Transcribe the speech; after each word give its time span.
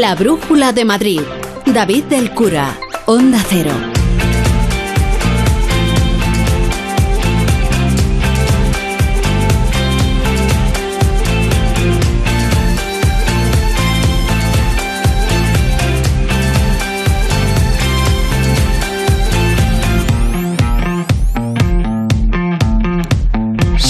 La 0.00 0.14
Brújula 0.14 0.72
de 0.72 0.86
Madrid. 0.86 1.20
David 1.66 2.04
del 2.04 2.32
Cura. 2.32 2.74
Onda 3.04 3.38
Cero. 3.50 3.99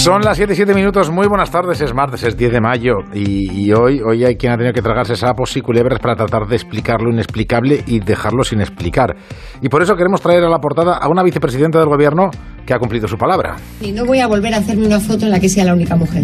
Son 0.01 0.19
las 0.23 0.35
7 0.35 0.53
y 0.53 0.55
7 0.55 0.73
minutos, 0.73 1.11
muy 1.11 1.27
buenas 1.27 1.51
tardes, 1.51 1.79
es 1.79 1.93
martes, 1.93 2.23
es 2.23 2.35
10 2.35 2.53
de 2.53 2.59
mayo 2.59 3.01
y, 3.13 3.71
hoy, 3.71 4.01
hoy 4.01 4.25
hay 4.25 4.35
quien 4.35 4.51
ha 4.51 4.57
tenido 4.57 4.73
que 4.73 4.81
tragarse 4.81 5.15
sapos 5.15 5.55
y 5.57 5.61
culebras 5.61 5.99
para 5.99 6.15
tratar 6.15 6.47
de 6.47 6.55
explicar 6.55 7.03
lo 7.03 7.11
inexplicable 7.11 7.83
y 7.85 7.99
dejarlo 7.99 8.43
sin 8.43 8.61
explicar. 8.61 9.15
Y 9.61 9.69
por 9.69 9.83
eso 9.83 9.95
queremos 9.95 10.19
traer 10.19 10.43
a 10.43 10.49
la 10.49 10.57
portada 10.57 10.97
a 10.97 11.07
una 11.07 11.21
vicepresidenta 11.21 11.77
del 11.77 11.87
gobierno 11.87 12.31
que 12.65 12.73
ha 12.73 12.79
cumplido 12.79 13.07
su 13.07 13.15
palabra. 13.15 13.57
Y 13.79 13.91
no 13.91 14.03
voy 14.03 14.21
a 14.21 14.27
volver 14.27 14.55
a 14.55 14.57
hacerme 14.57 14.87
una 14.87 14.99
foto 14.99 15.25
en 15.25 15.31
la 15.33 15.39
que 15.39 15.49
sea 15.49 15.65
la 15.65 15.75
única 15.75 15.95
mujer. 15.95 16.23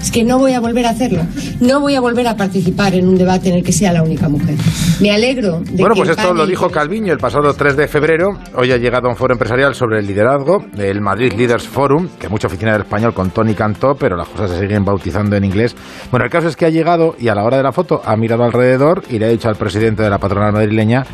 Es 0.00 0.12
que 0.12 0.24
no 0.24 0.38
voy 0.38 0.52
a 0.52 0.60
volver 0.60 0.86
a 0.86 0.90
hacerlo. 0.90 1.22
No 1.60 1.80
voy 1.80 1.94
a 1.94 2.00
volver 2.00 2.26
a 2.28 2.36
participar 2.36 2.94
en 2.94 3.08
un 3.08 3.16
debate 3.16 3.48
en 3.48 3.56
el 3.56 3.64
que 3.64 3.72
sea 3.72 3.92
la 3.92 4.02
única 4.02 4.28
mujer. 4.28 4.54
Me 5.00 5.10
alegro 5.10 5.60
de 5.60 5.80
Bueno, 5.80 5.94
pues 5.96 6.10
esto 6.10 6.32
lo 6.32 6.46
dijo 6.46 6.70
Calviño 6.70 7.12
el 7.12 7.18
pasado 7.18 7.52
3 7.52 7.76
de 7.76 7.88
febrero. 7.88 8.28
Hoy 8.54 8.72
ha 8.72 8.76
llegado 8.76 9.08
a 9.08 9.10
un 9.10 9.16
foro 9.16 9.34
empresarial 9.34 9.74
sobre 9.74 9.98
el 9.98 10.06
liderazgo, 10.06 10.64
el 10.76 11.00
Madrid 11.00 11.32
Leaders 11.32 11.66
Forum, 11.66 12.08
que 12.18 12.28
mucha 12.28 12.46
oficina 12.46 12.72
del 12.72 12.82
español 12.82 13.12
con 13.12 13.30
Tony 13.30 13.54
cantó, 13.54 13.94
pero 13.96 14.16
las 14.16 14.28
cosas 14.28 14.52
se 14.52 14.60
siguen 14.60 14.84
bautizando 14.84 15.36
en 15.36 15.44
inglés. 15.44 15.74
Bueno, 16.10 16.24
el 16.24 16.30
caso 16.30 16.48
es 16.48 16.56
que 16.56 16.66
ha 16.66 16.70
llegado 16.70 17.16
y 17.18 17.28
a 17.28 17.34
la 17.34 17.44
hora 17.44 17.56
de 17.56 17.64
la 17.64 17.72
foto 17.72 18.00
ha 18.04 18.16
mirado 18.16 18.44
alrededor 18.44 19.02
y 19.10 19.18
le 19.18 19.26
ha 19.26 19.28
dicho 19.28 19.48
al 19.48 19.56
presidente 19.56 20.02
de 20.02 20.10
la 20.10 20.18
patronal 20.18 20.52
madrileña 20.52 21.04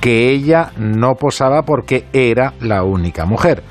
que 0.00 0.30
ella 0.30 0.72
no 0.76 1.14
posaba 1.14 1.62
porque 1.62 2.04
era 2.12 2.52
la 2.60 2.82
única 2.82 3.24
mujer. 3.24 3.62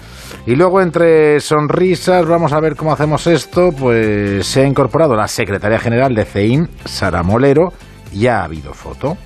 Y 0.46 0.56
luego, 0.56 0.82
entre 0.82 1.40
sonrisas, 1.40 2.26
vamos 2.26 2.52
a 2.52 2.60
ver 2.60 2.76
cómo 2.76 2.92
hacemos 2.92 3.28
esto, 3.28 3.72
pues 3.72 4.46
se 4.46 4.62
ha 4.62 4.68
incorporado 4.68 5.16
la 5.16 5.28
secretaria 5.30 5.80
general 5.80 6.14
de 6.14 6.26
CEIM, 6.26 6.68
Sara 6.84 7.24
Molero, 7.24 7.72
y 8.12 8.28
ha 8.28 8.44
habido 8.44 8.74
foto. 8.74 9.18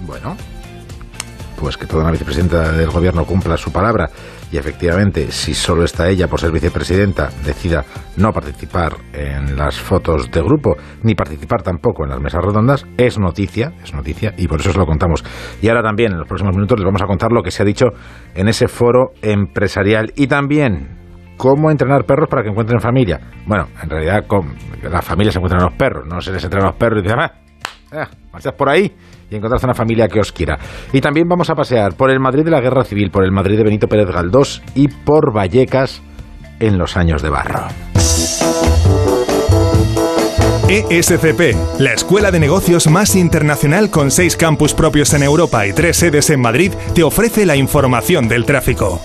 Bueno, 0.00 0.36
pues 1.60 1.76
que 1.76 1.86
toda 1.86 2.02
una 2.02 2.10
vicepresidenta 2.10 2.72
del 2.72 2.90
gobierno 2.90 3.24
cumpla 3.24 3.56
su 3.56 3.70
palabra 3.70 4.10
y 4.54 4.56
efectivamente, 4.56 5.32
si 5.32 5.52
solo 5.52 5.82
está 5.82 6.08
ella 6.08 6.28
por 6.28 6.38
ser 6.38 6.52
vicepresidenta, 6.52 7.28
decida 7.44 7.84
no 8.16 8.30
participar 8.30 8.92
en 9.12 9.56
las 9.56 9.80
fotos 9.80 10.30
de 10.30 10.40
grupo, 10.42 10.76
ni 11.02 11.16
participar 11.16 11.62
tampoco 11.62 12.04
en 12.04 12.10
las 12.10 12.20
mesas 12.20 12.40
redondas, 12.40 12.86
es 12.96 13.18
noticia, 13.18 13.72
es 13.82 13.92
noticia, 13.92 14.32
y 14.36 14.46
por 14.46 14.60
eso 14.60 14.70
os 14.70 14.76
lo 14.76 14.86
contamos. 14.86 15.24
Y 15.60 15.68
ahora 15.68 15.82
también, 15.82 16.12
en 16.12 16.18
los 16.18 16.28
próximos 16.28 16.54
minutos, 16.54 16.78
les 16.78 16.84
vamos 16.84 17.02
a 17.02 17.06
contar 17.06 17.32
lo 17.32 17.42
que 17.42 17.50
se 17.50 17.64
ha 17.64 17.66
dicho 17.66 17.86
en 18.36 18.46
ese 18.46 18.68
foro 18.68 19.10
empresarial 19.22 20.12
y 20.14 20.28
también 20.28 21.00
cómo 21.36 21.72
entrenar 21.72 22.04
perros 22.04 22.28
para 22.28 22.44
que 22.44 22.50
encuentren 22.50 22.78
familia. 22.78 23.18
Bueno, 23.48 23.66
en 23.82 23.90
realidad, 23.90 24.24
con, 24.28 24.54
las 24.84 25.04
familias 25.04 25.34
se 25.34 25.40
encuentran 25.40 25.64
los 25.64 25.74
perros, 25.74 26.06
no 26.06 26.20
se 26.20 26.30
les 26.30 26.44
entrenan 26.44 26.68
los 26.68 26.76
perros 26.76 27.00
y 27.00 27.02
dicen, 27.02 27.18
ah, 27.18 28.08
marchas 28.32 28.52
por 28.52 28.68
ahí 28.68 28.94
y 29.34 29.38
encontrarse 29.38 29.66
una 29.66 29.74
familia 29.74 30.08
que 30.08 30.20
os 30.20 30.32
quiera. 30.32 30.58
Y 30.92 31.00
también 31.00 31.28
vamos 31.28 31.50
a 31.50 31.54
pasear 31.54 31.94
por 31.94 32.10
el 32.10 32.20
Madrid 32.20 32.44
de 32.44 32.50
la 32.50 32.60
Guerra 32.60 32.84
Civil, 32.84 33.10
por 33.10 33.24
el 33.24 33.32
Madrid 33.32 33.56
de 33.56 33.64
Benito 33.64 33.88
Pérez 33.88 34.08
Galdós 34.08 34.62
y 34.74 34.88
por 34.88 35.34
Vallecas 35.34 36.02
en 36.60 36.78
los 36.78 36.96
años 36.96 37.22
de 37.22 37.30
barro. 37.30 37.66
ESCP, 40.68 41.54
la 41.78 41.92
escuela 41.92 42.30
de 42.30 42.40
negocios 42.40 42.88
más 42.88 43.14
internacional 43.16 43.90
con 43.90 44.10
seis 44.10 44.36
campus 44.36 44.72
propios 44.72 45.12
en 45.12 45.22
Europa 45.22 45.66
y 45.66 45.74
tres 45.74 45.98
sedes 45.98 46.30
en 46.30 46.40
Madrid, 46.40 46.72
te 46.94 47.02
ofrece 47.02 47.44
la 47.44 47.54
información 47.54 48.28
del 48.28 48.46
tráfico. 48.46 49.00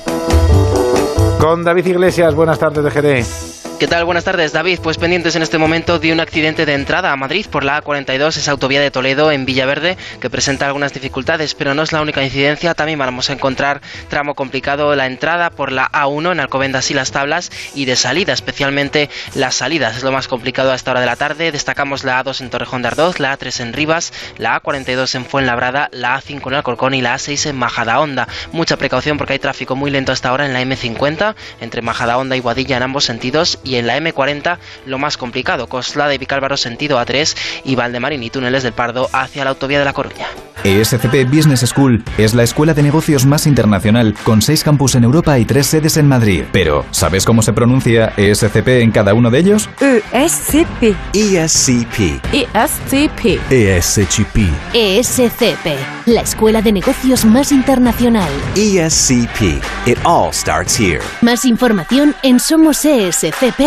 Con 1.39 1.63
David 1.63 1.85
Iglesias, 1.87 2.33
buenas 2.33 2.59
tardes 2.59 2.83
de 2.83 2.89
GD. 2.89 3.58
¿Qué 3.79 3.87
tal? 3.87 4.03
Buenas 4.03 4.25
tardes, 4.25 4.51
David. 4.51 4.79
Pues 4.83 4.97
pendientes 4.97 5.37
en 5.37 5.41
este 5.41 5.57
momento 5.57 5.99
de 5.99 6.11
un 6.11 6.19
accidente 6.19 6.65
de 6.65 6.73
entrada 6.73 7.13
a 7.13 7.15
Madrid 7.15 7.45
por 7.49 7.63
la 7.63 7.81
A42, 7.81 8.35
esa 8.35 8.51
autovía 8.51 8.81
de 8.81 8.91
Toledo 8.91 9.31
en 9.31 9.45
Villaverde, 9.45 9.97
que 10.19 10.29
presenta 10.29 10.65
algunas 10.65 10.91
dificultades, 10.91 11.55
pero 11.55 11.73
no 11.73 11.83
es 11.83 11.93
la 11.93 12.01
única 12.01 12.21
incidencia. 12.21 12.73
También 12.73 12.99
vamos 12.99 13.29
a 13.29 13.33
encontrar 13.33 13.79
tramo 14.09 14.35
complicado 14.35 14.93
la 14.97 15.05
entrada 15.05 15.49
por 15.49 15.71
la 15.71 15.89
A1 15.93 16.33
en 16.33 16.41
Alcobendas 16.41 16.91
y 16.91 16.93
las 16.93 17.13
Tablas 17.13 17.53
y 17.73 17.85
de 17.85 17.95
salida, 17.95 18.33
especialmente 18.33 19.09
las 19.33 19.55
salidas. 19.55 19.95
Es 19.95 20.03
lo 20.03 20.11
más 20.11 20.27
complicado 20.27 20.73
a 20.73 20.75
esta 20.75 20.91
hora 20.91 20.99
de 20.99 21.05
la 21.05 21.15
tarde. 21.15 21.53
Destacamos 21.53 22.03
la 22.03 22.21
A2 22.21 22.41
en 22.41 22.49
Torrejón 22.49 22.81
de 22.81 22.89
Ardoz, 22.89 23.21
la 23.21 23.39
A3 23.39 23.61
en 23.61 23.71
Rivas, 23.71 24.11
la 24.37 24.61
A42 24.61 25.15
en 25.15 25.23
Fuenlabrada, 25.23 25.87
la 25.93 26.19
A5 26.19 26.45
en 26.47 26.53
Alcorcón 26.55 26.95
y 26.95 27.01
la 27.01 27.15
A6 27.15 27.51
en 27.51 27.55
Majadahonda. 27.55 28.27
Mucha 28.51 28.75
precaución 28.75 29.17
porque 29.17 29.33
hay 29.33 29.39
tráfico 29.39 29.77
muy 29.77 29.89
lento 29.89 30.11
hasta 30.11 30.27
ahora 30.27 30.45
en 30.45 30.51
la 30.51 30.61
M50 30.61 31.35
entre 31.61 31.81
Majadahonda 31.81 32.35
y 32.35 32.41
Guadilla 32.41 32.75
en 32.75 32.83
ambos 32.83 33.05
sentidos 33.05 33.57
en 33.75 33.87
la 33.87 33.97
M40 33.97 34.57
lo 34.85 34.97
más 34.97 35.17
complicado, 35.17 35.67
Coslada 35.67 36.13
y 36.13 36.17
Vicálvaro 36.17 36.57
sentido 36.57 36.99
A3 36.99 37.35
y 37.63 37.75
Valdemarín 37.75 38.23
y 38.23 38.29
túneles 38.29 38.63
del 38.63 38.73
Pardo 38.73 39.09
hacia 39.13 39.43
la 39.43 39.51
autovía 39.51 39.79
de 39.79 39.85
La 39.85 39.93
Coruña. 39.93 40.27
ESCP 40.63 41.25
Business 41.29 41.61
School 41.61 42.03
es 42.17 42.33
la 42.33 42.43
escuela 42.43 42.73
de 42.73 42.83
negocios 42.83 43.25
más 43.25 43.47
internacional 43.47 44.13
con 44.23 44.41
seis 44.41 44.63
campus 44.63 44.95
en 44.95 45.05
Europa 45.05 45.39
y 45.39 45.45
tres 45.45 45.67
sedes 45.67 45.95
en 45.97 46.07
Madrid. 46.07 46.43
Pero, 46.51 46.85
¿sabes 46.91 47.25
cómo 47.25 47.41
se 47.41 47.53
pronuncia 47.53 48.13
ESCP 48.17 48.67
en 48.81 48.91
cada 48.91 49.13
uno 49.13 49.31
de 49.31 49.39
ellos? 49.39 49.69
ESCP. 49.79 50.95
ESCP. 51.13 52.21
ESCP. 52.33 53.39
ESCP. 53.49 54.37
ESCP, 54.73 55.77
la 56.07 56.21
escuela 56.21 56.61
de 56.61 56.73
negocios 56.73 57.23
más 57.23 57.51
internacional. 57.51 58.29
ESCP. 58.55 59.61
It 59.85 59.97
all 60.03 60.33
starts 60.33 60.77
here. 60.77 60.99
Más 61.21 61.45
información 61.45 62.15
en 62.21 62.39
somosescp.com. 62.39 63.58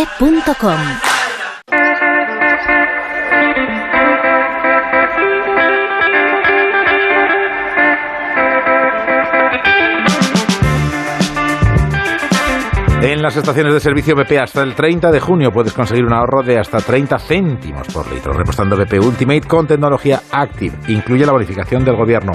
En 13.03 13.21
las 13.21 13.37
estaciones 13.37 13.75
de 13.75 13.81
servicio 13.81 14.17
BP 14.17 14.39
hasta 14.41 14.63
el 14.63 14.75
30 14.75 15.11
de 15.11 15.21
junio 15.21 15.51
puedes 15.53 15.75
conseguir 15.75 16.07
un 16.07 16.15
ahorro 16.15 16.43
de 16.43 16.59
hasta 16.59 16.79
30 16.79 17.19
céntimos 17.19 17.87
por 17.89 18.11
litro, 18.11 18.33
repostando 18.33 18.79
BP 18.79 18.95
Ultimate 18.95 19.43
con 19.43 19.67
tecnología 19.67 20.23
Active. 20.33 20.75
Incluye 20.89 21.27
la 21.27 21.33
bonificación 21.33 21.85
del 21.85 21.97
gobierno, 21.97 22.33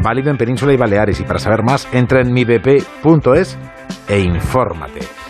válido 0.00 0.30
en 0.30 0.38
Península 0.38 0.72
y 0.72 0.78
Baleares. 0.78 1.20
Y 1.20 1.24
para 1.24 1.38
saber 1.38 1.62
más, 1.64 1.86
entra 1.92 2.22
en 2.22 2.32
mibp.es 2.32 3.58
e 4.08 4.20
infórmate. 4.20 5.23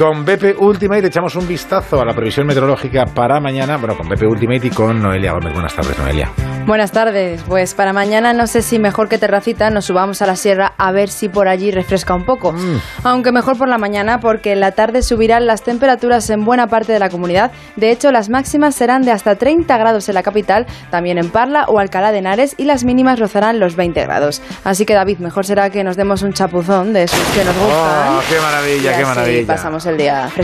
Con 0.00 0.24
BP 0.24 0.58
Ultimate 0.58 1.08
echamos 1.08 1.36
un 1.36 1.46
vistazo 1.46 2.00
a 2.00 2.06
la 2.06 2.14
previsión 2.14 2.46
meteorológica 2.46 3.04
para 3.04 3.38
mañana. 3.38 3.76
Bueno, 3.76 3.98
con 3.98 4.08
BP 4.08 4.22
Ultimate 4.22 4.66
y 4.68 4.70
con 4.70 4.98
Noelia 4.98 5.32
Gómez. 5.32 5.52
Buenas 5.52 5.74
tardes, 5.74 5.98
Noelia. 5.98 6.30
Buenas 6.66 6.92
tardes. 6.92 7.42
Pues 7.42 7.74
para 7.74 7.92
mañana 7.92 8.32
no 8.32 8.46
sé 8.46 8.62
si 8.62 8.78
mejor 8.78 9.08
que 9.08 9.18
terracita 9.18 9.68
nos 9.70 9.86
subamos 9.86 10.22
a 10.22 10.26
la 10.26 10.36
sierra 10.36 10.72
a 10.78 10.92
ver 10.92 11.10
si 11.10 11.28
por 11.28 11.48
allí 11.48 11.70
refresca 11.70 12.14
un 12.14 12.24
poco. 12.24 12.54
Aunque 13.02 13.30
mejor 13.32 13.58
por 13.58 13.68
la 13.68 13.76
mañana 13.76 14.20
porque 14.20 14.52
en 14.52 14.60
la 14.60 14.72
tarde 14.72 15.02
subirán 15.02 15.46
las 15.46 15.64
temperaturas 15.64 16.30
en 16.30 16.44
buena 16.46 16.66
parte 16.68 16.92
de 16.92 16.98
la 16.98 17.10
comunidad. 17.10 17.50
De 17.76 17.90
hecho, 17.90 18.10
las 18.10 18.30
máximas 18.30 18.74
serán 18.74 19.02
de 19.02 19.10
hasta 19.10 19.34
30 19.34 19.76
grados 19.76 20.08
en 20.08 20.14
la 20.14 20.22
capital, 20.22 20.66
también 20.90 21.18
en 21.18 21.28
Parla 21.28 21.64
o 21.66 21.78
Alcalá 21.78 22.10
de 22.12 22.18
Henares 22.18 22.54
y 22.56 22.64
las 22.64 22.84
mínimas 22.84 23.18
rozarán 23.18 23.58
los 23.58 23.76
20 23.76 24.00
grados. 24.02 24.40
Así 24.64 24.86
que 24.86 24.94
David, 24.94 25.18
mejor 25.18 25.44
será 25.44 25.68
que 25.68 25.84
nos 25.84 25.96
demos 25.96 26.22
un 26.22 26.32
chapuzón 26.32 26.94
de 26.94 27.02
esos 27.02 27.20
que 27.34 27.44
nos 27.44 27.54
gustan. 27.54 28.14
¡Oh, 28.14 28.20
qué 28.30 28.40
maravilla, 28.40 28.78
Y 28.78 28.82
qué 28.82 29.02
así 29.02 29.04
maravilla! 29.04 29.46
pasamos 29.46 29.86
el 29.86 29.89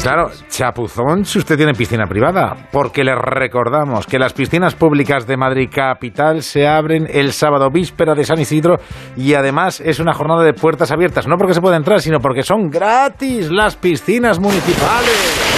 Claro, 0.02 0.30
chapuzón 0.48 1.24
si 1.24 1.38
usted 1.38 1.56
tiene 1.56 1.74
piscina 1.74 2.06
privada, 2.06 2.68
porque 2.72 3.04
les 3.04 3.16
recordamos 3.16 4.06
que 4.06 4.18
las 4.18 4.32
piscinas 4.32 4.74
públicas 4.74 5.26
de 5.26 5.36
Madrid 5.36 5.68
Capital 5.72 6.42
se 6.42 6.66
abren 6.66 7.06
el 7.10 7.32
sábado 7.32 7.70
víspera 7.70 8.14
de 8.14 8.24
San 8.24 8.40
Isidro 8.40 8.76
y 9.16 9.34
además 9.34 9.80
es 9.80 10.00
una 10.00 10.14
jornada 10.14 10.42
de 10.44 10.52
puertas 10.52 10.90
abiertas, 10.92 11.26
no 11.26 11.36
porque 11.36 11.54
se 11.54 11.60
pueda 11.60 11.76
entrar, 11.76 12.00
sino 12.00 12.18
porque 12.20 12.42
son 12.42 12.68
gratis 12.68 13.50
las 13.50 13.76
piscinas 13.76 14.38
municipales. 14.38 15.55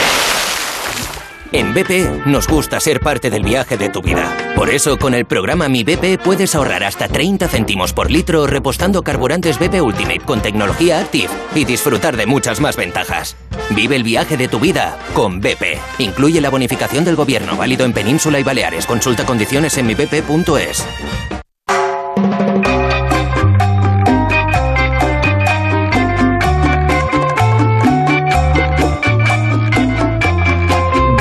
En 1.53 1.73
BP 1.73 2.27
nos 2.27 2.47
gusta 2.47 2.79
ser 2.79 3.01
parte 3.01 3.31
del 3.31 3.43
viaje 3.43 3.79
de 3.79 3.89
tu 3.89 4.03
vida. 4.03 4.37
Por 4.55 4.69
eso, 4.69 4.99
con 4.99 5.15
el 5.15 5.25
programa 5.25 5.69
Mi 5.69 5.83
BP 5.83 6.23
puedes 6.23 6.55
ahorrar 6.55 6.85
hasta 6.85 7.09
30 7.09 7.49
céntimos 7.49 7.93
por 7.93 8.11
litro 8.11 8.47
repostando 8.47 9.03
carburantes 9.03 9.59
BP 9.59 9.81
Ultimate 9.81 10.21
con 10.21 10.43
tecnología 10.43 11.01
Active 11.01 11.31
y 11.55 11.65
disfrutar 11.65 12.17
de 12.17 12.27
muchas 12.27 12.61
más 12.61 12.77
ventajas. 12.77 13.37
Vive 13.71 13.97
el 13.97 14.03
viaje 14.03 14.37
de 14.37 14.49
tu 14.49 14.61
vida 14.61 14.99
con 15.15 15.41
BP. 15.41 15.79
Incluye 15.99 16.41
la 16.41 16.51
bonificación 16.51 17.05
del 17.05 17.17
gobierno 17.17 17.57
válido 17.57 17.85
en 17.85 17.93
Península 17.93 18.39
y 18.39 18.43
Baleares. 18.43 18.87
Consulta 18.87 19.25
condiciones 19.25 19.79
en 19.79 19.87
mibp.es. 19.87 20.87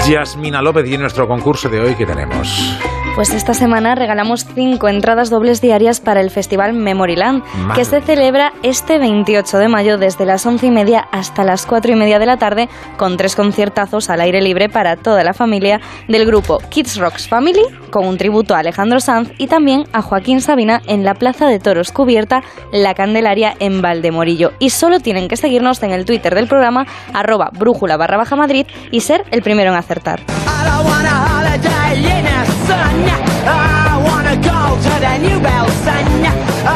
Yasmina 0.10 0.62
López 0.62 0.88
y 0.90 0.98
nuestro 0.98 1.28
concurso 1.28 1.68
de 1.68 1.82
hoy 1.82 1.96
que 1.96 2.06
tenemos. 2.06 2.97
Pues 3.18 3.34
esta 3.34 3.56
semana 3.56 3.96
regalamos 3.96 4.46
cinco 4.46 4.88
entradas 4.90 5.32
dobles 5.32 5.60
diarias 5.60 6.00
para 6.00 6.22
el 6.22 6.30
Festival 6.30 6.74
Memoryland, 6.74 7.44
Madre 7.56 7.74
que 7.74 7.84
se 7.84 8.00
celebra 8.00 8.54
este 8.62 9.00
28 9.00 9.58
de 9.58 9.68
mayo 9.68 9.98
desde 9.98 10.24
las 10.24 10.46
once 10.46 10.68
y 10.68 10.70
media 10.70 11.08
hasta 11.12 11.44
las 11.44 11.66
cuatro 11.66 11.92
y 11.92 11.96
media 11.96 12.20
de 12.20 12.28
la 12.28 12.38
tarde, 12.38 12.70
con 12.96 13.18
tres 13.18 13.36
conciertazos 13.36 14.12
al 14.12 14.22
aire 14.22 14.40
libre 14.40 14.70
para 14.70 14.98
toda 14.98 15.24
la 15.24 15.34
familia 15.34 15.82
del 16.08 16.28
grupo 16.28 16.60
Kids 16.70 16.98
Rocks 16.98 17.28
Family, 17.28 17.64
con 17.90 18.06
un 18.06 18.20
tributo 18.20 18.54
a 18.54 18.60
Alejandro 18.60 19.00
Sanz 19.00 19.32
y 19.40 19.48
también 19.48 19.86
a 19.94 20.04
Joaquín 20.04 20.40
Sabina 20.40 20.84
en 20.86 21.04
la 21.04 21.16
Plaza 21.16 21.48
de 21.48 21.58
Toros 21.58 21.92
cubierta 21.92 22.44
La 22.72 22.94
Candelaria 22.94 23.56
en 23.60 23.82
Valdemorillo. 23.82 24.52
Y 24.60 24.70
solo 24.70 25.00
tienen 25.00 25.28
que 25.28 25.38
seguirnos 25.38 25.82
en 25.82 25.90
el 25.90 26.06
Twitter 26.06 26.36
del 26.36 26.48
programa, 26.48 26.86
arroba 27.16 27.50
brújula 27.52 27.98
barra 27.98 28.18
baja 28.18 28.36
Madrid, 28.36 28.68
y 28.92 29.00
ser 29.00 29.26
el 29.32 29.42
primero 29.42 29.72
en 29.72 29.78
acertar. 29.78 30.22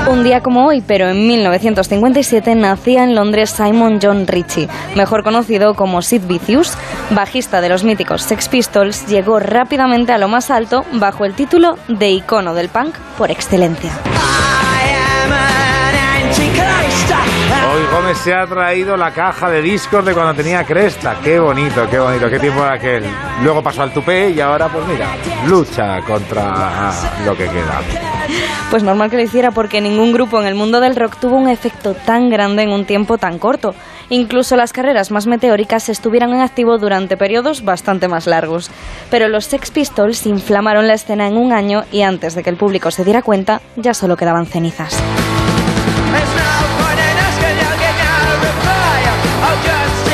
Un 0.10 0.24
día 0.24 0.42
como 0.42 0.66
hoy, 0.68 0.82
pero 0.86 1.10
en 1.10 1.28
1957, 1.28 2.56
nacía 2.56 3.04
en 3.04 3.16
Londres 3.16 3.50
Simon 3.50 4.00
John 4.02 4.28
Ritchie, 4.28 4.68
mejor 4.96 5.24
conocido 5.24 5.74
como 5.74 6.02
Sid 6.02 6.24
Vicious, 6.28 6.78
bajista 7.12 7.62
de 7.62 7.70
los 7.70 7.84
míticos 7.84 8.22
Sex 8.22 8.50
Pistols, 8.50 9.08
llegó 9.08 9.40
rápidamente 9.40 10.12
a 10.12 10.18
lo 10.18 10.28
más 10.28 10.52
alto 10.52 10.86
bajo 10.94 11.26
el 11.26 11.34
título 11.34 11.78
de 11.88 12.12
icono 12.12 12.54
del 12.54 12.70
punk 12.70 12.96
por 13.18 13.32
excelencia. 13.32 13.92
Hoy 17.70 17.84
Gómez 17.92 18.18
se 18.18 18.34
ha 18.34 18.46
traído 18.48 18.98
la 18.98 19.12
caja 19.12 19.50
de 19.50 19.62
discos 19.62 20.04
de 20.04 20.14
cuando 20.14 20.34
tenía 20.34 20.64
cresta. 20.66 21.18
Qué 21.24 21.40
bonito, 21.40 21.88
qué 21.90 22.00
bonito, 22.00 22.30
qué 22.30 22.40
tiempo 22.40 22.64
era 22.64 22.74
aquel. 22.74 23.04
Luego 23.44 23.62
pasó 23.62 23.84
al 23.84 23.94
tupé 23.94 24.32
y 24.32 24.42
ahora, 24.42 24.68
pues 24.68 24.86
mira, 24.88 25.16
lucha 25.48 26.02
contra 26.02 26.92
lo 27.24 27.38
que 27.38 27.46
queda. 27.46 27.82
Pues 28.72 28.84
normal 28.84 29.10
que 29.10 29.18
lo 29.18 29.24
hiciera 29.24 29.52
porque 29.52 29.80
ningún 29.80 30.12
grupo 30.12 30.42
en 30.42 30.48
el 30.48 30.56
mundo 30.56 30.80
del 30.80 30.96
rock 30.96 31.18
tuvo 31.20 31.36
un 31.38 31.50
efecto 31.50 31.94
tan 31.94 32.30
grande 32.30 32.64
en 32.64 32.72
un 32.72 32.86
tiempo 32.86 33.18
tan 33.18 33.38
corto. 33.38 33.76
Incluso 34.10 34.56
las 34.56 34.74
carreras 34.74 35.12
más 35.12 35.28
meteóricas 35.28 35.88
estuvieran 35.88 36.34
en 36.34 36.42
activo 36.42 36.78
durante 36.78 37.16
periodos 37.16 37.64
bastante 37.64 38.08
más 38.08 38.28
largos. 38.28 38.72
Pero 39.10 39.30
los 39.30 39.46
Sex 39.46 39.72
Pistols 39.72 40.26
inflamaron 40.26 40.88
la 40.88 40.96
escena 40.96 41.28
en 41.28 41.38
un 41.38 41.54
año 41.54 41.86
y 41.92 42.02
antes 42.02 42.34
de 42.34 42.44
que 42.44 42.50
el 42.50 42.58
público 42.58 42.92
se 42.92 43.06
diera 43.06 43.22
cuenta, 43.22 43.62
ya 43.76 43.94
solo 43.94 44.18
quedaban 44.18 44.48
cenizas. 44.48 44.98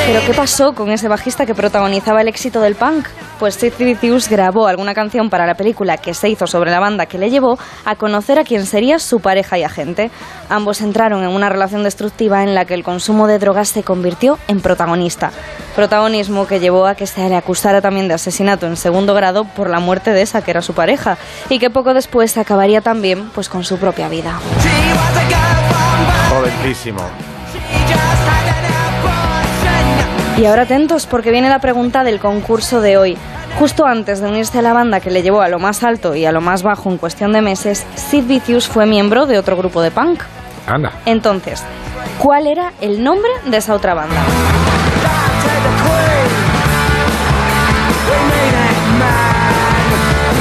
¿Pero 0.08 0.22
qué 0.24 0.32
pasó 0.32 0.72
con 0.72 0.90
ese 0.90 1.06
bajista 1.06 1.44
que 1.44 1.54
protagonizaba 1.54 2.22
el 2.22 2.28
éxito 2.28 2.62
del 2.62 2.76
punk? 2.76 3.08
Pues 3.38 3.56
Sid 3.56 3.74
Vicious 3.78 4.30
grabó 4.30 4.66
alguna 4.66 4.94
canción 4.94 5.28
para 5.28 5.44
la 5.44 5.54
película 5.54 5.98
que 5.98 6.14
se 6.14 6.30
hizo 6.30 6.46
sobre 6.46 6.70
la 6.70 6.80
banda 6.80 7.04
que 7.04 7.18
le 7.18 7.28
llevó 7.28 7.58
a 7.84 7.94
conocer 7.94 8.38
a 8.38 8.44
quien 8.44 8.64
sería 8.64 9.00
su 9.00 9.20
pareja 9.20 9.58
y 9.58 9.64
agente. 9.64 10.10
Ambos 10.48 10.80
entraron 10.80 11.24
en 11.24 11.28
una 11.28 11.50
relación 11.50 11.82
destructiva 11.82 12.42
en 12.42 12.54
la 12.54 12.64
que 12.64 12.72
el 12.72 12.84
consumo 12.84 13.26
de 13.26 13.38
drogas 13.38 13.68
se 13.68 13.82
convirtió 13.82 14.38
en 14.48 14.62
protagonista. 14.62 15.30
Protagonismo 15.76 16.46
que 16.46 16.58
llevó 16.58 16.86
a 16.86 16.94
que 16.94 17.06
se 17.06 17.28
le 17.28 17.36
acusara 17.36 17.82
también 17.82 18.08
de 18.08 18.14
asesinato 18.14 18.66
en 18.66 18.78
segundo 18.78 19.12
grado 19.12 19.44
por 19.44 19.68
la 19.68 19.78
muerte 19.78 20.12
de 20.12 20.22
esa 20.22 20.40
que 20.40 20.52
era 20.52 20.62
su 20.62 20.72
pareja 20.72 21.18
y 21.50 21.58
que 21.58 21.68
poco 21.68 21.92
después 21.92 22.38
acabaría 22.38 22.80
también 22.80 23.28
pues 23.34 23.50
con 23.50 23.62
su 23.62 23.76
propia 23.76 24.08
vida. 24.08 24.40
Jovencísimo. 26.30 27.02
Y 30.38 30.46
ahora 30.46 30.62
atentos 30.62 31.06
porque 31.06 31.32
viene 31.32 31.48
la 31.48 31.58
pregunta 31.58 32.04
del 32.04 32.20
concurso 32.20 32.80
de 32.80 32.96
hoy. 32.96 33.18
Justo 33.58 33.86
antes 33.86 34.20
de 34.20 34.28
unirse 34.28 34.60
a 34.60 34.62
la 34.62 34.72
banda 34.72 35.00
que 35.00 35.10
le 35.10 35.22
llevó 35.22 35.40
a 35.40 35.48
lo 35.48 35.58
más 35.58 35.82
alto 35.82 36.14
y 36.14 36.26
a 36.26 36.32
lo 36.32 36.40
más 36.40 36.62
bajo 36.62 36.88
en 36.90 36.96
cuestión 36.96 37.32
de 37.32 37.42
meses, 37.42 37.84
Sid 37.96 38.22
Vicious 38.24 38.68
fue 38.68 38.86
miembro 38.86 39.26
de 39.26 39.36
otro 39.36 39.56
grupo 39.56 39.82
de 39.82 39.90
punk. 39.90 40.22
Anda. 40.68 40.92
Entonces, 41.06 41.64
¿cuál 42.20 42.46
era 42.46 42.72
el 42.80 43.02
nombre 43.02 43.30
de 43.46 43.56
esa 43.56 43.74
otra 43.74 43.94
banda? 43.94 44.14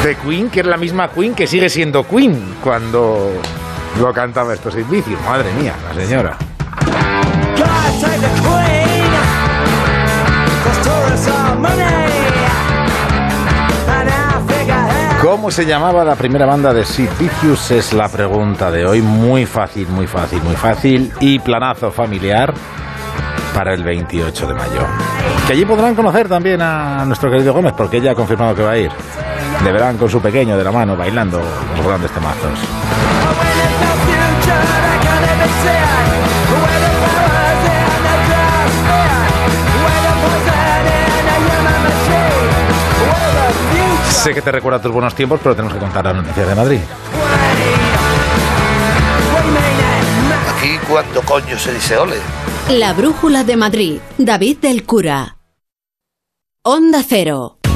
De 0.04 0.16
Queen, 0.18 0.52
que 0.52 0.60
es 0.60 0.68
la 0.68 0.78
misma 0.78 1.10
Queen 1.10 1.34
que 1.34 1.48
sigue 1.48 1.70
siendo 1.70 2.08
Queen 2.08 2.58
cuando 2.64 3.32
lo 4.00 4.14
cantaba 4.14 4.54
estos 4.54 4.76
servicios. 4.76 5.20
Madre 5.26 5.52
mía, 5.54 5.74
la 5.88 6.06
señora. 6.06 6.38
¿Cómo 15.38 15.52
se 15.52 15.68
llamaba 15.68 16.04
la 16.04 16.16
primera 16.16 16.48
banda 16.48 16.74
de 16.74 16.84
Sid 16.84 17.10
Vicious? 17.20 17.70
Es 17.70 17.94
la 17.94 18.10
pregunta 18.10 18.72
de 18.72 18.88
hoy. 18.88 19.04
Muy 19.04 19.46
fácil, 19.46 19.88
muy 19.88 20.08
fácil, 20.08 20.42
muy 20.42 20.56
fácil. 20.56 21.14
Y 21.20 21.38
planazo 21.38 21.92
familiar 21.92 22.52
para 23.54 23.76
el 23.76 23.84
28 23.84 24.48
de 24.48 24.54
mayo. 24.56 24.82
Que 25.46 25.54
allí 25.54 25.64
podrán 25.64 25.94
conocer 25.94 26.28
también 26.28 26.60
a 26.64 27.06
nuestro 27.06 27.30
querido 27.30 27.54
Gómez, 27.54 27.74
porque 27.78 27.98
ella 27.98 28.14
ha 28.14 28.16
confirmado 28.16 28.56
que 28.56 28.64
va 28.64 28.72
a 28.72 28.78
ir. 28.80 28.90
Le 29.64 29.72
verán 29.72 29.98
con 29.98 30.10
su 30.10 30.20
pequeño 30.20 30.58
de 30.58 30.64
la 30.64 30.72
mano 30.72 30.98
bailando 30.98 31.40
los 31.40 31.86
grandes 31.86 32.10
temazos. 32.10 32.60
Sé 44.18 44.34
que 44.34 44.42
te 44.42 44.52
recuerda 44.52 44.82
tus 44.82 44.92
buenos 44.92 45.14
tiempos, 45.14 45.40
pero 45.42 45.56
tenemos 45.56 45.74
que 45.74 45.80
contar 45.80 46.04
las 46.06 46.16
noticias 46.16 46.48
de 46.48 46.56
Madrid. 46.56 46.80
Aquí, 50.56 50.78
¿cuándo 50.90 51.22
coño 51.22 51.58
se 51.58 51.74
dice 51.74 51.98
ole? 51.98 52.18
La 52.70 52.94
Brújula 52.94 53.44
de 53.44 53.56
Madrid. 53.56 54.00
David 54.18 54.58
del 54.58 54.86
Cura. 54.86 55.38
Onda 56.64 57.04
Cero. 57.08 57.60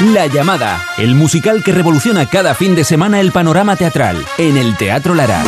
La 0.00 0.26
llamada, 0.26 0.82
el 0.96 1.14
musical 1.14 1.62
que 1.62 1.70
revoluciona 1.70 2.26
cada 2.26 2.54
fin 2.54 2.74
de 2.74 2.82
semana 2.82 3.20
el 3.20 3.30
panorama 3.30 3.76
teatral 3.76 4.24
en 4.38 4.56
el 4.56 4.74
Teatro 4.76 5.14
Lara. 5.14 5.44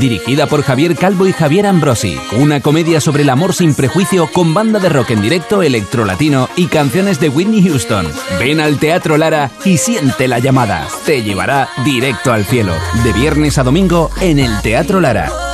Dirigida 0.00 0.46
por 0.46 0.62
Javier 0.62 0.96
Calvo 0.96 1.26
y 1.26 1.32
Javier 1.32 1.66
Ambrosi, 1.66 2.18
una 2.32 2.60
comedia 2.60 3.00
sobre 3.00 3.24
el 3.24 3.28
amor 3.28 3.54
sin 3.54 3.74
prejuicio 3.74 4.26
con 4.32 4.54
banda 4.54 4.78
de 4.78 4.88
rock 4.88 5.10
en 5.10 5.20
directo, 5.20 5.62
electrolatino 5.62 6.48
y 6.56 6.66
canciones 6.66 7.20
de 7.20 7.28
Whitney 7.28 7.62
Houston. 7.62 8.10
Ven 8.38 8.58
al 8.58 8.78
Teatro 8.78 9.18
Lara 9.18 9.50
y 9.66 9.76
siente 9.76 10.28
la 10.28 10.38
llamada. 10.38 10.88
Te 11.04 11.22
llevará 11.22 11.68
directo 11.84 12.32
al 12.32 12.46
cielo. 12.46 12.74
De 13.04 13.12
viernes 13.12 13.58
a 13.58 13.64
domingo 13.64 14.10
en 14.22 14.38
el 14.38 14.62
Teatro 14.62 14.98
Lara. 14.98 15.51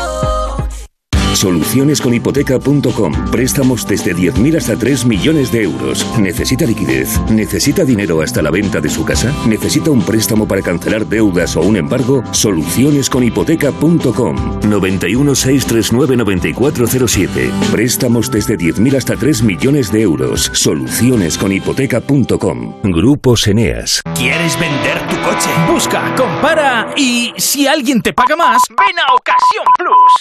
Solucionesconhipoteca.com. 1.38 3.30
Préstamos 3.30 3.86
desde 3.86 4.12
10.000 4.12 4.56
hasta 4.56 4.76
3 4.76 5.06
millones 5.06 5.52
de 5.52 5.62
euros. 5.62 6.04
¿Necesita 6.18 6.66
liquidez? 6.66 7.16
¿Necesita 7.30 7.84
dinero 7.84 8.22
hasta 8.22 8.42
la 8.42 8.50
venta 8.50 8.80
de 8.80 8.88
su 8.88 9.04
casa? 9.04 9.32
¿Necesita 9.46 9.92
un 9.92 10.02
préstamo 10.02 10.48
para 10.48 10.62
cancelar 10.62 11.06
deudas 11.06 11.54
o 11.54 11.60
un 11.60 11.76
embargo? 11.76 12.24
Solucionesconhipoteca.com. 12.32 14.68
91 14.68 15.34
639 15.36 16.16
9407. 16.16 17.52
Préstamos 17.70 18.32
desde 18.32 18.58
10.000 18.58 18.96
hasta 18.96 19.14
3 19.14 19.44
millones 19.44 19.92
de 19.92 20.02
euros. 20.02 20.50
Solucionesconhipoteca.com. 20.52 22.80
Grupos 22.82 23.46
Eneas. 23.46 24.02
¿Quieres 24.16 24.58
vender 24.58 24.98
tu 25.08 25.14
coche? 25.22 25.50
Busca, 25.70 26.16
compara 26.16 26.92
y 26.96 27.32
si 27.36 27.68
alguien 27.68 28.02
te 28.02 28.12
paga 28.12 28.34
más, 28.34 28.60
ven 28.70 28.98
a 28.98 29.14
Ocasión 29.14 29.66
Plus. 29.78 30.14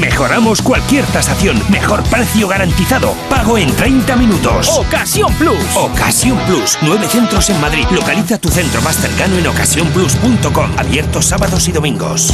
Mejoramos 0.00 0.51
cualquier 0.60 1.06
tasación. 1.06 1.62
Mejor 1.70 2.02
precio 2.04 2.48
garantizado. 2.48 3.14
Pago 3.30 3.56
en 3.56 3.74
30 3.74 4.16
minutos. 4.16 4.68
Ocasión 4.76 5.32
Plus. 5.34 5.64
Ocasión 5.74 6.38
Plus. 6.46 6.76
Nueve 6.82 7.06
centros 7.08 7.48
en 7.48 7.60
Madrid. 7.60 7.86
Localiza 7.90 8.38
tu 8.38 8.48
centro 8.48 8.82
más 8.82 8.96
cercano 8.96 9.38
en 9.38 9.46
ocasiónplus.com. 9.46 10.70
Abiertos 10.78 11.26
sábados 11.26 11.68
y 11.68 11.72
domingos. 11.72 12.32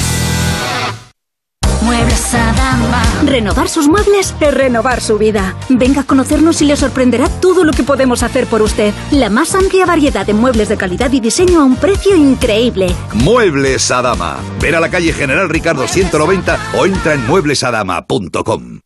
Muebles 1.82 2.34
Adama. 2.34 3.02
Renovar 3.24 3.68
sus 3.68 3.88
muebles 3.88 4.34
es 4.40 4.54
renovar 4.54 5.00
su 5.00 5.18
vida. 5.18 5.56
Venga 5.68 6.02
a 6.02 6.04
conocernos 6.04 6.60
y 6.62 6.64
le 6.64 6.76
sorprenderá 6.76 7.28
todo 7.28 7.64
lo 7.64 7.72
que 7.72 7.82
podemos 7.82 8.22
hacer 8.22 8.46
por 8.46 8.62
usted. 8.62 8.92
La 9.10 9.30
más 9.30 9.54
amplia 9.54 9.86
variedad 9.86 10.26
de 10.26 10.34
muebles 10.34 10.68
de 10.68 10.76
calidad 10.76 11.12
y 11.12 11.20
diseño 11.20 11.60
a 11.60 11.64
un 11.64 11.76
precio 11.76 12.16
increíble. 12.16 12.88
Muebles 13.14 13.90
Adama. 13.90 14.38
Ver 14.60 14.76
a 14.76 14.80
la 14.80 14.90
calle 14.90 15.12
General 15.12 15.48
Ricardo 15.48 15.86
190 15.86 16.58
o 16.76 16.86
entra 16.86 17.14
en 17.14 17.26
mueblesadama.com. 17.26 18.80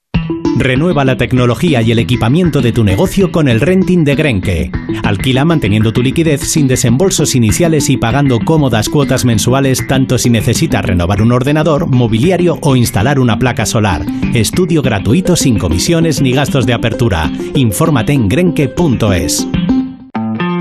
Renueva 0.56 1.04
la 1.04 1.16
tecnología 1.16 1.82
y 1.82 1.92
el 1.92 1.98
equipamiento 1.98 2.60
de 2.60 2.72
tu 2.72 2.84
negocio 2.84 3.32
con 3.32 3.48
el 3.48 3.60
renting 3.60 4.04
de 4.04 4.14
Grenke. 4.14 4.70
Alquila 5.02 5.44
manteniendo 5.44 5.92
tu 5.92 6.02
liquidez 6.02 6.42
sin 6.42 6.68
desembolsos 6.68 7.34
iniciales 7.34 7.88
y 7.88 7.96
pagando 7.96 8.38
cómodas 8.38 8.88
cuotas 8.88 9.24
mensuales 9.24 9.86
tanto 9.86 10.18
si 10.18 10.30
necesitas 10.30 10.84
renovar 10.84 11.22
un 11.22 11.32
ordenador, 11.32 11.86
mobiliario 11.86 12.58
o 12.60 12.76
instalar 12.76 13.18
una 13.18 13.38
placa 13.38 13.66
solar. 13.66 14.04
Estudio 14.34 14.82
gratuito 14.82 15.36
sin 15.36 15.58
comisiones 15.58 16.20
ni 16.20 16.32
gastos 16.32 16.66
de 16.66 16.74
apertura. 16.74 17.32
Infórmate 17.54 18.12
en 18.12 18.28
grenke.es. 18.28 19.48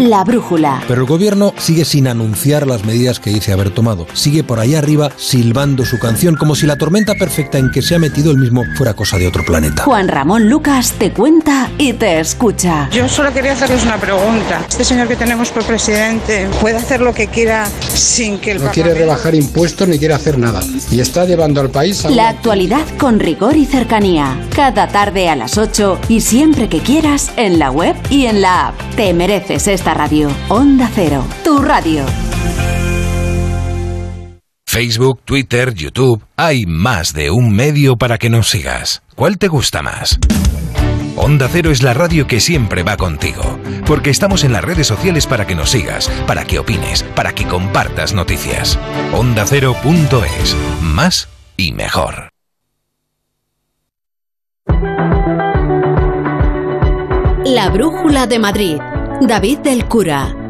La 0.01 0.23
brújula. 0.23 0.81
Pero 0.87 1.01
el 1.01 1.07
gobierno 1.07 1.53
sigue 1.59 1.85
sin 1.85 2.07
anunciar 2.07 2.65
las 2.65 2.85
medidas 2.85 3.19
que 3.19 3.29
dice 3.29 3.53
haber 3.53 3.69
tomado. 3.69 4.07
Sigue 4.13 4.43
por 4.43 4.59
allá 4.59 4.79
arriba 4.79 5.11
silbando 5.15 5.85
su 5.85 5.99
canción 5.99 6.35
como 6.35 6.55
si 6.55 6.65
la 6.65 6.75
tormenta 6.75 7.13
perfecta 7.13 7.59
en 7.59 7.69
que 7.69 7.83
se 7.83 7.93
ha 7.93 7.99
metido 7.99 8.31
el 8.31 8.39
mismo 8.39 8.63
fuera 8.75 8.95
cosa 8.95 9.19
de 9.19 9.27
otro 9.27 9.43
planeta. 9.45 9.83
Juan 9.83 10.07
Ramón 10.07 10.49
Lucas 10.49 10.93
te 10.97 11.11
cuenta 11.11 11.69
y 11.77 11.93
te 11.93 12.19
escucha. 12.19 12.89
Yo 12.89 13.07
solo 13.07 13.31
quería 13.31 13.51
hacerles 13.51 13.83
una 13.83 13.97
pregunta. 13.97 14.65
Este 14.67 14.83
señor 14.83 15.07
que 15.07 15.15
tenemos 15.15 15.51
por 15.51 15.63
presidente 15.65 16.49
puede 16.59 16.77
hacer 16.77 17.01
lo 17.01 17.13
que 17.13 17.27
quiera 17.27 17.69
sin 17.93 18.39
que 18.39 18.53
el 18.53 18.63
No 18.63 18.71
quiere 18.71 18.95
rebajar 18.95 19.35
impuestos 19.35 19.87
ni 19.87 19.99
quiere 19.99 20.15
hacer 20.15 20.39
nada. 20.39 20.63
Y 20.89 20.99
está 20.99 21.25
llevando 21.25 21.61
al 21.61 21.69
país 21.69 22.03
a... 22.05 22.09
La 22.09 22.29
actualidad 22.29 22.87
con 22.97 23.19
rigor 23.19 23.55
y 23.55 23.67
cercanía. 23.67 24.35
Cada 24.55 24.87
tarde 24.87 25.29
a 25.29 25.35
las 25.35 25.59
8 25.59 25.99
y 26.09 26.21
siempre 26.21 26.69
que 26.69 26.79
quieras 26.79 27.31
en 27.37 27.59
la 27.59 27.69
web 27.69 27.95
y 28.09 28.25
en 28.25 28.41
la 28.41 28.69
app. 28.69 28.75
Te 28.95 29.13
mereces 29.13 29.67
esta 29.67 29.90
radio. 29.93 30.29
Onda 30.49 30.89
Cero, 30.93 31.25
tu 31.43 31.59
radio. 31.59 32.05
Facebook, 34.65 35.21
Twitter, 35.25 35.73
YouTube. 35.73 36.23
Hay 36.37 36.65
más 36.65 37.13
de 37.13 37.29
un 37.29 37.53
medio 37.53 37.97
para 37.97 38.17
que 38.17 38.29
nos 38.29 38.49
sigas. 38.49 39.03
¿Cuál 39.15 39.37
te 39.37 39.49
gusta 39.49 39.81
más? 39.81 40.17
Onda 41.17 41.49
Cero 41.51 41.71
es 41.71 41.83
la 41.83 41.93
radio 41.93 42.25
que 42.25 42.39
siempre 42.39 42.83
va 42.83 42.95
contigo, 42.95 43.59
porque 43.85 44.09
estamos 44.09 44.43
en 44.43 44.53
las 44.53 44.63
redes 44.63 44.87
sociales 44.87 45.27
para 45.27 45.45
que 45.45 45.55
nos 45.55 45.69
sigas, 45.69 46.09
para 46.25 46.45
que 46.45 46.57
opines, 46.57 47.03
para 47.03 47.33
que 47.33 47.45
compartas 47.45 48.13
noticias. 48.13 48.79
OndaCero.es. 49.13 50.55
Más 50.81 51.27
y 51.57 51.73
mejor. 51.73 52.29
La 57.43 57.69
Brújula 57.69 58.27
de 58.27 58.39
Madrid. 58.39 58.77
David 59.27 59.59
del 59.59 59.87
Cura. 59.87 60.40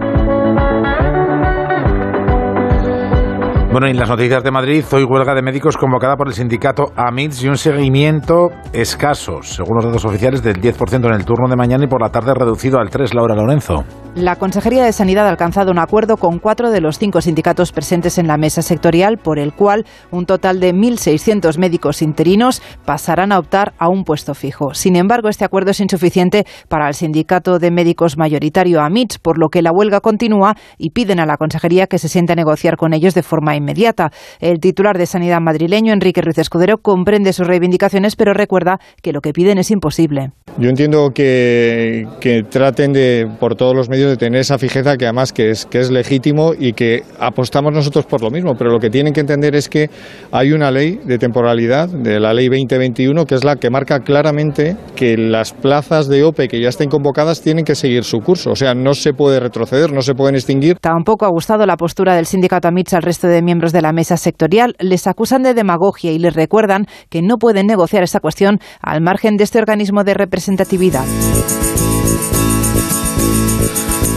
Bueno, 3.71 3.87
en 3.87 3.95
las 3.95 4.09
noticias 4.09 4.43
de 4.43 4.51
Madrid, 4.51 4.83
hoy 4.91 5.05
huelga 5.05 5.33
de 5.33 5.41
médicos 5.41 5.77
convocada 5.77 6.17
por 6.17 6.27
el 6.27 6.33
sindicato 6.33 6.91
AMITS 6.97 7.43
y 7.43 7.47
un 7.47 7.55
seguimiento 7.55 8.49
escaso, 8.73 9.41
según 9.43 9.77
los 9.77 9.85
datos 9.85 10.03
oficiales, 10.03 10.43
del 10.43 10.59
10% 10.59 11.05
en 11.05 11.13
el 11.13 11.23
turno 11.23 11.47
de 11.47 11.55
mañana 11.55 11.85
y 11.85 11.87
por 11.87 12.01
la 12.01 12.09
tarde 12.09 12.33
reducido 12.33 12.79
al 12.79 12.89
3, 12.89 13.13
Laura 13.13 13.33
Lorenzo. 13.33 13.85
La 14.13 14.35
Consejería 14.35 14.83
de 14.83 14.91
Sanidad 14.91 15.25
ha 15.25 15.29
alcanzado 15.29 15.71
un 15.71 15.79
acuerdo 15.79 16.17
con 16.17 16.39
cuatro 16.39 16.69
de 16.69 16.81
los 16.81 16.99
cinco 16.99 17.21
sindicatos 17.21 17.71
presentes 17.71 18.17
en 18.17 18.27
la 18.27 18.35
mesa 18.35 18.61
sectorial, 18.61 19.15
por 19.17 19.39
el 19.39 19.53
cual 19.53 19.85
un 20.11 20.25
total 20.25 20.59
de 20.59 20.73
1.600 20.73 21.57
médicos 21.57 22.01
interinos 22.01 22.61
pasarán 22.83 23.31
a 23.31 23.39
optar 23.39 23.71
a 23.77 23.87
un 23.87 24.03
puesto 24.03 24.33
fijo. 24.35 24.73
Sin 24.73 24.97
embargo, 24.97 25.29
este 25.29 25.45
acuerdo 25.45 25.71
es 25.71 25.79
insuficiente 25.79 26.45
para 26.67 26.89
el 26.89 26.93
sindicato 26.93 27.57
de 27.57 27.71
médicos 27.71 28.17
mayoritario 28.17 28.81
AMITS, 28.81 29.19
por 29.19 29.39
lo 29.39 29.47
que 29.47 29.61
la 29.61 29.71
huelga 29.71 30.01
continúa 30.01 30.55
y 30.77 30.89
piden 30.89 31.21
a 31.21 31.25
la 31.25 31.37
Consejería 31.37 31.87
que 31.87 31.97
se 31.97 32.09
siente 32.09 32.33
a 32.33 32.35
negociar 32.35 32.75
con 32.75 32.93
ellos 32.93 33.13
de 33.13 33.23
forma 33.23 33.55
inmediata. 33.61 34.11
El 34.39 34.59
titular 34.59 34.97
de 34.97 35.05
Sanidad 35.05 35.39
madrileño, 35.39 35.93
Enrique 35.93 36.21
Ruiz 36.21 36.37
Escudero, 36.37 36.77
comprende 36.77 37.33
sus 37.33 37.47
reivindicaciones, 37.47 38.15
pero 38.15 38.33
recuerda 38.33 38.79
que 39.01 39.13
lo 39.13 39.21
que 39.21 39.31
piden 39.33 39.57
es 39.57 39.71
imposible. 39.71 40.31
Yo 40.57 40.69
entiendo 40.69 41.11
que, 41.13 42.05
que 42.19 42.43
traten 42.43 42.91
de, 42.91 43.27
por 43.39 43.55
todos 43.55 43.75
los 43.75 43.89
medios, 43.89 44.09
de 44.09 44.17
tener 44.17 44.41
esa 44.41 44.57
fijeza 44.57 44.97
que 44.97 45.05
además 45.05 45.31
que 45.31 45.49
es, 45.51 45.65
que 45.65 45.79
es 45.79 45.89
legítimo 45.89 46.51
y 46.57 46.73
que 46.73 47.03
apostamos 47.19 47.73
nosotros 47.73 48.05
por 48.05 48.21
lo 48.21 48.29
mismo, 48.29 48.55
pero 48.57 48.71
lo 48.71 48.79
que 48.79 48.89
tienen 48.89 49.13
que 49.13 49.21
entender 49.21 49.55
es 49.55 49.69
que 49.69 49.89
hay 50.31 50.51
una 50.51 50.71
ley 50.71 50.99
de 51.05 51.17
temporalidad, 51.17 51.87
de 51.87 52.19
la 52.19 52.33
ley 52.33 52.49
2021, 52.49 53.25
que 53.25 53.35
es 53.35 53.43
la 53.43 53.55
que 53.55 53.69
marca 53.69 53.99
claramente 53.99 54.75
que 54.95 55.17
las 55.17 55.53
plazas 55.53 56.07
de 56.07 56.23
OPE 56.23 56.47
que 56.47 56.61
ya 56.61 56.69
estén 56.69 56.89
convocadas 56.89 57.41
tienen 57.41 57.63
que 57.63 57.75
seguir 57.75 58.03
su 58.03 58.19
curso, 58.19 58.51
o 58.51 58.55
sea, 58.55 58.73
no 58.73 58.93
se 58.93 59.13
puede 59.13 59.39
retroceder, 59.39 59.91
no 59.93 60.01
se 60.01 60.13
pueden 60.13 60.35
extinguir. 60.35 60.77
Tampoco 60.79 61.25
ha 61.25 61.29
gustado 61.29 61.65
la 61.65 61.77
postura 61.77 62.15
del 62.15 62.25
sindicato 62.25 62.67
AMITS 62.67 62.93
al 62.93 63.03
resto 63.03 63.27
de 63.27 63.41
miembros 63.51 63.74
de 63.74 63.81
la 63.81 63.91
mesa 63.91 64.15
sectorial. 64.15 64.77
Les 64.79 65.08
acusan 65.08 65.43
de 65.43 65.53
demagogia 65.53 66.13
y 66.13 66.20
les 66.20 66.34
recuerdan 66.34 66.86
que 67.10 67.22
no 67.22 67.36
pueden 67.36 67.67
negociar 67.67 68.01
esta 68.01 68.22
cuestión 68.22 68.60
al 68.81 69.01
margen 69.01 69.36
de 69.36 69.43
este 69.43 69.60
organismo 69.60 70.05
de 70.05 70.13
representatividad. 70.13 71.03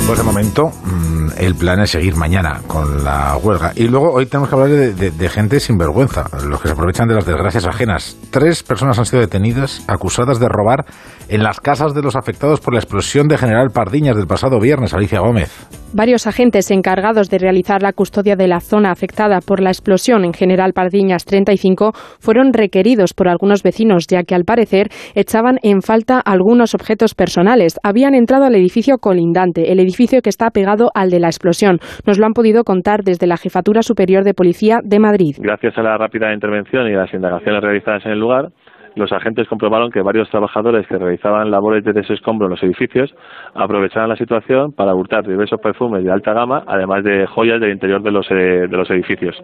Pues 0.06 0.18
de 0.18 0.24
momento 0.24 0.70
mmm, 0.84 1.30
el 1.36 1.56
plan 1.56 1.80
es 1.80 1.90
seguir 1.90 2.14
mañana 2.14 2.60
con 2.68 3.02
la 3.02 3.36
huelga. 3.38 3.72
Y 3.74 3.88
luego 3.88 4.12
hoy 4.12 4.26
tenemos 4.26 4.48
que 4.48 4.54
hablar 4.54 4.68
de, 4.70 5.10
de, 5.10 5.28
gente 5.28 5.58
sinvergüenza, 5.58 6.26
los 6.46 6.60
que 6.60 6.68
se 6.68 6.74
aprovechan 6.74 7.08
de 7.08 7.14
las 7.14 7.26
desgracias 7.26 7.66
ajenas. 7.66 8.16
Tres 8.30 8.62
personas 8.62 8.98
han 9.00 9.06
sido 9.06 9.20
detenidas 9.20 9.82
acusadas 9.88 10.38
de 10.38 10.48
robar 10.48 10.84
en 11.28 11.42
las 11.42 11.60
casas 11.60 11.94
de 11.94 12.02
los 12.02 12.16
afectados 12.16 12.60
por 12.60 12.74
la 12.74 12.80
explosión 12.80 13.28
de 13.28 13.38
General 13.38 13.68
Pardiñas 13.74 14.16
del 14.16 14.26
pasado 14.26 14.60
viernes, 14.60 14.94
Alicia 14.94 15.20
Gómez. 15.20 15.68
Varios 15.96 16.26
agentes 16.26 16.72
encargados 16.72 17.30
de 17.30 17.38
realizar 17.38 17.80
la 17.80 17.92
custodia 17.92 18.34
de 18.34 18.48
la 18.48 18.58
zona 18.58 18.90
afectada 18.90 19.38
por 19.40 19.60
la 19.60 19.70
explosión 19.70 20.24
en 20.24 20.32
General 20.32 20.72
Pardiñas 20.72 21.24
35 21.24 21.92
fueron 22.18 22.52
requeridos 22.52 23.14
por 23.14 23.28
algunos 23.28 23.62
vecinos, 23.62 24.08
ya 24.08 24.24
que 24.24 24.34
al 24.34 24.42
parecer 24.44 24.88
echaban 25.14 25.58
en 25.62 25.82
falta 25.82 26.18
algunos 26.18 26.74
objetos 26.74 27.14
personales. 27.14 27.78
Habían 27.84 28.14
entrado 28.14 28.44
al 28.44 28.56
edificio 28.56 28.98
colindante, 28.98 29.70
el 29.70 29.78
edificio 29.78 30.20
que 30.20 30.30
está 30.30 30.50
pegado 30.50 30.90
al 30.94 31.10
de 31.10 31.20
la 31.20 31.28
explosión. 31.28 31.78
Nos 32.04 32.18
lo 32.18 32.26
han 32.26 32.32
podido 32.32 32.64
contar 32.64 33.04
desde 33.04 33.28
la 33.28 33.36
Jefatura 33.36 33.82
Superior 33.82 34.24
de 34.24 34.34
Policía 34.34 34.78
de 34.82 34.98
Madrid. 34.98 35.36
Gracias 35.38 35.78
a 35.78 35.82
la 35.82 35.96
rápida 35.96 36.34
intervención 36.34 36.90
y 36.90 36.94
a 36.94 36.98
las 36.98 37.14
indagaciones 37.14 37.62
realizadas 37.62 38.04
en 38.04 38.12
el 38.12 38.18
lugar, 38.18 38.48
los 38.96 39.12
agentes 39.12 39.48
comprobaron 39.48 39.90
que 39.90 40.02
varios 40.02 40.28
trabajadores 40.30 40.86
que 40.86 40.98
realizaban 40.98 41.50
labores 41.50 41.84
de 41.84 41.92
desescombro 41.92 42.46
en 42.46 42.52
los 42.52 42.62
edificios 42.62 43.14
aprovechaban 43.54 44.08
la 44.08 44.16
situación 44.16 44.72
para 44.72 44.94
hurtar 44.94 45.26
diversos 45.26 45.60
perfumes 45.60 46.04
de 46.04 46.12
alta 46.12 46.32
gama, 46.32 46.62
además 46.66 47.04
de 47.04 47.26
joyas 47.26 47.60
del 47.60 47.72
interior 47.72 48.02
de 48.02 48.10
los, 48.10 48.26
eh, 48.30 48.66
de 48.68 48.76
los 48.76 48.88
edificios. 48.90 49.36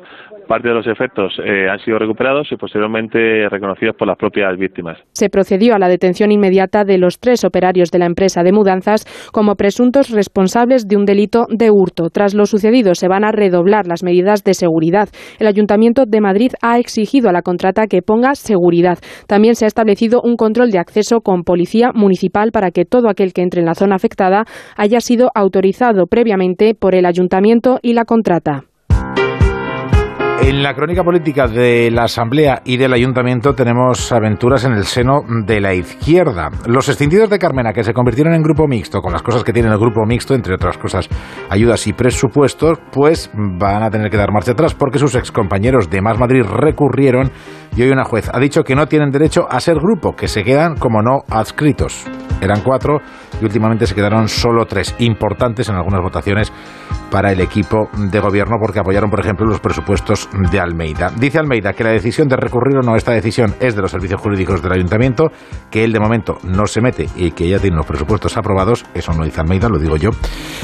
Parte 0.46 0.68
de 0.68 0.74
los 0.74 0.86
efectos 0.86 1.32
eh, 1.44 1.68
han 1.68 1.78
sido 1.80 1.98
recuperados 1.98 2.50
y 2.50 2.56
posteriormente 2.56 3.48
reconocidos 3.48 3.96
por 3.96 4.08
las 4.08 4.16
propias 4.16 4.56
víctimas. 4.56 4.98
Se 5.12 5.28
procedió 5.30 5.74
a 5.74 5.78
la 5.78 5.88
detención 5.88 6.32
inmediata 6.32 6.84
de 6.84 6.98
los 6.98 7.18
tres 7.20 7.44
operarios 7.44 7.90
de 7.90 7.98
la 7.98 8.06
empresa 8.06 8.42
de 8.42 8.52
mudanzas 8.52 9.04
como 9.32 9.54
presuntos 9.54 10.10
responsables 10.10 10.88
de 10.88 10.96
un 10.96 11.04
delito 11.04 11.46
de 11.48 11.70
hurto. 11.70 12.08
Tras 12.12 12.34
lo 12.34 12.46
sucedido, 12.46 12.94
se 12.94 13.08
van 13.08 13.24
a 13.24 13.32
redoblar 13.32 13.86
las 13.86 14.02
medidas 14.02 14.42
de 14.44 14.54
seguridad. 14.54 15.08
El 15.38 15.46
Ayuntamiento 15.46 16.04
de 16.06 16.20
Madrid 16.20 16.52
ha 16.62 16.78
exigido 16.78 17.28
a 17.28 17.32
la 17.32 17.42
contrata 17.42 17.86
que 17.86 18.02
ponga 18.02 18.34
seguridad. 18.34 18.98
Se 19.54 19.64
ha 19.64 19.68
establecido 19.68 20.22
un 20.22 20.36
control 20.36 20.70
de 20.70 20.78
acceso 20.78 21.20
con 21.20 21.42
policía 21.44 21.92
municipal 21.94 22.52
para 22.52 22.70
que 22.70 22.84
todo 22.84 23.08
aquel 23.08 23.32
que 23.32 23.42
entre 23.42 23.60
en 23.60 23.66
la 23.66 23.74
zona 23.74 23.96
afectada 23.96 24.44
haya 24.76 25.00
sido 25.00 25.30
autorizado 25.34 26.06
previamente 26.06 26.74
por 26.74 26.94
el 26.94 27.06
ayuntamiento 27.06 27.78
y 27.82 27.94
la 27.94 28.04
contrata. 28.04 28.69
En 30.42 30.62
la 30.62 30.74
crónica 30.74 31.04
política 31.04 31.46
de 31.46 31.90
la 31.90 32.04
Asamblea 32.04 32.62
y 32.64 32.78
del 32.78 32.94
Ayuntamiento 32.94 33.54
tenemos 33.54 34.10
aventuras 34.10 34.64
en 34.64 34.72
el 34.72 34.84
seno 34.84 35.22
de 35.44 35.60
la 35.60 35.74
izquierda. 35.74 36.48
Los 36.66 36.88
extindidos 36.88 37.28
de 37.28 37.38
Carmena, 37.38 37.72
que 37.74 37.84
se 37.84 37.92
convirtieron 37.92 38.34
en 38.34 38.42
grupo 38.42 38.66
mixto, 38.66 39.00
con 39.00 39.12
las 39.12 39.22
cosas 39.22 39.44
que 39.44 39.52
tiene 39.52 39.68
el 39.68 39.78
grupo 39.78 40.04
mixto, 40.06 40.34
entre 40.34 40.54
otras 40.54 40.78
cosas, 40.78 41.08
ayudas 41.50 41.86
y 41.86 41.92
presupuestos, 41.92 42.78
pues 42.90 43.30
van 43.34 43.82
a 43.82 43.90
tener 43.90 44.10
que 44.10 44.16
dar 44.16 44.32
marcha 44.32 44.52
atrás 44.52 44.74
porque 44.74 44.98
sus 44.98 45.14
excompañeros 45.14 45.90
de 45.90 46.00
Más 46.00 46.18
Madrid 46.18 46.42
recurrieron 46.42 47.30
y 47.76 47.82
hoy 47.82 47.90
una 47.90 48.04
juez 48.04 48.30
ha 48.32 48.40
dicho 48.40 48.64
que 48.64 48.74
no 48.74 48.86
tienen 48.86 49.10
derecho 49.10 49.46
a 49.48 49.60
ser 49.60 49.76
grupo, 49.76 50.16
que 50.16 50.26
se 50.26 50.42
quedan 50.42 50.74
como 50.76 51.02
no 51.02 51.20
adscritos. 51.28 52.06
Eran 52.40 52.62
cuatro 52.62 53.00
y 53.40 53.44
últimamente 53.44 53.86
se 53.86 53.94
quedaron 53.94 54.26
solo 54.28 54.64
tres, 54.64 54.94
importantes 54.98 55.68
en 55.68 55.76
algunas 55.76 56.00
votaciones 56.00 56.50
para 57.10 57.32
el 57.32 57.40
equipo 57.40 57.88
de 57.96 58.20
gobierno 58.20 58.56
porque 58.58 58.78
apoyaron, 58.78 59.10
por 59.10 59.20
ejemplo, 59.20 59.46
los 59.46 59.60
presupuestos 59.60 60.28
de 60.50 60.60
Almeida. 60.60 61.10
Dice 61.18 61.38
Almeida 61.38 61.72
que 61.72 61.84
la 61.84 61.90
decisión 61.90 62.28
de 62.28 62.36
recurrir 62.36 62.78
o 62.78 62.82
no 62.82 62.94
a 62.94 62.96
esta 62.96 63.12
decisión 63.12 63.54
es 63.60 63.74
de 63.74 63.82
los 63.82 63.90
servicios 63.90 64.20
jurídicos 64.20 64.62
del 64.62 64.72
ayuntamiento, 64.72 65.30
que 65.70 65.84
él 65.84 65.92
de 65.92 66.00
momento 66.00 66.38
no 66.44 66.66
se 66.66 66.80
mete 66.80 67.08
y 67.16 67.32
que 67.32 67.48
ya 67.48 67.58
tiene 67.58 67.76
los 67.76 67.86
presupuestos 67.86 68.36
aprobados. 68.36 68.84
Eso 68.94 69.12
no 69.12 69.24
dice 69.24 69.40
Almeida, 69.40 69.68
lo 69.68 69.78
digo 69.78 69.96
yo. 69.96 70.10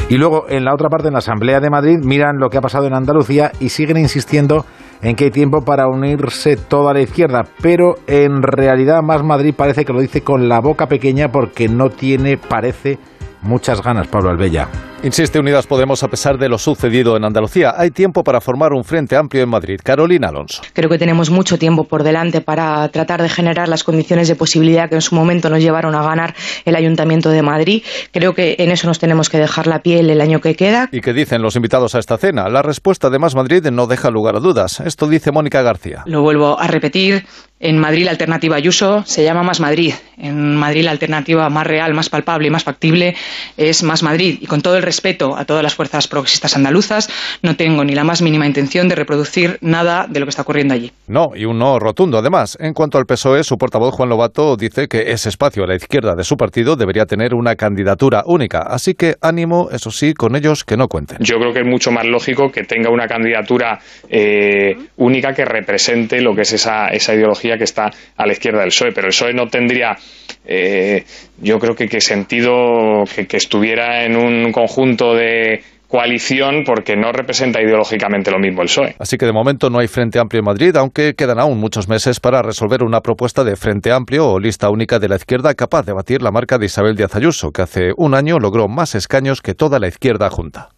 Y 0.08 0.16
luego, 0.16 0.46
en 0.49 0.64
la 0.64 0.75
otra 0.75 0.88
parte, 0.88 1.08
en 1.08 1.14
la 1.14 1.18
Asamblea 1.18 1.61
de 1.61 1.70
Madrid, 1.70 1.99
miran 2.02 2.38
lo 2.38 2.49
que 2.49 2.58
ha 2.58 2.62
pasado 2.62 2.87
en 2.87 2.94
Andalucía 2.94 3.52
y 3.61 3.70
siguen 3.70 3.96
insistiendo 3.96 4.64
en 5.02 5.14
que 5.14 5.25
hay 5.25 5.30
tiempo 5.30 5.62
para 5.62 5.88
unirse 5.88 6.56
toda 6.56 6.94
la 6.94 7.00
izquierda, 7.00 7.44
pero 7.61 7.96
en 8.06 8.42
realidad 8.42 9.02
más 9.02 9.23
Madrid 9.23 9.54
parece 9.56 9.85
que 9.85 9.92
lo 9.92 10.00
dice 10.00 10.23
con 10.23 10.49
la 10.49 10.61
boca 10.61 10.87
pequeña 10.87 11.28
porque 11.28 11.68
no 11.68 11.90
tiene, 11.90 12.38
parece, 12.38 12.99
muchas 13.42 13.82
ganas, 13.82 14.08
Pablo 14.08 14.30
Albella. 14.30 14.68
Insiste 15.06 15.38
Unidas 15.38 15.68
Podemos 15.68 16.02
a 16.02 16.08
pesar 16.08 16.36
de 16.36 16.48
lo 16.48 16.58
sucedido 16.58 17.16
en 17.16 17.25
Andalucía. 17.25 17.75
Hay 17.76 17.92
tiempo 17.92 18.25
para 18.25 18.40
formar 18.40 18.72
un 18.72 18.82
frente 18.82 19.14
amplio 19.14 19.44
en 19.44 19.48
Madrid. 19.48 19.78
Carolina 19.80 20.30
Alonso. 20.30 20.62
Creo 20.72 20.90
que 20.90 20.98
tenemos 20.98 21.30
mucho 21.30 21.60
tiempo 21.60 21.84
por 21.84 22.02
delante 22.02 22.40
para 22.40 22.88
tratar 22.88 23.22
de 23.22 23.28
generar 23.28 23.68
las 23.68 23.84
condiciones 23.84 24.26
de 24.26 24.34
posibilidad 24.34 24.88
que 24.88 24.96
en 24.96 25.02
su 25.02 25.14
momento 25.14 25.48
nos 25.48 25.60
llevaron 25.60 25.94
a 25.94 26.02
ganar 26.02 26.34
el 26.64 26.75
Ayuntamiento 26.75 27.30
de 27.30 27.40
Madrid. 27.42 27.84
Creo 28.10 28.34
que 28.34 28.56
en 28.58 28.72
eso 28.72 28.88
nos 28.88 28.98
tenemos 28.98 29.30
que 29.30 29.38
dejar 29.38 29.68
la 29.68 29.80
piel 29.80 30.10
el 30.10 30.20
año 30.20 30.40
que 30.40 30.56
queda. 30.56 30.88
¿Y 30.90 31.00
qué 31.00 31.12
dicen 31.12 31.40
los 31.40 31.54
invitados 31.54 31.94
a 31.94 32.00
esta 32.00 32.18
cena? 32.18 32.48
La 32.48 32.62
respuesta 32.62 33.08
de 33.08 33.20
Más 33.20 33.36
Madrid 33.36 33.62
no 33.70 33.86
deja 33.86 34.10
lugar 34.10 34.34
a 34.34 34.40
dudas. 34.40 34.80
Esto 34.80 35.06
dice 35.06 35.30
Mónica 35.30 35.62
García. 35.62 36.02
Lo 36.06 36.22
vuelvo 36.22 36.58
a 36.58 36.66
repetir. 36.66 37.25
En 37.58 37.78
Madrid 37.78 38.04
la 38.04 38.10
alternativa 38.10 38.56
Ayuso 38.56 39.02
se 39.06 39.25
llama 39.25 39.42
Más 39.42 39.60
Madrid. 39.60 39.94
En 40.18 40.56
Madrid 40.56 40.84
la 40.84 40.90
alternativa 40.90 41.48
más 41.48 41.66
real, 41.66 41.94
más 41.94 42.10
palpable 42.10 42.48
y 42.48 42.50
más 42.50 42.64
factible 42.64 43.16
es 43.56 43.82
Más 43.82 44.02
Madrid. 44.02 44.38
Y 44.42 44.46
con 44.46 44.60
todo 44.60 44.76
el 44.76 44.82
respeto 44.82 44.95
a 45.36 45.44
todas 45.44 45.62
las 45.62 45.74
fuerzas 45.74 46.08
progresistas 46.08 46.56
andaluzas, 46.56 47.08
no 47.42 47.56
tengo 47.56 47.84
ni 47.84 47.94
la 47.94 48.04
más 48.04 48.22
mínima 48.22 48.46
intención 48.46 48.88
de 48.88 48.94
reproducir 48.94 49.58
nada 49.60 50.06
de 50.08 50.20
lo 50.20 50.26
que 50.26 50.30
está 50.30 50.42
ocurriendo 50.42 50.74
allí. 50.74 50.92
No, 51.06 51.32
y 51.34 51.44
un 51.44 51.58
no 51.58 51.78
rotundo 51.78 52.18
además. 52.18 52.56
En 52.60 52.74
cuanto 52.74 52.98
al 52.98 53.06
PSOE, 53.06 53.44
su 53.44 53.56
portavoz 53.56 53.94
Juan 53.94 54.08
Lobato 54.08 54.56
dice 54.56 54.88
que 54.88 55.12
ese 55.12 55.28
espacio 55.28 55.64
a 55.64 55.66
la 55.66 55.76
izquierda 55.76 56.14
de 56.14 56.24
su 56.24 56.36
partido 56.36 56.76
debería 56.76 57.06
tener 57.06 57.34
una 57.34 57.56
candidatura 57.56 58.24
única. 58.26 58.62
Así 58.62 58.94
que 58.94 59.16
ánimo, 59.20 59.68
eso 59.70 59.90
sí, 59.90 60.14
con 60.14 60.36
ellos 60.36 60.64
que 60.64 60.76
no 60.76 60.88
cuenten. 60.88 61.18
Yo 61.20 61.38
creo 61.38 61.52
que 61.52 61.60
es 61.60 61.66
mucho 61.66 61.90
más 61.90 62.04
lógico 62.04 62.50
que 62.50 62.64
tenga 62.64 62.90
una 62.90 63.06
candidatura 63.06 63.78
eh, 64.08 64.76
única 64.96 65.32
que 65.32 65.44
represente 65.44 66.20
lo 66.20 66.34
que 66.34 66.42
es 66.42 66.52
esa, 66.52 66.88
esa 66.88 67.14
ideología 67.14 67.56
que 67.58 67.64
está 67.64 67.90
a 68.16 68.26
la 68.26 68.32
izquierda 68.32 68.60
del 68.60 68.70
PSOE. 68.70 68.92
Pero 68.92 69.06
el 69.06 69.12
PSOE 69.12 69.34
no 69.34 69.48
tendría 69.48 69.96
eh, 70.44 71.04
yo 71.40 71.58
creo 71.58 71.74
que, 71.74 71.88
que 71.88 72.00
sentido 72.00 73.04
que, 73.14 73.26
que, 73.26 73.36
estuviera 73.36 74.04
en 74.04 74.16
un 74.16 74.52
conjunto 74.52 75.14
de 75.14 75.62
coalición 75.88 76.64
porque 76.64 76.96
no 76.96 77.12
representa 77.12 77.60
ideológicamente 77.62 78.30
lo 78.30 78.38
mismo 78.38 78.62
el 78.62 78.68
PSOE. 78.68 78.96
Así 78.98 79.16
que 79.16 79.26
de 79.26 79.32
momento 79.32 79.70
no 79.70 79.78
hay 79.78 79.88
Frente 79.88 80.18
Amplio 80.18 80.40
en 80.40 80.46
Madrid, 80.46 80.76
aunque 80.76 81.14
quedan 81.14 81.38
aún 81.38 81.58
muchos 81.58 81.88
meses 81.88 82.20
para 82.20 82.42
resolver 82.42 82.82
una 82.82 83.00
propuesta 83.00 83.44
de 83.44 83.56
Frente 83.56 83.92
Amplio 83.92 84.28
o 84.28 84.40
lista 84.40 84.70
única 84.70 84.98
de 84.98 85.08
la 85.08 85.16
izquierda 85.16 85.54
capaz 85.54 85.84
de 85.84 85.92
batir 85.92 86.22
la 86.22 86.32
marca 86.32 86.58
de 86.58 86.66
Isabel 86.66 86.96
Díaz 86.96 87.14
Ayuso, 87.14 87.52
que 87.52 87.62
hace 87.62 87.92
un 87.96 88.14
año 88.14 88.38
logró 88.38 88.68
más 88.68 88.94
escaños 88.94 89.42
que 89.42 89.54
toda 89.54 89.78
la 89.78 89.88
izquierda 89.88 90.28
junta. 90.30 90.70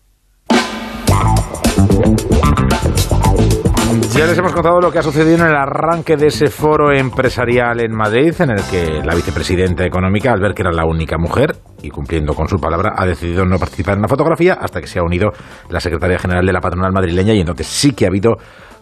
Ya 3.88 4.26
les 4.26 4.36
hemos 4.36 4.52
contado 4.52 4.80
lo 4.80 4.92
que 4.92 4.98
ha 4.98 5.02
sucedido 5.02 5.36
en 5.36 5.46
el 5.46 5.56
arranque 5.56 6.16
de 6.16 6.26
ese 6.26 6.48
foro 6.48 6.92
empresarial 6.92 7.80
en 7.80 7.96
Madrid, 7.96 8.34
en 8.38 8.50
el 8.50 8.62
que 8.70 9.00
la 9.02 9.14
vicepresidenta 9.14 9.86
económica, 9.86 10.30
al 10.30 10.40
ver 10.40 10.52
que 10.52 10.60
era 10.60 10.72
la 10.72 10.84
única 10.84 11.16
mujer 11.16 11.56
y 11.82 11.88
cumpliendo 11.88 12.34
con 12.34 12.48
su 12.48 12.58
palabra, 12.58 12.92
ha 12.96 13.06
decidido 13.06 13.46
no 13.46 13.58
participar 13.58 13.94
en 13.96 14.02
la 14.02 14.08
fotografía 14.08 14.58
hasta 14.60 14.82
que 14.82 14.86
se 14.86 14.98
ha 14.98 15.02
unido 15.02 15.30
la 15.70 15.80
secretaria 15.80 16.18
general 16.18 16.44
de 16.44 16.52
la 16.52 16.60
patronal 16.60 16.92
madrileña 16.92 17.32
y 17.32 17.40
entonces 17.40 17.66
sí 17.66 17.92
que 17.92 18.04
ha 18.04 18.08
habido 18.08 18.36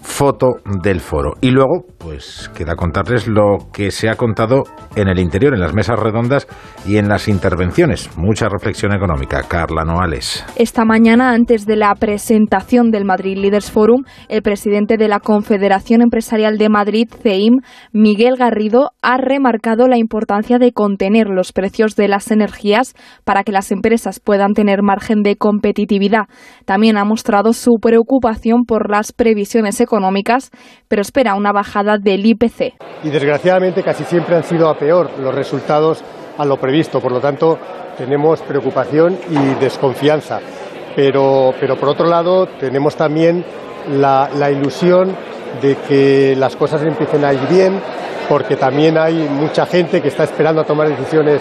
foto 0.07 0.61
del 0.83 1.01
foro. 1.01 1.35
Y 1.41 1.51
luego, 1.51 1.85
pues 1.99 2.51
queda 2.57 2.77
contarles 2.77 3.27
lo 3.27 3.69
que 3.73 3.91
se 3.91 4.09
ha 4.09 4.15
contado 4.15 4.63
en 4.95 5.09
el 5.09 5.19
interior, 5.19 5.53
en 5.53 5.61
las 5.61 5.75
mesas 5.75 5.99
redondas 5.99 6.47
y 6.87 6.97
en 6.97 7.09
las 7.09 7.29
intervenciones. 7.29 8.17
Mucha 8.17 8.49
reflexión 8.49 8.95
económica. 8.95 9.43
Carla 9.43 9.85
Noales. 9.85 10.45
Esta 10.57 10.85
mañana, 10.85 11.33
antes 11.33 11.67
de 11.67 11.77
la 11.77 11.95
presentación 11.97 12.91
del 12.91 13.05
Madrid 13.05 13.37
Leaders 13.37 13.71
Forum, 13.71 14.05
el 14.29 14.43
presidente 14.43 14.97
de 14.97 15.09
la 15.09 15.21
Confederación 15.21 16.01
Empresarial 16.01 16.57
de 16.57 16.69
Madrid, 16.69 17.09
CEIM, 17.23 17.59
Miguel 17.93 18.37
Garrido, 18.37 18.93
ha 19.03 19.19
remarcado 19.19 19.89
la 19.89 19.99
importancia 19.99 20.59
de 20.59 20.73
contener 20.73 21.27
los 21.29 21.53
precios 21.53 21.97
de 21.97 22.09
las 22.09 22.31
energías 22.31 22.95
para 23.25 23.43
que 23.43 23.53
las 23.53 23.73
empresas 23.73 24.21
puedan 24.21 24.55
tener 24.55 24.83
margen 24.83 25.23
de 25.23 25.37
competitividad. 25.37 26.27
También 26.65 26.97
ha 26.97 27.05
mostrado 27.05 27.53
su 27.53 27.79
preocupación 27.83 28.65
por 28.67 28.91
las 28.91 29.13
previsiones 29.13 29.81
económicas 29.81 29.96
pero 30.88 31.03
espera 31.03 31.35
una 31.35 31.53
bajada 31.53 31.99
del 31.99 32.25
IPC. 32.25 32.75
Y 33.05 33.11
desgraciadamente 33.11 33.83
casi 33.83 34.05
siempre 34.05 34.37
han 34.37 34.45
sido 34.45 34.69
a 34.69 34.79
peor 34.79 35.11
los 35.19 35.35
resultados 35.35 36.03
a 36.38 36.45
lo 36.45 36.57
previsto. 36.59 37.00
Por 37.00 37.13
lo 37.13 37.21
tanto, 37.21 37.59
tenemos 37.97 38.41
preocupación 38.43 39.19
y 39.30 39.54
desconfianza. 39.61 40.41
Pero, 40.95 41.54
pero 41.61 41.76
por 41.76 41.91
otro 41.91 42.06
lado, 42.06 42.47
tenemos 42.59 42.97
también 42.97 43.45
la, 43.91 44.50
ilusión 44.50 45.15
de 45.61 45.76
que 45.89 46.35
las 46.37 46.56
cosas 46.56 46.82
empiecen 46.82 47.25
a 47.25 47.32
ir 47.32 47.47
bien, 47.49 47.80
porque 48.28 48.56
también 48.56 48.99
hay 48.99 49.15
mucha 49.15 49.67
gente 49.67 50.00
que 50.00 50.09
está 50.09 50.25
esperando 50.25 50.63
a 50.63 50.65
tomar 50.65 50.89
decisiones 50.89 51.41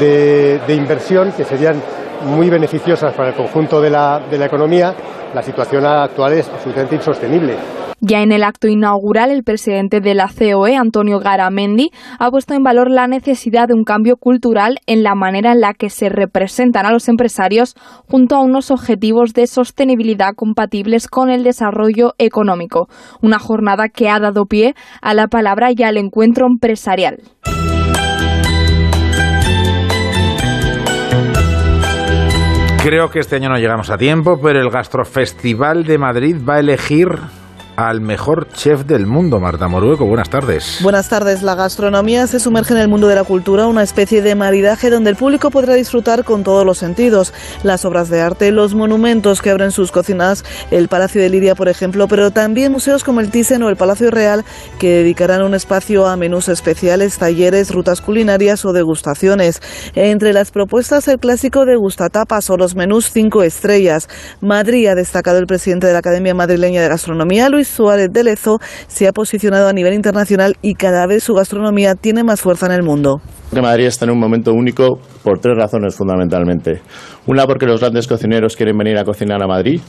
de, 0.00 0.58
de 0.66 0.74
inversión 0.74 1.32
que 1.32 1.44
serían 1.44 1.80
muy 2.24 2.50
beneficiosas 2.50 3.14
para 3.14 3.30
el 3.30 3.34
conjunto 3.34 3.80
de 3.80 3.90
la, 3.90 4.20
de 4.30 4.38
la 4.38 4.46
economía, 4.46 4.94
la 5.34 5.42
situación 5.42 5.84
actual 5.84 6.32
es 6.34 6.48
absolutamente 6.48 6.96
insostenible. 6.96 7.56
Ya 8.00 8.22
en 8.22 8.30
el 8.30 8.44
acto 8.44 8.68
inaugural, 8.68 9.32
el 9.32 9.42
presidente 9.42 10.00
de 10.00 10.14
la 10.14 10.28
COE, 10.28 10.76
Antonio 10.76 11.18
Garamendi, 11.18 11.90
ha 12.20 12.30
puesto 12.30 12.54
en 12.54 12.62
valor 12.62 12.92
la 12.92 13.08
necesidad 13.08 13.66
de 13.66 13.74
un 13.74 13.82
cambio 13.82 14.16
cultural 14.16 14.78
en 14.86 15.02
la 15.02 15.16
manera 15.16 15.50
en 15.50 15.60
la 15.60 15.74
que 15.74 15.90
se 15.90 16.08
representan 16.08 16.86
a 16.86 16.92
los 16.92 17.08
empresarios 17.08 17.74
junto 18.08 18.36
a 18.36 18.40
unos 18.40 18.70
objetivos 18.70 19.32
de 19.32 19.48
sostenibilidad 19.48 20.34
compatibles 20.36 21.08
con 21.08 21.28
el 21.28 21.42
desarrollo 21.42 22.14
económico. 22.18 22.88
Una 23.20 23.40
jornada 23.40 23.88
que 23.88 24.08
ha 24.08 24.20
dado 24.20 24.46
pie 24.46 24.76
a 25.02 25.12
la 25.12 25.26
palabra 25.26 25.70
y 25.76 25.82
al 25.82 25.96
encuentro 25.96 26.46
empresarial. 26.46 27.18
Creo 32.82 33.10
que 33.10 33.18
este 33.18 33.36
año 33.36 33.48
no 33.48 33.58
llegamos 33.58 33.90
a 33.90 33.98
tiempo, 33.98 34.40
pero 34.40 34.60
el 34.60 34.70
Gastrofestival 34.70 35.84
de 35.84 35.98
Madrid 35.98 36.36
va 36.48 36.54
a 36.54 36.60
elegir 36.60 37.08
al 37.78 38.00
mejor 38.00 38.48
chef 38.48 38.86
del 38.86 39.06
mundo, 39.06 39.38
Marta 39.38 39.68
Morueco. 39.68 40.04
Buenas 40.04 40.28
tardes. 40.28 40.80
Buenas 40.82 41.08
tardes. 41.08 41.44
La 41.44 41.54
gastronomía 41.54 42.26
se 42.26 42.40
sumerge 42.40 42.74
en 42.74 42.80
el 42.80 42.88
mundo 42.88 43.06
de 43.06 43.14
la 43.14 43.22
cultura, 43.22 43.68
una 43.68 43.84
especie 43.84 44.20
de 44.20 44.34
maridaje 44.34 44.90
donde 44.90 45.10
el 45.10 45.16
público 45.16 45.52
podrá 45.52 45.74
disfrutar 45.74 46.24
con 46.24 46.42
todos 46.42 46.66
los 46.66 46.78
sentidos. 46.78 47.32
Las 47.62 47.84
obras 47.84 48.08
de 48.08 48.20
arte, 48.20 48.50
los 48.50 48.74
monumentos 48.74 49.40
que 49.40 49.50
abren 49.50 49.70
sus 49.70 49.92
cocinas, 49.92 50.44
el 50.72 50.88
Palacio 50.88 51.22
de 51.22 51.28
Liria, 51.28 51.54
por 51.54 51.68
ejemplo, 51.68 52.08
pero 52.08 52.32
también 52.32 52.72
museos 52.72 53.04
como 53.04 53.20
el 53.20 53.30
Thyssen 53.30 53.62
o 53.62 53.68
el 53.68 53.76
Palacio 53.76 54.10
Real 54.10 54.44
que 54.80 54.88
dedicarán 54.88 55.42
un 55.42 55.54
espacio 55.54 56.08
a 56.08 56.16
menús 56.16 56.48
especiales, 56.48 57.16
talleres, 57.18 57.72
rutas 57.72 58.00
culinarias 58.00 58.64
o 58.64 58.72
degustaciones. 58.72 59.62
Entre 59.94 60.32
las 60.32 60.50
propuestas, 60.50 61.06
el 61.06 61.20
clásico 61.20 61.64
de 61.64 61.76
Gustatapas 61.76 62.50
o 62.50 62.56
los 62.56 62.74
menús 62.74 63.12
cinco 63.12 63.44
estrellas. 63.44 64.08
Madrid 64.40 64.88
ha 64.88 64.96
destacado 64.96 65.38
el 65.38 65.46
presidente 65.46 65.86
de 65.86 65.92
la 65.92 66.00
Academia 66.00 66.34
Madrileña 66.34 66.82
de 66.82 66.88
Gastronomía, 66.88 67.48
Luis 67.48 67.67
Suárez 67.68 68.12
de 68.12 68.24
Lezo 68.24 68.60
se 68.86 69.06
ha 69.06 69.12
posicionado 69.12 69.68
a 69.68 69.72
nivel 69.72 69.94
internacional 69.94 70.56
y 70.62 70.74
cada 70.74 71.06
vez 71.06 71.24
su 71.24 71.34
gastronomía 71.34 71.94
tiene 71.94 72.24
más 72.24 72.40
fuerza 72.40 72.66
en 72.66 72.72
el 72.72 72.82
mundo. 72.82 73.20
Que 73.52 73.62
Madrid 73.62 73.86
está 73.86 74.04
en 74.04 74.12
un 74.12 74.18
momento 74.18 74.52
único 74.52 74.98
por 75.22 75.38
tres 75.38 75.56
razones 75.56 75.94
fundamentalmente. 75.94 76.82
Una 77.26 77.46
porque 77.46 77.66
los 77.66 77.80
grandes 77.80 78.06
cocineros 78.06 78.56
quieren 78.56 78.76
venir 78.76 78.98
a 78.98 79.04
cocinar 79.04 79.42
a 79.42 79.46
Madrid. 79.46 79.80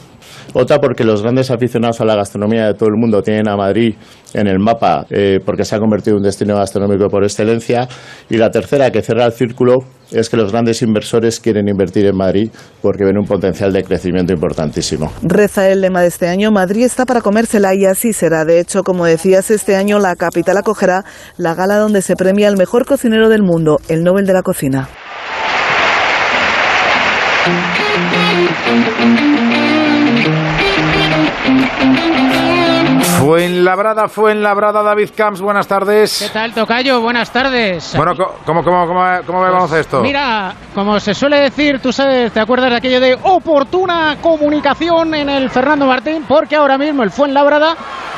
Otra 0.54 0.80
porque 0.80 1.04
los 1.04 1.22
grandes 1.22 1.52
aficionados 1.52 2.02
a 2.02 2.06
la 2.06 2.16
gastronomía 2.16 2.68
de 2.68 2.74
todo 2.74 2.90
el 2.90 2.96
mundo 2.96 3.22
tienen 3.22 3.48
a 3.48 3.56
Madrid 3.56 3.96
en 4.34 4.48
el 4.48 4.60
mapa 4.60 5.06
eh, 5.10 5.40
porque 5.46 5.64
se 5.64 5.76
ha 5.76 5.80
convertido 5.80 6.16
en 6.16 6.22
un 6.22 6.24
destino 6.24 6.56
gastronómico 6.56 7.08
por 7.08 7.24
excelencia. 7.24 7.88
Y 8.30 8.38
la 8.38 8.50
tercera, 8.50 8.92
que 8.92 9.02
cierra 9.02 9.26
el 9.26 9.32
círculo, 9.32 9.78
es 10.12 10.30
que 10.30 10.38
los 10.38 10.52
grandes 10.52 10.82
inversores 10.82 11.40
quieren 11.40 11.68
invertir 11.68 12.06
en 12.06 12.18
Madrid 12.18 12.50
porque 12.82 13.04
ven 13.04 13.18
un 13.18 13.26
potencial 13.26 13.72
de 13.72 13.84
crecimiento 13.84 14.34
importantísimo. 14.34 15.12
Reza 15.22 15.70
el 15.70 15.82
lema 15.82 16.02
de 16.02 16.08
este 16.08 16.28
año, 16.28 16.52
Madrid 16.52 16.84
está 16.84 17.06
para 17.06 17.22
comérsela 17.22 17.76
y 17.76 17.86
así 17.86 18.14
será. 18.14 18.44
De 18.44 18.60
hecho, 18.60 18.84
como 18.84 19.06
decías, 19.06 19.52
este 19.52 19.76
año 19.76 20.00
la 20.00 20.16
capital 20.16 20.58
acogerá 20.58 21.06
la 21.38 21.54
gala 21.54 21.78
donde 21.78 22.02
se 22.02 22.16
premia 22.16 22.48
al 22.48 22.58
mejor 22.58 22.86
cocinero 22.86 23.30
del 23.30 23.44
mundo, 23.44 23.49
el 23.88 24.04
Nobel 24.04 24.28
de 24.28 24.34
la 24.34 24.44
Cocina. 24.44 24.88
Fuenlabrada, 33.20 34.08
Fuenlabrada, 34.08 34.84
David 34.84 35.10
Camps, 35.16 35.42
buenas 35.42 35.68
tardes. 35.68 36.20
¿Qué 36.20 36.30
tal, 36.30 36.54
Tocayo? 36.54 37.02
Buenas 37.02 37.32
tardes. 37.32 37.94
Bueno, 37.96 38.14
¿cómo, 38.46 38.64
cómo, 38.64 38.88
cómo, 38.88 39.04
cómo 39.26 39.42
vemos 39.42 39.72
esto? 39.74 40.02
Mira, 40.02 40.54
como 40.76 41.00
se 41.00 41.16
suele 41.16 41.40
decir, 41.40 41.80
tú 41.80 41.92
sabes, 41.92 42.32
¿te 42.32 42.40
acuerdas 42.40 42.70
de 42.70 42.78
aquello 42.78 43.00
de 43.00 43.18
oportuna 43.24 44.18
comunicación 44.22 45.16
en 45.16 45.30
el 45.30 45.50
Fernando 45.50 45.88
Martín? 45.88 46.24
Porque 46.28 46.56
ahora 46.56 46.78
mismo 46.78 47.02
el 47.02 47.10
Fuenlabrada 47.10 47.76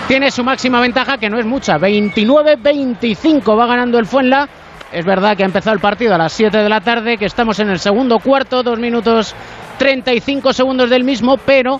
tiene 0.07 0.29
su 0.29 0.43
máxima 0.43 0.81
ventaja, 0.81 1.17
que 1.17 1.29
no 1.29 1.39
es 1.39 1.45
mucha, 1.45 1.77
29-25 1.77 3.57
va 3.57 3.65
ganando 3.65 3.97
el 3.97 4.05
Fuenla. 4.05 4.49
Es 4.91 5.05
verdad 5.05 5.37
que 5.37 5.43
ha 5.43 5.45
empezado 5.45 5.73
el 5.73 5.79
partido 5.79 6.13
a 6.15 6.17
las 6.17 6.33
7 6.33 6.57
de 6.57 6.69
la 6.69 6.81
tarde, 6.81 7.17
que 7.17 7.25
estamos 7.25 7.59
en 7.59 7.69
el 7.69 7.79
segundo 7.79 8.19
cuarto, 8.19 8.61
dos 8.61 8.77
minutos 8.77 9.33
35 9.77 10.51
segundos 10.53 10.89
del 10.89 11.03
mismo, 11.03 11.37
pero 11.37 11.79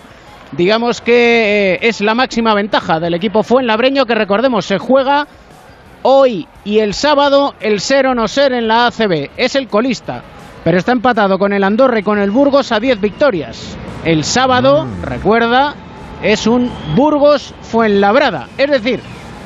digamos 0.52 1.00
que 1.00 1.74
eh, 1.74 1.78
es 1.82 2.00
la 2.00 2.14
máxima 2.14 2.54
ventaja 2.54 3.00
del 3.00 3.14
equipo 3.14 3.42
Fuenlabreño, 3.42 4.06
que 4.06 4.14
recordemos 4.14 4.64
se 4.64 4.78
juega 4.78 5.26
hoy 6.02 6.46
y 6.64 6.78
el 6.78 6.94
sábado 6.94 7.54
el 7.60 7.80
ser 7.80 8.06
o 8.06 8.14
no 8.14 8.28
ser 8.28 8.52
en 8.52 8.66
la 8.66 8.86
ACB. 8.86 9.30
Es 9.36 9.54
el 9.56 9.68
colista. 9.68 10.22
pero 10.64 10.78
está 10.78 10.92
empatado 10.92 11.40
con 11.40 11.52
el 11.52 11.64
Andorra 11.64 11.98
y 11.98 12.02
con 12.04 12.20
el 12.20 12.30
Burgos 12.30 12.70
a 12.70 12.78
10 12.78 13.00
victorias. 13.00 13.76
El 14.04 14.22
sábado, 14.22 14.84
Mm. 14.84 15.02
recuerda, 15.02 15.74
es 16.22 16.46
un 16.46 16.70
Burgos 16.94 17.52
Fuenlabrada. 17.62 18.46
Es 18.56 18.70
decir, 18.70 19.00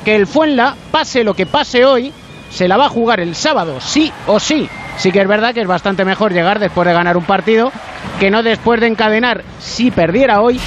que 0.05 0.15
el 0.15 0.27
Fuenla, 0.27 0.75
pase 0.91 1.23
lo 1.23 1.33
que 1.33 1.47
pase 1.47 1.85
hoy, 1.85 2.13
se 2.49 2.67
la 2.67 2.77
va 2.77 2.85
a 2.85 2.89
jugar 2.89 3.19
el 3.19 3.35
sábado, 3.35 3.79
sí 3.79 4.11
o 4.25 4.39
sí. 4.39 4.69
Sí 4.97 5.11
que 5.11 5.21
es 5.21 5.27
verdad 5.27 5.53
que 5.53 5.61
es 5.61 5.67
bastante 5.67 6.05
mejor 6.05 6.33
llegar 6.33 6.59
después 6.59 6.87
de 6.87 6.93
ganar 6.93 7.17
un 7.17 7.23
partido 7.23 7.71
que 8.19 8.31
no 8.31 8.41
después 8.41 8.81
de 8.81 8.87
encadenar, 8.87 9.43
si 9.59 9.91
perdiera 9.91 10.41
hoy, 10.41 10.59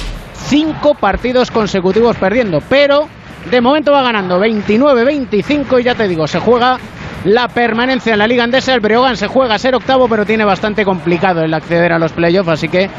cinco 0.47 0.93
partidos 0.93 1.51
consecutivos 1.51 2.15
perdiendo. 2.17 2.61
Pero 2.69 3.07
de 3.49 3.61
momento 3.61 3.91
va 3.91 4.03
ganando 4.03 4.39
29-25 4.39 5.79
y 5.79 5.83
ya 5.83 5.95
te 5.95 6.07
digo, 6.07 6.27
se 6.27 6.39
juega 6.39 6.77
la 7.25 7.47
permanencia 7.47 8.13
en 8.13 8.19
la 8.19 8.27
Liga 8.27 8.43
Andesa. 8.43 8.73
El 8.73 8.79
Breogán 8.79 9.17
se 9.17 9.27
juega 9.27 9.55
a 9.55 9.59
ser 9.59 9.75
octavo, 9.75 10.07
pero 10.07 10.25
tiene 10.25 10.45
bastante 10.45 10.85
complicado 10.85 11.43
el 11.43 11.53
acceder 11.53 11.93
a 11.93 11.99
los 11.99 12.11
playoffs, 12.13 12.49
así 12.49 12.69
que 12.69 12.89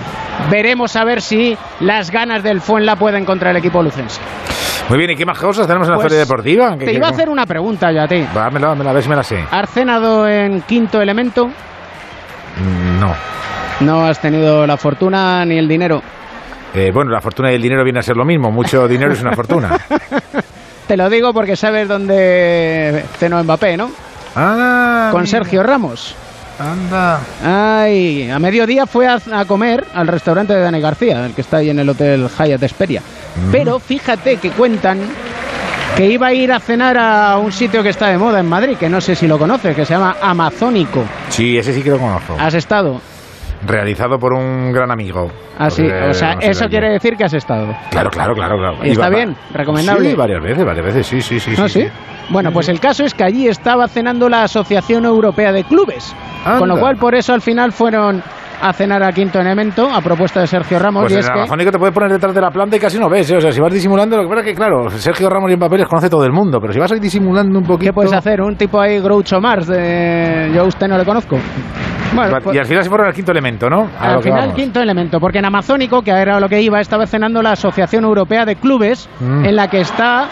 veremos 0.51 0.97
a 0.97 1.05
ver 1.05 1.23
si 1.23 1.57
las 1.81 2.11
ganas 2.11 2.43
del 2.43 2.61
Fuenla 2.61 2.97
pueden 2.97 3.25
contra 3.25 3.51
el 3.51 3.57
equipo 3.57 3.83
lucense. 3.83 4.21
Muy 4.89 4.99
bien, 4.99 5.11
¿y 5.11 5.17
qué 5.17 5.25
más 5.25 5.39
cosas 5.39 5.67
tenemos 5.67 5.89
en 5.89 5.93
la 5.93 5.97
Pues, 5.97 6.09
feria 6.09 6.19
deportiva? 6.25 6.77
¿Qué- 6.79 6.85
Te 6.87 6.93
iba 6.93 7.07
a 7.07 7.11
hacer 7.11 7.29
una 7.31 7.47
pregunta 7.47 7.91
yo 7.93 8.03
a 8.03 8.09
ti. 8.09 8.27
Dámela, 8.35 8.69
dámela, 8.69 8.91
a 8.91 8.93
ver 8.93 9.03
si 9.03 9.09
me 9.09 9.17
la 9.17 9.23
sé. 9.23 9.43
¿Has 9.51 9.71
cenado 9.71 10.29
en 10.29 10.61
quinto 10.63 11.01
elemento? 11.01 11.47
Mm, 11.47 13.01
No. 13.01 13.15
No 13.81 14.07
has 14.07 14.21
tenido 14.21 14.67
la 14.67 14.77
fortuna 14.77 15.45
ni 15.45 15.57
el 15.59 15.67
dinero. 15.67 16.03
Eh, 16.75 16.91
bueno, 16.93 17.11
la 17.11 17.21
fortuna 17.21 17.51
y 17.51 17.57
el 17.57 17.63
dinero 17.63 17.83
viene 17.85 17.99
a 17.99 18.03
ser 18.03 18.17
lo 18.17 18.25
mismo. 18.25 18.51
Mucho 18.51 18.87
dinero 18.89 19.13
es 19.13 19.21
una 19.23 19.33
fortuna. 19.33 19.79
Te 20.87 20.97
lo 20.97 21.09
digo 21.09 21.33
porque 21.33 21.57
sabes 21.57 21.89
dónde 21.89 23.05
cenó 23.19 23.43
Mbappé, 23.43 23.77
¿no? 23.77 23.91
Ah, 24.37 25.09
Con. 25.11 25.27
Sergio 25.27 25.63
Ramos. 25.63 26.15
Anda. 26.59 27.21
Ay, 27.43 28.31
a 28.31 28.39
mediodía 28.39 28.87
fue 28.87 29.07
a, 29.09 29.19
a 29.33 29.45
comer 29.45 29.85
al 29.95 30.07
restaurante 30.07 30.53
de 30.53 30.61
Dani 30.61 30.81
García, 30.81 31.27
el 31.27 31.33
que 31.35 31.41
está 31.41 31.59
ahí 31.59 31.71
en 31.71 31.79
el 31.79 31.89
Hotel 31.89 32.29
Hyatt 32.29 32.63
Esperia. 32.63 33.03
Pero 33.51 33.79
fíjate 33.79 34.37
que 34.37 34.51
cuentan 34.51 35.01
que 35.97 36.07
iba 36.07 36.29
a 36.29 36.33
ir 36.33 36.53
a 36.53 36.61
cenar 36.61 36.97
a 36.99 37.37
un 37.39 37.53
sitio 37.53 37.83
que 37.83 37.91
está 37.91 38.09
de 38.09 38.19
moda 38.19 38.41
en 38.41 38.47
Madrid, 38.49 38.77
que 38.79 38.89
no 38.89 39.01
sé 39.01 39.15
si 39.15 39.27
lo 39.27 39.39
conoces, 39.39 39.75
que 39.75 39.85
se 39.85 39.95
llama 39.95 40.17
Amazónico. 40.21 41.05
Sí, 41.29 41.57
ese 41.59 41.75
sí 41.75 41.83
que 41.83 41.91
lo 41.91 41.99
conozco. 41.99 42.37
¿Has 42.39 42.55
estado? 42.55 43.01
Realizado 43.67 44.19
por 44.19 44.33
un 44.33 44.73
gran 44.73 44.91
amigo. 44.91 45.31
Ah, 45.59 45.71
sí, 45.71 45.85
o 45.85 46.13
sea, 46.15 46.35
no 46.35 46.41
sé 46.41 46.51
eso 46.51 46.67
quiere 46.69 46.91
decir 46.91 47.17
que 47.17 47.25
has 47.25 47.35
estado. 47.35 47.69
Claro, 47.91 48.11
claro, 48.11 48.35
claro. 48.35 48.57
claro. 48.59 48.77
¿Y 48.85 48.91
está 48.91 49.09
Iba- 49.09 49.17
bien? 49.17 49.37
¿Recomendable? 49.55 50.11
Sí, 50.11 50.17
varias 50.17 50.43
veces, 50.43 50.65
varias 50.65 50.87
veces, 50.87 51.07
sí, 51.07 51.21
sí, 51.21 51.39
sí. 51.39 51.53
¿No, 51.57 51.69
sí? 51.69 51.87
Bueno, 52.31 52.51
pues 52.53 52.69
el 52.69 52.81
caso 52.81 53.05
es 53.05 53.15
que 53.15 53.25
allí 53.25 53.49
estaba 53.49 53.87
cenando 53.89 54.29
la 54.29 54.45
Asociación 54.45 55.05
Europea 55.05 55.53
de 55.53 55.65
Clubes. 55.65 56.15
Con 56.59 56.69
lo 56.69 56.79
cual, 56.79 56.97
por 56.97 57.15
eso 57.15 57.33
al 57.35 57.41
final 57.41 57.73
fueron 57.73 58.23
a 58.63 58.73
cenar 58.73 59.03
a 59.03 59.13
Quinto 59.13 59.41
Elemento 59.41 59.89
a 59.93 60.01
propuesta 60.01 60.41
de 60.41 60.47
Sergio 60.47 60.79
Ramos. 60.79 61.03
Pues 61.03 61.13
y 61.13 61.15
en 61.17 61.21
es 61.21 61.51
el 61.51 61.59
que 61.59 61.73
te 61.73 61.79
puedes 61.79 61.93
poner 61.93 62.13
detrás 62.13 62.33
de 62.33 62.41
la 62.41 62.51
planta 62.51 62.77
y 62.77 62.79
casi 62.79 62.97
no 62.99 63.11
ves, 63.11 63.29
¿eh? 63.31 63.37
O 63.37 63.41
sea, 63.41 63.51
si 63.51 63.61
vas 63.61 63.73
disimulando, 63.73 64.17
lo 64.17 64.23
que 64.23 64.29
pasa 64.29 64.41
es 64.41 64.47
que, 64.47 64.55
claro, 64.55 64.89
Sergio 64.91 65.29
Ramos 65.29 65.51
y 65.51 65.57
Mbappé 65.57 65.79
les 65.79 65.89
conoce 65.89 66.09
todo 66.09 66.25
el 66.25 66.33
mundo, 66.33 66.59
pero 66.61 66.73
si 66.73 66.79
vas 66.79 66.93
ahí 66.93 67.01
disimulando 67.01 67.59
un 67.59 67.65
poquito... 67.65 67.91
¿Qué 67.91 67.93
puedes 67.93 68.13
hacer? 68.13 68.41
¿Un 68.41 68.57
tipo 68.57 68.81
ahí 68.81 69.01
Groucho 69.01 69.41
Mars? 69.41 69.67
De... 69.67 70.53
Yo 70.55 70.63
a 70.63 70.65
usted 70.65 70.87
no 70.87 70.97
le 70.97 71.05
conozco. 71.05 71.37
Bueno, 72.15 72.39
pues- 72.43 72.57
Y 72.57 72.59
al 72.59 72.67
final 72.67 72.83
se 72.85 72.89
fueron 72.91 73.07
al 73.07 73.15
quinto 73.15 73.33
elemento, 73.33 73.69
¿no? 73.71 73.91
A 73.99 74.15
al 74.15 74.23
final, 74.23 74.41
vamos. 74.41 74.55
quinto 74.55 74.81
elemento, 74.81 75.19
porque 75.21 75.39
en 75.39 75.47
Amazónico, 75.47 76.03
que 76.03 76.11
era 76.11 76.39
lo 76.41 76.49
que 76.49 76.61
iba, 76.61 76.81
estaba 76.81 77.07
cenando 77.07 77.43
la 77.43 77.53
Asociación 77.53 78.05
Europea 78.05 78.45
de 78.45 78.57
Clubes, 78.57 79.09
Mm. 79.21 79.45
en 79.47 79.57
la 79.57 79.69
que 79.69 79.81
está 79.81 80.29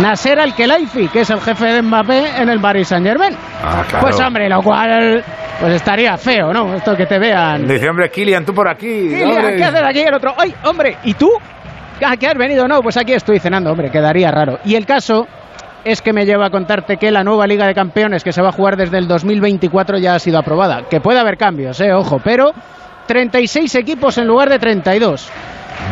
Nasser 0.00 0.40
Al-Khelaifi, 0.40 1.08
que 1.08 1.20
es 1.20 1.30
el 1.30 1.40
jefe 1.40 1.66
de 1.66 1.82
Mbappé 1.82 2.40
en 2.42 2.48
el 2.48 2.60
Paris 2.60 2.88
Saint-Germain. 2.88 3.36
Ah, 3.62 3.84
claro. 3.88 4.06
Pues 4.06 4.20
hombre, 4.20 4.48
lo 4.48 4.62
cual 4.62 5.22
pues 5.60 5.74
estaría 5.74 6.16
feo, 6.16 6.52
¿no? 6.52 6.74
Esto 6.74 6.96
que 6.96 7.06
te 7.06 7.18
vean. 7.18 7.66
Dice, 7.68 7.88
hombre, 7.88 8.10
Kilian, 8.10 8.44
tú 8.44 8.52
por 8.52 8.68
aquí. 8.68 8.86
Kilian. 9.08 9.56
¿qué 9.56 9.64
haces 9.64 9.82
aquí? 9.84 10.00
El 10.00 10.14
otro, 10.14 10.34
¡ay, 10.36 10.52
hombre! 10.64 10.96
¿Y 11.04 11.14
tú? 11.14 11.30
¿A 12.04 12.16
qué 12.16 12.26
has 12.26 12.34
venido? 12.34 12.66
No, 12.66 12.80
pues 12.80 12.96
aquí 12.96 13.12
estoy 13.12 13.38
cenando, 13.38 13.70
hombre, 13.70 13.88
quedaría 13.90 14.30
raro. 14.32 14.58
Y 14.64 14.74
el 14.74 14.84
caso 14.86 15.28
es 15.84 16.02
que 16.02 16.12
me 16.12 16.24
lleva 16.24 16.46
a 16.46 16.50
contarte 16.50 16.96
que 16.96 17.10
la 17.10 17.24
nueva 17.24 17.46
Liga 17.46 17.66
de 17.66 17.74
Campeones 17.74 18.24
que 18.24 18.32
se 18.32 18.42
va 18.42 18.50
a 18.50 18.52
jugar 18.52 18.76
desde 18.76 18.98
el 18.98 19.08
2024 19.08 19.98
ya 19.98 20.14
ha 20.14 20.18
sido 20.18 20.38
aprobada. 20.38 20.88
Que 20.88 21.00
puede 21.00 21.18
haber 21.18 21.36
cambios, 21.36 21.80
eh, 21.80 21.92
ojo, 21.92 22.20
pero 22.22 22.52
36 23.06 23.74
equipos 23.74 24.18
en 24.18 24.26
lugar 24.26 24.48
de 24.48 24.58
32. 24.58 25.28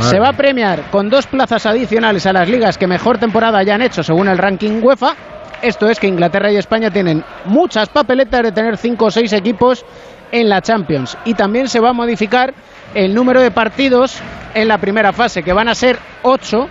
Se 0.00 0.18
va 0.18 0.28
a 0.28 0.32
premiar 0.32 0.90
con 0.90 1.10
dos 1.10 1.26
plazas 1.26 1.66
adicionales 1.66 2.24
a 2.26 2.32
las 2.32 2.48
ligas 2.48 2.78
que 2.78 2.86
mejor 2.86 3.18
temporada 3.18 3.58
hayan 3.58 3.82
hecho 3.82 4.02
según 4.02 4.28
el 4.28 4.38
ranking 4.38 4.80
UEFA. 4.82 5.14
Esto 5.62 5.88
es 5.88 5.98
que 5.98 6.06
Inglaterra 6.06 6.50
y 6.50 6.56
España 6.56 6.90
tienen 6.90 7.22
muchas 7.44 7.88
papeletas 7.88 8.42
de 8.42 8.52
tener 8.52 8.76
cinco 8.78 9.06
o 9.06 9.10
seis 9.10 9.32
equipos 9.32 9.84
en 10.32 10.48
la 10.48 10.62
Champions. 10.62 11.18
Y 11.24 11.34
también 11.34 11.68
se 11.68 11.80
va 11.80 11.90
a 11.90 11.92
modificar 11.92 12.54
el 12.94 13.14
número 13.14 13.40
de 13.40 13.50
partidos 13.50 14.20
en 14.54 14.68
la 14.68 14.78
primera 14.78 15.12
fase, 15.12 15.42
que 15.42 15.52
van 15.52 15.68
a 15.68 15.74
ser 15.74 15.98
ocho. 16.22 16.68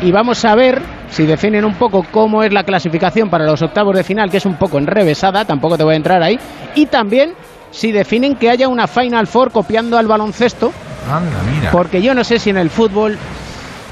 Y 0.00 0.12
vamos 0.12 0.44
a 0.44 0.54
ver 0.54 0.80
si 1.10 1.26
definen 1.26 1.64
un 1.64 1.74
poco 1.74 2.04
cómo 2.10 2.42
es 2.42 2.52
la 2.52 2.64
clasificación 2.64 3.30
para 3.30 3.44
los 3.44 3.62
octavos 3.62 3.96
de 3.96 4.04
final, 4.04 4.30
que 4.30 4.36
es 4.36 4.46
un 4.46 4.56
poco 4.56 4.78
enrevesada, 4.78 5.44
tampoco 5.44 5.76
te 5.76 5.84
voy 5.84 5.94
a 5.94 5.96
entrar 5.96 6.22
ahí. 6.22 6.38
Y 6.74 6.86
también 6.86 7.34
si 7.70 7.92
definen 7.92 8.36
que 8.36 8.50
haya 8.50 8.68
una 8.68 8.86
Final 8.86 9.26
Four 9.26 9.50
copiando 9.50 9.98
al 9.98 10.06
baloncesto, 10.06 10.72
Anda, 11.10 11.38
mira. 11.54 11.70
porque 11.70 12.02
yo 12.02 12.14
no 12.14 12.24
sé 12.24 12.38
si 12.38 12.50
en 12.50 12.58
el 12.58 12.70
fútbol 12.70 13.18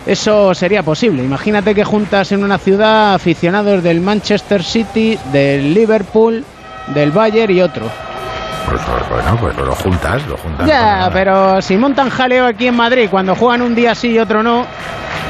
eso 0.07 0.55
sería 0.55 0.83
posible. 0.83 1.25
Imagínate 1.25 1.75
que 1.75 1.85
juntas 1.85 2.31
en 2.33 2.45
una 2.45 2.59
ciudad 2.59 3.15
aficionados 3.15 3.83
del 3.83 4.01
Manchester 4.01 4.63
City, 4.63 5.19
del 5.33 5.75
Liverpool, 5.75 6.45
del 6.95 7.11
Bayern 7.11 7.53
y 7.53 7.61
otro. 7.61 7.91
Pues, 8.69 8.81
bueno, 9.11 9.37
pues 9.41 9.57
lo 9.57 9.75
juntas, 9.75 10.27
lo 10.27 10.37
juntas. 10.37 10.67
Ya, 10.67 11.09
pero 11.13 11.61
si 11.63 11.77
montan 11.77 12.11
jaleo 12.11 12.47
aquí 12.47 12.67
en 12.67 12.77
Madrid 12.77 13.09
cuando 13.11 13.35
juegan 13.35 13.63
un 13.63 13.75
día 13.75 13.95
sí 13.95 14.11
y 14.11 14.19
otro 14.19 14.43
no, 14.43 14.67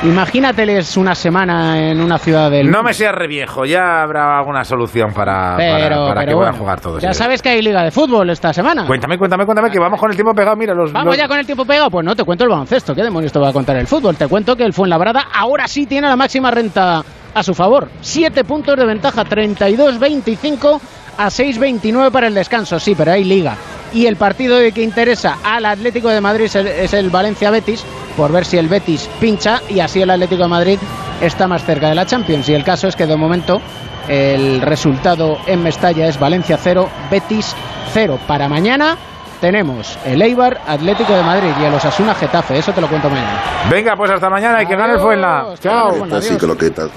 imagínateles 0.07 0.97
una 0.97 1.15
semana 1.15 1.79
en 1.91 2.01
una 2.01 2.19
ciudad 2.19 2.51
del... 2.51 2.71
No 2.71 2.83
me 2.83 2.95
seas 2.95 3.15
reviejo, 3.15 3.65
ya 3.65 4.03
habrá 4.03 4.39
alguna 4.39 4.65
solución 4.65 5.13
para, 5.13 5.57
para- 5.57 5.57
pero, 5.57 6.07
para 6.09 6.21
pero 6.21 6.31
que 6.31 6.35
puedan 6.35 6.53
bueno, 6.53 6.59
jugar 6.59 6.81
todos. 6.81 7.03
Ya 7.03 7.09
ellos. 7.09 7.17
sabes 7.17 7.43
que 7.43 7.49
hay 7.51 7.63
liga 7.63 7.83
de 7.83 7.91
fútbol 7.91 8.31
esta 8.31 8.53
semana. 8.53 8.87
Cuéntame, 8.87 9.19
cuéntame, 9.19 9.45
cuéntame, 9.45 9.71
que 9.71 9.79
vamos 9.79 9.99
con 10.01 10.11
el 10.11 10.17
tiempo 10.17 10.33
pegado. 10.35 10.57
Mira, 10.57 10.75
los. 10.75 10.93
Vamos 10.93 11.09
los- 11.09 11.17
ya 11.19 11.29
con 11.29 11.39
el 11.39 11.47
tiempo 11.47 11.65
pegado. 11.65 11.91
Pues 11.91 12.05
no, 12.05 12.15
te 12.15 12.25
cuento 12.25 12.45
el 12.45 12.51
baloncesto. 12.51 12.95
¿Qué 12.95 13.03
demonios 13.03 13.33
te 13.33 13.39
va 13.39 13.49
a 13.49 13.53
contar 13.53 13.77
el 13.77 13.87
fútbol? 13.87 14.17
Te 14.17 14.27
cuento 14.29 14.57
que 14.57 14.65
el 14.65 14.73
Fuenlabrada 14.73 15.27
ahora 15.35 15.67
sí 15.69 15.87
tiene 15.87 16.09
la 16.09 16.17
máxima 16.17 16.51
renta 16.51 17.03
a 17.35 17.43
su 17.43 17.55
favor. 17.55 17.89
Siete 18.01 18.45
puntos 18.45 18.77
de 18.77 18.85
ventaja, 18.87 19.25
32-25 19.25 20.81
a 21.19 21.27
6-29 21.29 22.11
para 22.11 22.27
el 22.27 22.35
descanso. 22.35 22.79
Sí, 22.79 22.95
pero 22.97 23.13
hay 23.13 23.25
liga. 23.25 23.57
Y 23.93 24.07
el 24.07 24.17
partido 24.17 24.57
de 24.57 24.73
que 24.73 24.83
interesa 24.83 25.39
al 25.45 25.65
Atlético 25.65 26.09
de 26.09 26.21
Madrid 26.21 26.45
es 26.47 26.57
el, 26.57 26.67
es 26.67 26.93
el 26.93 27.09
Valencia-Betis, 27.11 27.85
por 28.17 28.33
ver 28.33 28.45
si 28.45 28.59
el 28.59 28.69
Betis 28.69 29.09
pincha 29.21 29.61
y 29.69 29.81
así 29.81 30.03
el 30.03 30.11
Atlético 30.11 30.45
de 30.45 30.49
Madrid 30.49 30.79
está 31.21 31.47
más 31.47 31.65
cerca 31.65 31.89
de 31.89 31.95
la 31.95 32.07
Champions. 32.07 32.49
Y 32.49 32.55
el 32.55 32.65
caso 32.65 32.89
es 32.89 32.97
que 32.97 33.07
de 33.07 33.17
momento 33.17 33.61
el 34.09 34.61
resultado 34.61 35.39
en 35.47 35.63
Mestalla 35.63 36.07
es 36.07 36.19
Valencia 36.19 36.59
0, 36.61 36.89
Betis 37.11 37.55
0. 37.93 38.19
Para 38.27 38.49
mañana 38.49 38.97
tenemos 39.41 39.99
el 40.05 40.23
Eibar 40.23 40.61
Atlético 40.67 41.13
de 41.13 41.23
Madrid 41.23 41.51
y 41.61 41.65
el 41.65 41.75
Osasuna 41.75 42.15
Getafe. 42.15 42.59
Eso 42.59 42.73
te 42.73 42.81
lo 42.81 42.89
cuento 42.89 43.11
mañana. 43.11 43.41
Venga, 43.71 43.97
pues 43.97 44.11
hasta 44.11 44.31
mañana 44.31 44.63
y 44.63 44.67
que 44.67 44.77
gane 44.77 44.95
el 44.95 45.01
Fuenla. 45.01 45.55
Chao. 45.61 46.07
Así 46.13 46.37
que 46.37 46.47
lo 46.47 46.57
que 46.57 46.71
tal. 46.71 46.91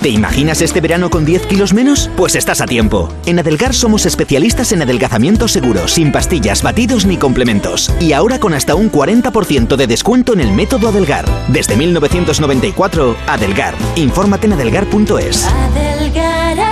¿Te 0.00 0.08
imaginas 0.08 0.62
este 0.62 0.80
verano 0.80 1.10
con 1.10 1.24
10 1.24 1.46
kilos 1.46 1.72
menos? 1.72 2.10
Pues 2.16 2.34
estás 2.34 2.60
a 2.60 2.66
tiempo. 2.66 3.08
En 3.26 3.38
Adelgar 3.38 3.72
somos 3.74 4.04
especialistas 4.04 4.72
en 4.72 4.82
adelgazamiento 4.82 5.46
seguro, 5.46 5.86
sin 5.86 6.10
pastillas, 6.10 6.62
batidos 6.62 7.06
ni 7.06 7.16
complementos. 7.16 7.92
Y 8.00 8.12
ahora 8.12 8.38
con 8.40 8.54
hasta 8.54 8.74
un 8.74 8.90
40% 8.90 9.76
de 9.76 9.86
descuento 9.86 10.32
en 10.32 10.40
el 10.40 10.52
método 10.52 10.88
Adelgar. 10.88 11.24
Desde 11.48 11.76
1994, 11.76 13.16
Adelgar. 13.26 13.74
Infórmate 13.96 14.46
en 14.46 14.54
adelgar.es. 14.54 15.46
Adelgar. 15.46 16.71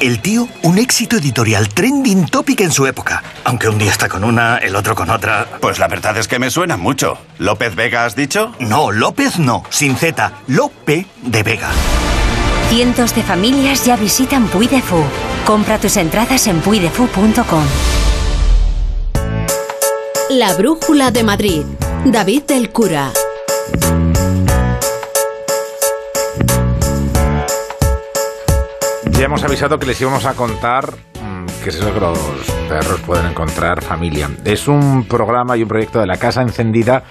El 0.00 0.20
tío, 0.20 0.48
un 0.62 0.78
éxito 0.78 1.16
editorial 1.16 1.68
trending 1.68 2.26
topic 2.26 2.60
en 2.60 2.72
su 2.72 2.86
época. 2.86 3.22
Aunque 3.44 3.68
un 3.68 3.78
día 3.78 3.90
está 3.90 4.08
con 4.08 4.24
una, 4.24 4.58
el 4.58 4.76
otro 4.76 4.94
con 4.94 5.10
otra. 5.10 5.46
Pues 5.60 5.78
la 5.78 5.88
verdad 5.88 6.16
es 6.18 6.28
que 6.28 6.38
me 6.38 6.50
suena 6.50 6.76
mucho. 6.76 7.18
¿López 7.38 7.74
Vega 7.74 8.04
has 8.04 8.16
dicho? 8.16 8.52
No, 8.58 8.90
López 8.90 9.38
no, 9.38 9.62
sin 9.70 9.96
Z, 9.96 10.32
Lope 10.48 11.06
de 11.22 11.42
Vega. 11.42 11.70
Cientos 12.70 13.14
de 13.14 13.22
familias 13.22 13.84
ya 13.84 13.96
visitan 13.96 14.48
Puy 14.48 14.66
de 14.66 14.82
Fou. 14.82 15.04
Compra 15.44 15.78
tus 15.78 15.96
entradas 15.96 16.46
en 16.48 16.60
puidefu.com. 16.60 17.64
La 20.30 20.54
Brújula 20.54 21.10
de 21.10 21.22
Madrid. 21.22 21.62
David 22.04 22.42
del 22.44 22.70
Cura. 22.70 23.12
Ya 29.18 29.26
hemos 29.26 29.44
avisado 29.44 29.78
que 29.78 29.86
les 29.86 30.00
íbamos 30.00 30.26
a 30.26 30.34
contar 30.34 30.90
mm, 30.90 31.46
que 31.62 31.70
es 31.70 31.76
eso 31.76 31.94
que 31.94 32.00
los 32.00 32.18
perros 32.68 33.00
pueden 33.06 33.26
encontrar 33.26 33.82
familia. 33.82 34.28
Es 34.44 34.66
un 34.66 35.06
programa 35.06 35.56
y 35.56 35.62
un 35.62 35.68
proyecto 35.68 36.00
de 36.00 36.06
la 36.06 36.16
Casa 36.16 36.42
Encendida 36.42 37.04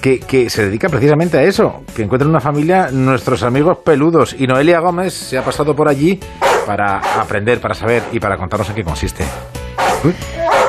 que, 0.00 0.18
que 0.18 0.50
se 0.50 0.64
dedica 0.66 0.88
precisamente 0.88 1.38
a 1.38 1.42
eso, 1.42 1.84
que 1.94 2.02
encuentren 2.02 2.28
una 2.28 2.40
familia 2.40 2.90
nuestros 2.90 3.42
amigos 3.44 3.78
peludos. 3.78 4.34
Y 4.38 4.46
Noelia 4.46 4.80
Gómez 4.80 5.14
se 5.14 5.38
ha 5.38 5.44
pasado 5.44 5.74
por 5.76 5.88
allí 5.88 6.18
para 6.66 6.98
aprender, 7.20 7.60
para 7.60 7.74
saber 7.74 8.02
y 8.12 8.18
para 8.18 8.36
contarnos 8.36 8.68
en 8.70 8.74
qué 8.74 8.84
consiste. 8.84 9.24
La 10.36 10.63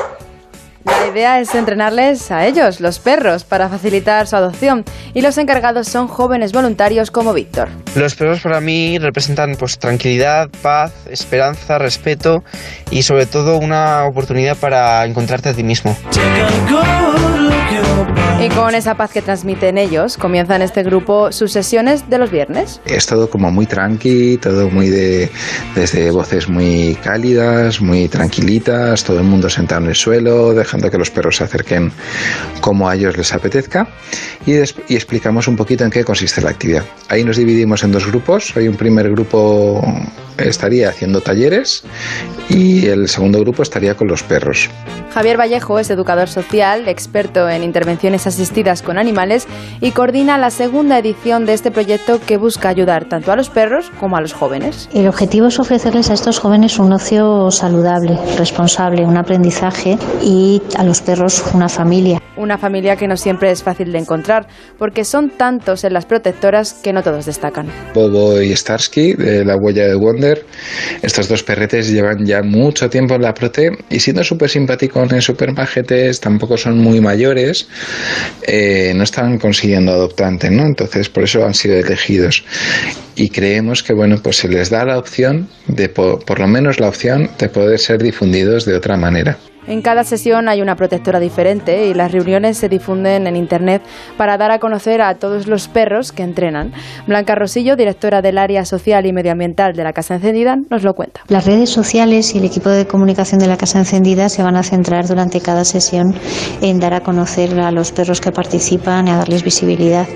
idea 1.16 1.40
es 1.40 1.54
entrenarles 1.54 2.30
a 2.30 2.46
ellos, 2.46 2.80
los 2.80 2.98
perros, 2.98 3.44
para 3.44 3.70
facilitar 3.70 4.26
su 4.26 4.36
adopción. 4.36 4.84
Y 5.14 5.22
los 5.22 5.38
encargados 5.38 5.88
son 5.88 6.08
jóvenes 6.08 6.52
voluntarios 6.52 7.10
como 7.10 7.32
Víctor. 7.32 7.70
Los 7.94 8.14
perros 8.14 8.40
para 8.40 8.60
mí 8.60 8.98
representan 8.98 9.56
pues 9.58 9.78
tranquilidad, 9.78 10.50
paz, 10.60 10.92
esperanza, 11.10 11.78
respeto 11.78 12.44
y 12.90 13.02
sobre 13.02 13.24
todo 13.24 13.56
una 13.56 14.04
oportunidad 14.04 14.58
para 14.58 15.04
encontrarte 15.06 15.48
a 15.48 15.54
ti 15.54 15.62
mismo. 15.62 15.96
Y 18.38 18.48
con 18.50 18.74
esa 18.74 18.94
paz 18.96 19.12
que 19.12 19.22
transmiten 19.22 19.78
ellos, 19.78 20.18
comienzan 20.18 20.60
este 20.60 20.82
grupo 20.82 21.32
sus 21.32 21.52
sesiones 21.52 22.08
de 22.10 22.18
los 22.18 22.30
viernes. 22.30 22.80
Es 22.84 23.06
todo 23.06 23.30
como 23.30 23.50
muy 23.50 23.66
tranqui, 23.66 24.36
todo 24.36 24.68
muy 24.68 24.90
de 24.90 25.30
desde 25.74 26.10
voces 26.10 26.48
muy 26.48 26.96
cálidas, 27.02 27.80
muy 27.80 28.08
tranquilitas, 28.08 29.04
todo 29.04 29.18
el 29.20 29.24
mundo 29.24 29.48
sentado 29.48 29.82
en 29.82 29.88
el 29.88 29.94
suelo, 29.94 30.52
dejando 30.52 30.90
que 30.90 30.98
los 30.98 31.10
perros 31.10 31.36
se 31.36 31.44
acerquen 31.44 31.90
como 32.60 32.88
a 32.88 32.94
ellos 32.94 33.16
les 33.16 33.32
apetezca 33.32 33.88
y, 34.44 34.52
y 34.52 34.94
explicamos 34.94 35.48
un 35.48 35.56
poquito 35.56 35.84
en 35.84 35.90
qué 35.90 36.04
consiste 36.04 36.42
la 36.42 36.50
actividad. 36.50 36.84
Ahí 37.08 37.24
nos 37.24 37.38
dividimos 37.38 37.82
en 37.84 37.92
dos 37.92 38.06
grupos. 38.06 38.54
Hay 38.56 38.68
un 38.68 38.76
primer 38.76 39.10
grupo 39.10 39.82
estaría 40.38 40.88
haciendo 40.88 41.20
talleres 41.20 41.84
y 42.48 42.86
el 42.86 43.08
segundo 43.08 43.40
grupo 43.40 43.62
estaría 43.62 43.94
con 43.94 44.08
los 44.08 44.22
perros. 44.22 44.68
Javier 45.12 45.38
Vallejo 45.38 45.78
es 45.78 45.88
educador 45.90 46.28
social, 46.28 46.88
experto 46.88 47.48
en 47.48 47.55
intervenciones 47.62 48.26
asistidas 48.26 48.82
con 48.82 48.98
animales 48.98 49.46
y 49.80 49.92
coordina 49.92 50.38
la 50.38 50.50
segunda 50.50 50.98
edición 50.98 51.46
de 51.46 51.54
este 51.54 51.70
proyecto 51.70 52.20
que 52.24 52.36
busca 52.36 52.68
ayudar 52.68 53.08
tanto 53.08 53.32
a 53.32 53.36
los 53.36 53.50
perros 53.50 53.90
como 54.00 54.16
a 54.16 54.20
los 54.20 54.32
jóvenes. 54.32 54.88
El 54.94 55.08
objetivo 55.08 55.46
es 55.48 55.58
ofrecerles 55.58 56.10
a 56.10 56.14
estos 56.14 56.38
jóvenes 56.38 56.78
un 56.78 56.92
ocio 56.92 57.50
saludable, 57.50 58.18
responsable, 58.38 59.04
un 59.04 59.16
aprendizaje 59.16 59.98
y 60.22 60.62
a 60.76 60.84
los 60.84 61.00
perros 61.00 61.44
una 61.54 61.68
familia. 61.68 62.20
Una 62.36 62.58
familia 62.58 62.96
que 62.96 63.08
no 63.08 63.16
siempre 63.16 63.50
es 63.50 63.62
fácil 63.62 63.92
de 63.92 63.98
encontrar 63.98 64.46
porque 64.78 65.04
son 65.04 65.30
tantos 65.30 65.84
en 65.84 65.94
las 65.94 66.04
protectoras 66.04 66.74
que 66.74 66.92
no 66.92 67.02
todos 67.02 67.24
destacan. 67.24 67.66
Bobo 67.94 68.40
y 68.40 68.54
Starsky 68.54 69.14
de 69.14 69.44
la 69.44 69.56
huella 69.56 69.86
de 69.86 69.94
Wonder, 69.94 70.44
estos 71.02 71.28
dos 71.28 71.42
perretes 71.42 71.90
llevan 71.90 72.26
ya 72.26 72.42
mucho 72.42 72.90
tiempo 72.90 73.14
en 73.14 73.22
la 73.22 73.32
prote 73.32 73.70
y 73.88 74.00
siendo 74.00 74.22
súper 74.22 74.50
simpáticos 74.50 75.10
en 75.12 75.22
súper 75.22 75.52
majetes, 75.52 76.20
tampoco 76.20 76.56
son 76.56 76.78
muy 76.78 77.00
mayores, 77.00 77.36
eh, 78.42 78.92
no 78.94 79.02
están 79.02 79.38
consiguiendo 79.38 79.92
adoptante, 79.92 80.50
¿no? 80.50 80.64
Entonces 80.64 81.08
por 81.08 81.24
eso 81.24 81.44
han 81.44 81.54
sido 81.54 81.76
elegidos. 81.76 82.44
Y 83.14 83.30
creemos 83.30 83.82
que 83.82 83.94
bueno, 83.94 84.18
pues 84.22 84.36
se 84.36 84.48
les 84.48 84.70
da 84.70 84.84
la 84.84 84.98
opción 84.98 85.48
de 85.66 85.88
por 85.88 86.38
lo 86.38 86.46
menos 86.46 86.80
la 86.80 86.88
opción 86.88 87.30
de 87.38 87.48
poder 87.48 87.78
ser 87.78 88.02
difundidos 88.02 88.64
de 88.64 88.74
otra 88.74 88.96
manera. 88.96 89.38
En 89.68 89.82
cada 89.82 90.04
sesión 90.04 90.48
hay 90.48 90.62
una 90.62 90.76
protectora 90.76 91.18
diferente 91.18 91.86
y 91.88 91.94
las 91.94 92.12
reuniones 92.12 92.56
se 92.56 92.68
difunden 92.68 93.26
en 93.26 93.34
Internet 93.34 93.82
para 94.16 94.38
dar 94.38 94.52
a 94.52 94.60
conocer 94.60 95.02
a 95.02 95.16
todos 95.16 95.48
los 95.48 95.66
perros 95.66 96.12
que 96.12 96.22
entrenan. 96.22 96.72
Blanca 97.08 97.34
Rosillo, 97.34 97.74
directora 97.74 98.22
del 98.22 98.38
área 98.38 98.64
social 98.64 99.06
y 99.06 99.12
medioambiental 99.12 99.74
de 99.74 99.82
la 99.82 99.92
Casa 99.92 100.14
Encendida, 100.14 100.56
nos 100.70 100.84
lo 100.84 100.94
cuenta. 100.94 101.22
Las 101.26 101.46
redes 101.46 101.70
sociales 101.70 102.32
y 102.34 102.38
el 102.38 102.44
equipo 102.44 102.70
de 102.70 102.86
comunicación 102.86 103.40
de 103.40 103.48
la 103.48 103.56
Casa 103.56 103.80
Encendida 103.80 104.28
se 104.28 104.44
van 104.44 104.54
a 104.54 104.62
centrar 104.62 105.08
durante 105.08 105.40
cada 105.40 105.64
sesión 105.64 106.14
en 106.62 106.78
dar 106.78 106.94
a 106.94 107.00
conocer 107.00 107.58
a 107.58 107.72
los 107.72 107.90
perros 107.90 108.20
que 108.20 108.30
participan 108.30 109.08
y 109.08 109.10
a 109.10 109.16
darles 109.16 109.42
visibilidad. 109.42 110.06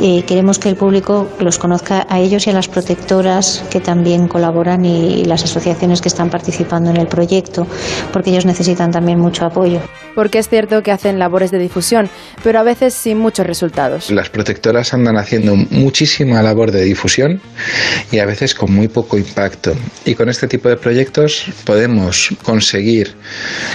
Eh, 0.00 0.24
queremos 0.26 0.58
que 0.58 0.70
el 0.70 0.76
público 0.76 1.28
los 1.38 1.58
conozca 1.58 2.04
a 2.08 2.18
ellos 2.18 2.48
y 2.48 2.50
a 2.50 2.52
las 2.52 2.66
protectoras 2.66 3.64
que 3.70 3.80
también 3.80 4.26
colaboran 4.26 4.84
y 4.84 5.24
las 5.24 5.44
asociaciones 5.44 6.00
que 6.00 6.08
están 6.08 6.30
participando 6.30 6.90
en 6.90 6.96
el 6.96 7.06
proyecto, 7.06 7.66
porque 8.12 8.30
ellos 8.30 8.44
necesitan 8.44 8.87
también 8.90 9.18
mucho 9.18 9.44
apoyo. 9.44 9.80
Porque 10.14 10.38
es 10.38 10.48
cierto 10.48 10.82
que 10.82 10.90
hacen 10.90 11.18
labores 11.18 11.50
de 11.50 11.58
difusión, 11.58 12.08
pero 12.42 12.58
a 12.58 12.62
veces 12.62 12.94
sin 12.94 13.18
muchos 13.18 13.46
resultados. 13.46 14.10
Las 14.10 14.30
protectoras 14.30 14.92
andan 14.94 15.16
haciendo 15.16 15.56
muchísima 15.56 16.42
labor 16.42 16.72
de 16.72 16.82
difusión 16.82 17.40
y 18.10 18.18
a 18.18 18.26
veces 18.26 18.54
con 18.54 18.72
muy 18.72 18.88
poco 18.88 19.16
impacto. 19.16 19.74
Y 20.04 20.14
con 20.14 20.28
este 20.28 20.48
tipo 20.48 20.68
de 20.68 20.76
proyectos 20.76 21.46
podemos 21.64 22.30
conseguir 22.42 23.14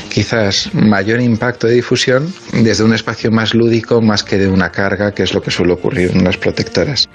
quizás 0.09 0.69
mayor 0.73 1.21
impacto 1.21 1.67
de 1.67 1.73
difusión 1.73 2.33
desde 2.51 2.83
un 2.83 2.93
espacio 2.93 3.31
más 3.31 3.53
lúdico 3.53 4.01
más 4.01 4.23
que 4.23 4.37
de 4.37 4.47
una 4.47 4.71
carga, 4.71 5.13
que 5.13 5.23
es 5.23 5.33
lo 5.33 5.41
que 5.41 5.51
suele 5.51 5.73
ocurrir 5.73 6.11
en 6.11 6.23
las 6.23 6.37
protectoras. 6.37 7.07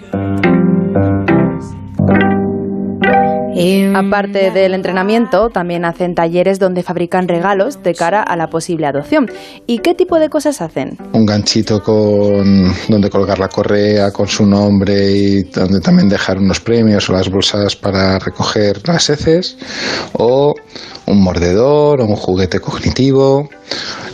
Aparte 3.95 4.51
del 4.53 4.75
entrenamiento, 4.75 5.49
también 5.51 5.85
hacen 5.85 6.15
talleres 6.15 6.59
donde 6.59 6.83
fabrican 6.83 7.27
regalos 7.27 7.83
de 7.83 7.95
cara 7.95 8.23
a 8.23 8.37
la 8.37 8.49
posible 8.49 8.87
adopción. 8.87 9.29
¿Y 9.67 9.79
qué 9.79 9.95
tipo 9.95 10.19
de 10.19 10.29
cosas 10.29 10.61
hacen? 10.61 10.97
Un 11.13 11.27
ganchito 11.27 11.83
con 11.83 12.73
donde 12.89 13.11
colgar 13.11 13.39
la 13.39 13.49
correa 13.49 14.13
con 14.13 14.29
su 14.29 14.47
nombre 14.47 15.11
y 15.11 15.43
donde 15.45 15.81
también 15.81 16.09
dejar 16.09 16.39
unos 16.39 16.61
premios 16.61 17.11
o 17.11 17.13
las 17.13 17.29
bolsas 17.29 17.75
para 17.75 18.19
recoger 18.19 18.87
las 18.87 19.11
heces 19.11 19.57
o 20.13 20.55
un 21.07 21.23
mordedor 21.23 22.01
o 22.01 22.05
un 22.05 22.17
juguete 22.17 22.61
cognitivo 22.61 23.49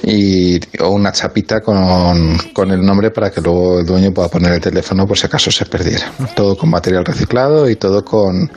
y, 0.03 0.61
o 0.81 0.91
una 0.91 1.13
chapita 1.13 1.61
con, 1.61 2.39
con, 2.53 2.71
el 2.71 2.85
nombre 2.85 3.11
para 3.11 3.31
que 3.31 3.41
luego 3.41 3.81
el 3.81 3.87
dueño 3.87 4.13
pueda 4.13 4.29
poner 4.29 4.53
el 4.53 4.61
teléfono 4.61 5.07
por 5.07 5.19
si 5.19 5.27
acaso 5.27 5.51
se 5.51 5.65
perdiera. 5.67 6.13
Todo 6.35 6.57
con 6.57 6.71
material 6.71 7.05
reciclado 7.05 7.69
y 7.69 7.77
todo 7.77 8.05
con 8.05 8.51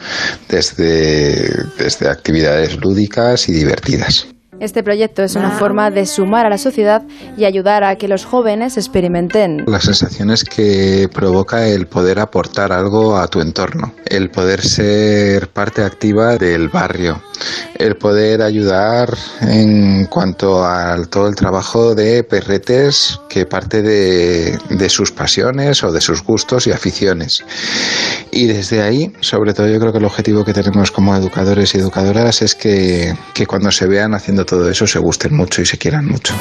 desde, 0.50 0.77
desde 0.78 2.10
actividades 2.10 2.78
lúdicas 2.78 3.50
y 3.50 3.54
divertidas. 3.54 4.28
Este 4.60 4.82
proyecto 4.82 5.24
es 5.24 5.36
una 5.36 5.52
forma 5.52 5.92
de 5.92 6.08
sumar 6.08 6.48
a 6.48 6.50
la 6.50 6.58
sociedad 6.58 7.04
y 7.38 7.46
ayudar 7.46 7.84
a 7.84 7.96
que 7.98 8.08
los 8.08 8.26
jóvenes 8.26 8.76
experimenten. 8.76 9.66
Las 9.68 9.84
sensaciones 9.84 10.44
que 10.44 11.08
provoca 11.14 11.68
el 11.68 11.86
poder 11.86 12.20
aportar 12.20 12.72
algo 12.72 13.18
a 13.18 13.28
tu 13.28 13.40
entorno, 13.40 13.94
el 14.06 14.32
poder 14.32 14.62
ser 14.62 15.50
parte 15.50 15.84
activa 15.84 16.38
del 16.38 16.70
barrio, 16.70 17.22
el 17.76 17.98
poder 17.98 18.42
ayudar 18.42 19.16
en 19.42 20.06
cuanto 20.06 20.66
a 20.66 21.06
todo 21.06 21.28
el 21.28 21.36
trabajo 21.36 21.94
de 21.94 22.24
perretes 22.24 23.20
que 23.30 23.46
parte 23.46 23.84
de, 23.84 24.58
de 24.70 24.90
sus 24.90 25.12
pasiones 25.12 25.84
o 25.84 25.92
de 25.92 26.02
sus 26.02 26.24
gustos 26.24 26.66
y 26.66 26.72
aficiones. 26.72 27.44
Y 28.32 28.48
desde 28.48 28.82
ahí, 28.82 29.14
sobre 29.22 29.54
todo 29.54 29.68
yo 29.68 29.80
creo 29.80 29.92
que 29.92 30.00
el 30.00 30.06
objetivo 30.06 30.44
que 30.44 30.54
tenemos 30.54 30.92
como 30.92 31.16
educadores 31.16 31.76
y 31.76 31.78
educadoras 31.78 32.42
es 32.42 32.56
que, 32.56 33.16
que 33.34 33.46
cuando 33.46 33.72
se 33.72 33.86
vean 33.86 34.16
haciendo 34.16 34.47
todo 34.48 34.70
eso 34.70 34.88
se 34.88 34.98
gusten 34.98 35.36
mucho 35.36 35.62
y 35.62 35.66
se 35.66 35.78
quieran 35.78 36.08
mucho. 36.08 36.34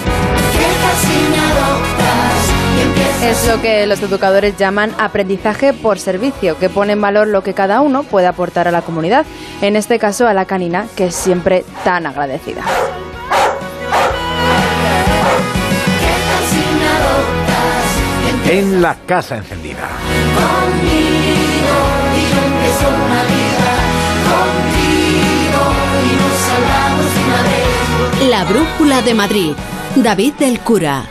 Es 3.22 3.46
lo 3.48 3.60
que 3.60 3.86
los 3.86 4.00
educadores 4.02 4.56
llaman 4.56 4.94
aprendizaje 4.98 5.72
por 5.72 5.98
servicio, 5.98 6.56
que 6.58 6.70
pone 6.70 6.92
en 6.92 7.00
valor 7.00 7.26
lo 7.26 7.42
que 7.42 7.54
cada 7.54 7.80
uno 7.80 8.04
puede 8.04 8.28
aportar 8.28 8.68
a 8.68 8.70
la 8.70 8.82
comunidad, 8.82 9.26
en 9.60 9.74
este 9.74 9.98
caso 9.98 10.28
a 10.28 10.32
la 10.32 10.44
canina, 10.44 10.86
que 10.96 11.06
es 11.06 11.14
siempre 11.14 11.64
tan 11.84 12.06
agradecida. 12.06 12.62
En 18.48 18.80
la 18.80 18.94
casa 19.06 19.38
encendida. 19.38 19.88
La 28.22 28.44
Brújula 28.44 29.02
de 29.02 29.12
Madrid. 29.12 29.52
David 29.94 30.32
del 30.34 30.60
Cura. 30.60 31.04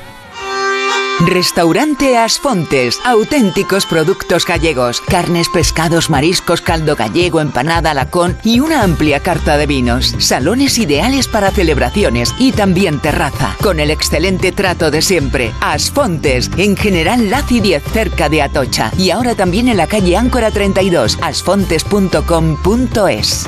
Restaurante 1.27 2.17
Asfontes, 2.17 2.99
auténticos 3.05 3.85
productos 3.85 4.43
gallegos, 4.45 5.01
carnes, 5.01 5.47
pescados, 5.47 6.09
mariscos, 6.09 6.61
caldo 6.61 6.95
gallego, 6.95 7.41
empanada, 7.41 7.93
lacón 7.93 8.35
y 8.43 8.59
una 8.59 8.81
amplia 8.81 9.19
carta 9.21 9.55
de 9.55 9.67
vinos. 9.67 10.15
Salones 10.17 10.79
ideales 10.79 11.27
para 11.27 11.51
celebraciones 11.51 12.33
y 12.39 12.51
también 12.51 12.99
terraza, 12.99 13.55
con 13.61 13.79
el 13.79 13.91
excelente 13.91 14.51
trato 14.51 14.89
de 14.89 15.03
siempre. 15.03 15.53
Asfontes, 15.61 16.49
en 16.57 16.75
General 16.75 17.29
Laci 17.29 17.59
10, 17.61 17.83
cerca 17.93 18.29
de 18.29 18.41
Atocha. 18.41 18.91
Y 18.97 19.11
ahora 19.11 19.35
también 19.35 19.69
en 19.69 19.77
la 19.77 19.85
calle 19.87 20.17
Áncora 20.17 20.49
32, 20.51 21.19
asfontes.com.es. 21.21 23.47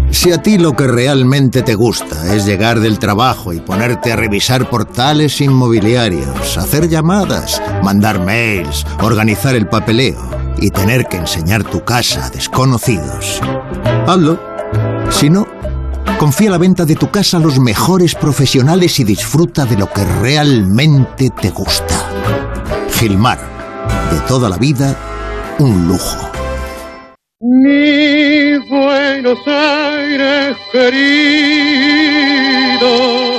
Si 0.09 0.31
a 0.31 0.41
ti 0.41 0.57
lo 0.57 0.75
que 0.75 0.87
realmente 0.87 1.61
te 1.61 1.75
gusta 1.75 2.35
es 2.35 2.45
llegar 2.45 2.79
del 2.79 2.97
trabajo 2.97 3.53
y 3.53 3.59
ponerte 3.59 4.11
a 4.11 4.15
revisar 4.15 4.67
portales 4.69 5.39
inmobiliarios, 5.41 6.57
hacer 6.57 6.89
llamadas, 6.89 7.61
mandar 7.83 8.19
mails, 8.19 8.85
organizar 9.01 9.55
el 9.55 9.67
papeleo 9.67 10.19
y 10.57 10.71
tener 10.71 11.05
que 11.05 11.17
enseñar 11.17 11.63
tu 11.63 11.85
casa 11.85 12.25
a 12.25 12.29
desconocidos, 12.31 13.39
hazlo. 14.07 14.39
Si 15.11 15.29
no, 15.29 15.47
confía 16.17 16.49
la 16.49 16.57
venta 16.57 16.83
de 16.83 16.95
tu 16.95 17.11
casa 17.11 17.37
a 17.37 17.41
los 17.41 17.59
mejores 17.59 18.15
profesionales 18.15 18.99
y 18.99 19.03
disfruta 19.03 19.65
de 19.65 19.77
lo 19.77 19.91
que 19.91 20.03
realmente 20.03 21.29
te 21.29 21.51
gusta. 21.51 22.09
Gilmar, 22.91 23.39
de 24.11 24.19
toda 24.21 24.49
la 24.49 24.57
vida, 24.57 24.95
un 25.61 25.87
lujo. 25.87 26.17
Mi 27.39 28.57
Buenos 28.67 29.39
Aires 29.47 30.57
querido. 30.71 30.91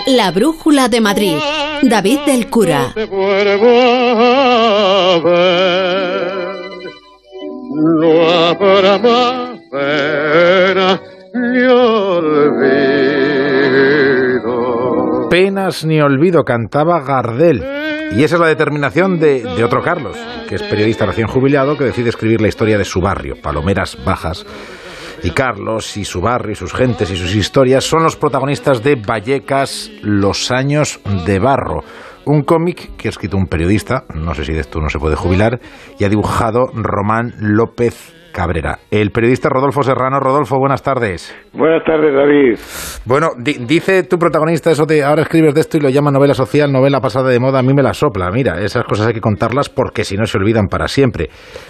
La 0.06 0.30
brújula 0.30 0.88
de 0.88 1.00
Madrid. 1.00 1.36
David 1.82 2.20
del 2.26 2.48
Cura. 2.48 2.92
Te 2.94 3.02
a 3.02 3.06
ver. 5.24 6.32
No 8.00 8.30
habrá 8.30 8.98
más 8.98 9.58
pena 9.70 11.02
ni 11.34 11.62
olvido. 11.64 12.91
Penas 15.32 15.86
ni 15.86 15.98
olvido, 15.98 16.44
cantaba 16.44 17.00
Gardel. 17.00 17.64
Y 18.14 18.22
esa 18.22 18.34
es 18.34 18.40
la 18.42 18.48
determinación 18.48 19.18
de, 19.18 19.64
otro 19.64 19.80
Carlos, 19.80 20.14
que 20.46 20.56
es 20.56 20.62
periodista 20.62 21.06
recién 21.06 21.26
jubilado, 21.26 21.78
que 21.78 21.84
decide 21.84 22.10
escribir 22.10 22.42
la 22.42 22.48
historia 22.48 22.76
de 22.76 22.84
su 22.84 23.00
barrio, 23.00 23.36
Palomeras 23.42 23.96
Bajas. 24.04 24.44
Y 25.22 25.30
Carlos 25.30 25.96
y 25.96 26.04
su 26.04 26.20
barrio 26.20 26.52
y 26.52 26.56
sus 26.56 26.74
gentes 26.74 27.10
y 27.10 27.16
sus 27.16 27.34
historias 27.34 27.82
son 27.82 28.02
los 28.02 28.16
protagonistas 28.16 28.82
de 28.82 28.96
Vallecas, 28.96 29.90
Los 30.02 30.50
años 30.50 31.00
de 31.24 31.38
barro. 31.38 31.82
Un 32.26 32.42
cómic 32.42 32.94
que 32.98 33.08
ha 33.08 33.12
escrito 33.12 33.38
un 33.38 33.46
periodista, 33.46 34.04
no 34.14 34.34
sé 34.34 34.44
si 34.44 34.52
de 34.52 34.60
esto 34.60 34.82
no 34.82 34.90
se 34.90 34.98
puede 34.98 35.16
jubilar, 35.16 35.60
y 35.98 36.04
ha 36.04 36.10
dibujado 36.10 36.66
Román 36.74 37.32
López 37.38 38.12
Cabrera. 38.32 38.78
El 38.90 39.10
periodista 39.10 39.48
Rodolfo 39.48 39.82
Serrano. 39.82 40.18
Rodolfo, 40.18 40.58
buenas 40.58 40.82
tardes. 40.82 41.30
Buenas 41.52 41.84
tardes, 41.84 42.12
David. 42.14 42.56
Bueno, 43.06 43.28
di 43.38 43.64
dice 43.66 44.02
tu 44.04 44.16
protagonista 44.18 44.70
eso 44.70 44.86
de 44.86 45.04
ahora 45.04 45.22
escribes 45.22 45.54
de 45.54 45.60
esto 45.60 45.76
y 45.76 45.80
lo 45.80 45.90
llama 45.90 46.10
novela 46.10 46.34
social, 46.34 46.72
novela 46.72 47.00
pasada 47.00 47.30
de 47.30 47.38
moda, 47.38 47.60
a 47.60 47.62
mí 47.62 47.74
me 47.74 47.82
la 47.82 47.92
sopla. 47.92 48.30
Mira, 48.32 48.58
esas 48.60 48.84
cosas 48.84 49.06
hay 49.06 49.14
que 49.14 49.20
contarlas 49.20 49.68
porque 49.68 50.04
si 50.04 50.16
no 50.16 50.24
se 50.24 50.38
olvidan 50.38 50.66
para 50.66 50.88
siempre. 50.88 51.26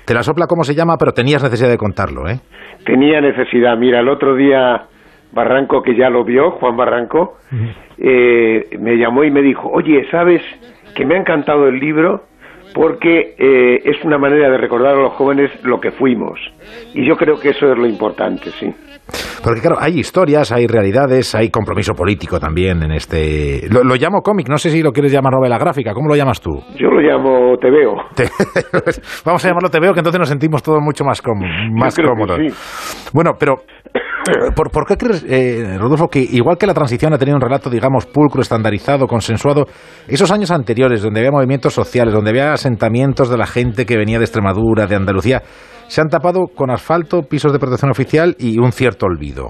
Te 0.07 0.15
la 0.15 0.23
sopla 0.23 0.47
cómo 0.47 0.63
se 0.63 0.75
llama, 0.75 0.97
pero 0.99 1.13
tenías 1.13 1.43
necesidad 1.43 1.69
de 1.69 1.77
contarlo, 1.77 2.29
¿eh? 2.29 2.41
Tenía 2.87 3.21
necesidad. 3.21 3.77
Mira, 3.77 4.01
el 4.01 4.09
otro 4.09 4.35
día 4.37 4.87
Barranco, 5.33 5.83
que 5.83 5.97
ya 5.97 6.11
lo 6.11 6.25
vio, 6.25 6.53
Juan 6.53 6.77
Barranco, 6.77 7.39
eh, 7.99 8.65
me 8.79 8.97
llamó 8.97 9.25
y 9.25 9.31
me 9.31 9.41
dijo, 9.41 9.69
oye, 9.73 10.07
¿sabes 10.11 10.43
que 10.95 11.07
me 11.07 11.15
ha 11.17 11.21
encantado 11.21 11.69
el 11.69 11.79
libro? 11.79 12.25
Porque 12.75 13.35
eh, 13.39 13.79
es 13.85 14.05
una 14.05 14.19
manera 14.19 14.51
de 14.51 14.59
recordar 14.59 14.95
a 14.95 15.03
los 15.03 15.13
jóvenes 15.15 15.51
lo 15.65 15.81
que 15.81 15.91
fuimos. 15.93 16.39
Y 16.95 17.07
yo 17.07 17.17
creo 17.17 17.39
que 17.39 17.51
eso 17.51 17.71
es 17.71 17.79
lo 17.79 17.87
importante, 17.87 18.51
sí. 18.51 18.73
Porque 19.43 19.61
claro, 19.61 19.77
hay 19.81 19.99
historias, 19.99 20.53
hay 20.53 20.67
realidades, 20.67 21.35
hay 21.35 21.51
compromiso 21.51 21.93
político 21.95 22.39
también 22.39 22.83
en 22.83 22.93
este... 22.93 23.69
Lo, 23.69 23.83
lo 23.83 23.97
llamo 23.97 24.23
cómic, 24.23 24.49
no 24.49 24.57
sé 24.57 24.71
si 24.71 24.83
lo 24.83 24.93
quieres 24.93 25.13
llamar 25.13 25.33
novela 25.33 25.59
gráfica, 25.59 25.93
¿cómo 25.93 26.09
lo 26.09 26.17
llamas 26.17 26.41
tú? 26.41 26.51
Yo 26.79 26.89
lo 26.89 27.01
llamo 27.01 27.57
Te 27.59 27.71
veo. 27.71 27.95
Vamos 29.25 29.45
a 29.45 29.49
llamarlo 29.49 29.69
Te 29.69 29.81
veo, 29.81 29.93
que 29.93 30.01
entonces 30.01 30.19
nos 30.19 30.29
sentimos 30.29 30.63
todos 30.63 30.81
mucho 30.81 31.05
más, 31.05 31.21
com... 31.21 31.39
más 31.75 31.97
cómodos. 31.97 32.39
Sí. 32.39 33.11
Bueno, 33.13 33.33
pero 33.39 33.57
¿Por, 34.55 34.71
¿Por, 34.71 34.87
qué 34.87 34.97
crees, 34.97 35.25
eh, 35.29 35.77
Rodolfo, 35.79 36.09
que 36.09 36.21
igual 36.21 36.57
que 36.57 36.67
la 36.67 36.75
transición 36.75 37.13
ha 37.13 37.19
tenido 37.19 37.37
un 37.37 37.43
relato, 37.43 37.69
digamos, 37.69 38.07
pulcro, 38.07 38.41
estandarizado, 38.41 39.07
consensuado, 39.07 39.65
esos 40.09 40.31
años 40.31 40.51
anteriores, 40.51 41.03
donde 41.03 41.21
había 41.21 41.33
movimientos 41.33 41.75
sociales, 41.75 42.15
donde 42.15 42.31
había 42.31 42.53
asentamientos 42.53 43.31
de 43.31 43.37
la 43.37 43.47
gente 43.47 43.85
que 43.85 43.97
venía 43.97 44.19
de 44.19 44.25
Extremadura, 44.25 44.87
de 44.87 44.95
Andalucía, 44.95 45.41
se 45.89 46.01
han 46.01 46.09
tapado 46.09 46.47
con 46.55 46.71
asfalto, 46.71 47.23
pisos 47.23 47.53
de 47.53 47.59
protección 47.59 47.91
oficial 47.91 48.35
y 48.39 48.59
un 48.59 48.73
cierto 48.73 49.07
olvido? 49.07 49.49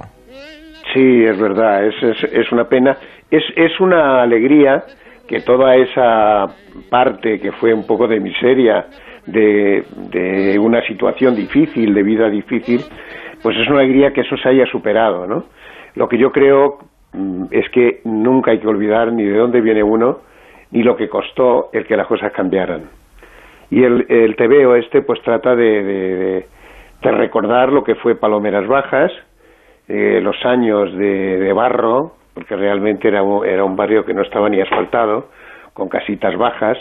Sí, 0.94 1.24
es 1.24 1.38
verdad, 1.38 1.86
es, 1.86 1.94
es, 2.02 2.32
es 2.32 2.52
una 2.52 2.64
pena. 2.64 2.96
Es, 3.30 3.42
es 3.56 3.78
una 3.80 4.22
alegría 4.22 4.82
que 5.28 5.40
toda 5.40 5.76
esa 5.76 6.46
parte 6.90 7.38
que 7.38 7.52
fue 7.52 7.72
un 7.72 7.86
poco 7.86 8.08
de 8.08 8.20
miseria, 8.20 8.86
de, 9.26 9.84
de 10.10 10.58
una 10.58 10.84
situación 10.86 11.34
difícil, 11.34 11.94
de 11.94 12.02
vida 12.02 12.28
difícil, 12.28 12.80
pues 13.42 13.56
es 13.56 13.68
una 13.68 13.80
alegría 13.80 14.12
que 14.12 14.20
eso 14.20 14.36
se 14.36 14.48
haya 14.48 14.66
superado, 14.66 15.26
¿no? 15.26 15.44
Lo 15.96 16.08
que 16.08 16.16
yo 16.16 16.30
creo 16.30 16.78
mm, 17.12 17.46
es 17.50 17.68
que 17.70 18.00
nunca 18.04 18.52
hay 18.52 18.60
que 18.60 18.68
olvidar 18.68 19.12
ni 19.12 19.24
de 19.24 19.36
dónde 19.36 19.60
viene 19.60 19.82
uno, 19.82 20.18
ni 20.70 20.82
lo 20.82 20.96
que 20.96 21.08
costó 21.08 21.70
el 21.72 21.86
que 21.86 21.96
las 21.96 22.06
cosas 22.06 22.32
cambiaran. 22.32 22.84
Y 23.70 23.82
el, 23.82 24.06
el 24.08 24.36
TVO 24.36 24.76
este 24.76 25.02
pues 25.02 25.20
trata 25.22 25.56
de, 25.56 26.46
recordar 27.02 27.72
lo 27.72 27.82
que 27.82 27.96
fue 27.96 28.14
Palomeras 28.14 28.66
Bajas, 28.66 29.12
eh, 29.88 30.20
los 30.22 30.36
años 30.44 30.96
de, 30.96 31.52
barro, 31.52 32.12
porque 32.34 32.54
realmente 32.54 33.08
era 33.08 33.22
un, 33.22 33.44
era 33.44 33.64
un 33.64 33.76
barrio 33.76 34.04
que 34.04 34.14
no 34.14 34.22
estaba 34.22 34.48
ni 34.48 34.60
asfaltado, 34.60 35.28
con 35.72 35.88
casitas 35.88 36.36
bajas, 36.36 36.78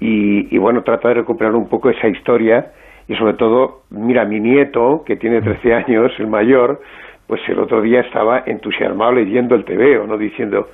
y, 0.00 0.54
y 0.54 0.58
bueno, 0.58 0.82
trata 0.82 1.08
de 1.08 1.14
recuperar 1.14 1.54
un 1.54 1.68
poco 1.68 1.88
esa 1.90 2.08
historia 2.08 2.72
y 3.08 3.14
sobre 3.16 3.34
todo, 3.34 3.82
mira, 3.90 4.24
mi 4.26 4.38
nieto, 4.38 5.02
que 5.04 5.16
tiene 5.16 5.40
13 5.40 5.74
años, 5.74 6.12
el 6.18 6.26
mayor, 6.26 6.80
pues 7.26 7.40
el 7.48 7.58
otro 7.58 7.80
día 7.80 8.00
estaba 8.00 8.42
entusiasmado 8.46 9.12
leyendo 9.12 9.54
el 9.54 9.64
TVO, 9.64 10.06
¿no? 10.06 10.18
Diciendo, 10.18 10.68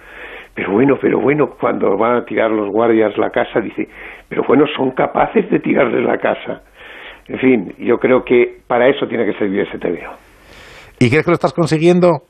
pero 0.55 0.73
bueno, 0.73 0.97
pero 1.01 1.21
bueno, 1.21 1.51
cuando 1.61 1.97
van 1.97 2.17
a 2.17 2.25
tirar 2.25 2.51
los 2.51 2.69
guardias 2.71 3.17
la 3.19 3.31
casa, 3.31 3.61
dice, 3.61 3.89
pero 4.29 4.43
bueno, 4.47 4.65
son 4.77 4.91
capaces 4.93 5.49
de 5.49 5.61
tirarles 5.61 6.05
la 6.05 6.19
casa. 6.19 6.63
En 7.27 7.39
fin, 7.39 7.75
yo 7.79 7.99
creo 7.99 8.25
que 8.25 8.59
para 8.67 8.89
eso 8.89 9.07
tiene 9.07 9.25
que 9.25 9.39
servir 9.39 9.61
ese 9.61 9.79
TVO. 9.79 10.13
¿Y 11.01 11.11
crees 11.11 11.25
que 11.25 11.31
lo 11.31 11.35
estás 11.35 11.53
consiguiendo? 11.53 12.23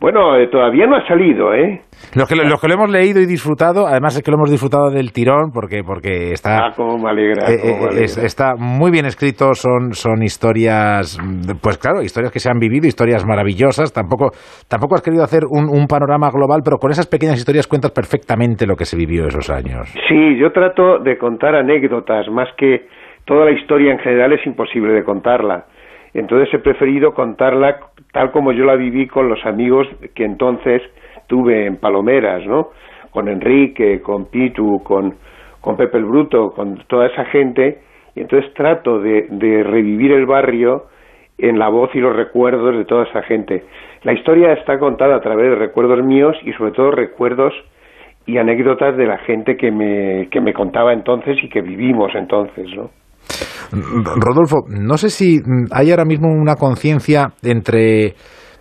Bueno, 0.00 0.34
eh, 0.36 0.48
todavía 0.48 0.86
no 0.86 0.96
ha 0.96 1.06
salido, 1.06 1.52
¿eh? 1.52 1.82
Los 2.14 2.26
que, 2.26 2.34
los 2.34 2.58
que 2.58 2.68
lo 2.68 2.74
hemos 2.74 2.90
leído 2.90 3.20
y 3.20 3.26
disfrutado, 3.26 3.86
además 3.86 4.16
es 4.16 4.22
que 4.22 4.30
lo 4.30 4.38
hemos 4.38 4.50
disfrutado 4.50 4.90
del 4.90 5.12
tirón, 5.12 5.50
porque 5.52 5.82
porque 5.84 6.32
está... 6.32 6.68
Ah, 6.68 6.72
cómo 6.74 6.96
me 6.96 7.10
alegra. 7.10 7.50
Eh, 7.50 7.58
cómo 7.60 7.76
me 7.76 7.86
alegra. 7.88 8.04
Es, 8.04 8.16
está 8.16 8.54
muy 8.56 8.90
bien 8.90 9.04
escrito, 9.04 9.52
son, 9.52 9.92
son 9.92 10.22
historias, 10.22 11.18
pues 11.62 11.76
claro, 11.76 12.00
historias 12.00 12.32
que 12.32 12.38
se 12.38 12.50
han 12.50 12.58
vivido, 12.58 12.86
historias 12.86 13.26
maravillosas. 13.26 13.92
Tampoco, 13.92 14.30
tampoco 14.68 14.94
has 14.94 15.02
querido 15.02 15.22
hacer 15.22 15.42
un, 15.48 15.68
un 15.68 15.86
panorama 15.86 16.30
global, 16.30 16.62
pero 16.64 16.78
con 16.78 16.90
esas 16.90 17.06
pequeñas 17.06 17.36
historias 17.36 17.66
cuentas 17.66 17.90
perfectamente 17.90 18.66
lo 18.66 18.76
que 18.76 18.86
se 18.86 18.96
vivió 18.96 19.26
esos 19.26 19.50
años. 19.50 19.92
Sí, 20.08 20.38
yo 20.38 20.50
trato 20.50 20.98
de 20.98 21.18
contar 21.18 21.54
anécdotas, 21.54 22.26
más 22.30 22.48
que 22.56 22.86
toda 23.26 23.44
la 23.44 23.52
historia 23.52 23.92
en 23.92 23.98
general 23.98 24.32
es 24.32 24.46
imposible 24.46 24.94
de 24.94 25.04
contarla. 25.04 25.66
Entonces 26.12 26.52
he 26.52 26.58
preferido 26.58 27.12
contarla 27.12 27.76
tal 28.12 28.30
como 28.30 28.52
yo 28.52 28.64
la 28.64 28.76
viví 28.76 29.06
con 29.06 29.28
los 29.28 29.44
amigos 29.46 29.86
que 30.14 30.24
entonces 30.24 30.82
tuve 31.26 31.66
en 31.66 31.76
Palomeras, 31.76 32.44
¿no? 32.46 32.70
Con 33.10 33.28
Enrique, 33.28 34.00
con 34.00 34.26
Pitu, 34.26 34.82
con, 34.82 35.14
con 35.60 35.76
Pepe 35.76 35.98
el 35.98 36.04
Bruto, 36.04 36.52
con 36.52 36.78
toda 36.86 37.06
esa 37.06 37.24
gente. 37.26 37.78
Y 38.14 38.20
entonces 38.20 38.52
trato 38.54 39.00
de, 39.00 39.26
de 39.30 39.62
revivir 39.62 40.12
el 40.12 40.26
barrio 40.26 40.86
en 41.38 41.58
la 41.58 41.68
voz 41.68 41.94
y 41.94 42.00
los 42.00 42.14
recuerdos 42.14 42.76
de 42.76 42.84
toda 42.84 43.04
esa 43.04 43.22
gente. 43.22 43.64
La 44.02 44.12
historia 44.12 44.52
está 44.52 44.78
contada 44.78 45.16
a 45.16 45.20
través 45.20 45.50
de 45.50 45.56
recuerdos 45.56 46.02
míos 46.04 46.36
y 46.44 46.52
sobre 46.52 46.72
todo 46.72 46.90
recuerdos 46.90 47.54
y 48.26 48.38
anécdotas 48.38 48.96
de 48.96 49.06
la 49.06 49.18
gente 49.18 49.56
que 49.56 49.70
me, 49.70 50.28
que 50.30 50.40
me 50.40 50.52
contaba 50.52 50.92
entonces 50.92 51.42
y 51.42 51.48
que 51.48 51.62
vivimos 51.62 52.14
entonces, 52.14 52.68
¿no? 52.74 52.90
Rodolfo, 53.72 54.64
no 54.68 54.96
sé 54.96 55.10
si 55.10 55.40
hay 55.70 55.90
ahora 55.90 56.04
mismo 56.04 56.28
una 56.28 56.56
conciencia 56.56 57.32
entre, 57.42 58.14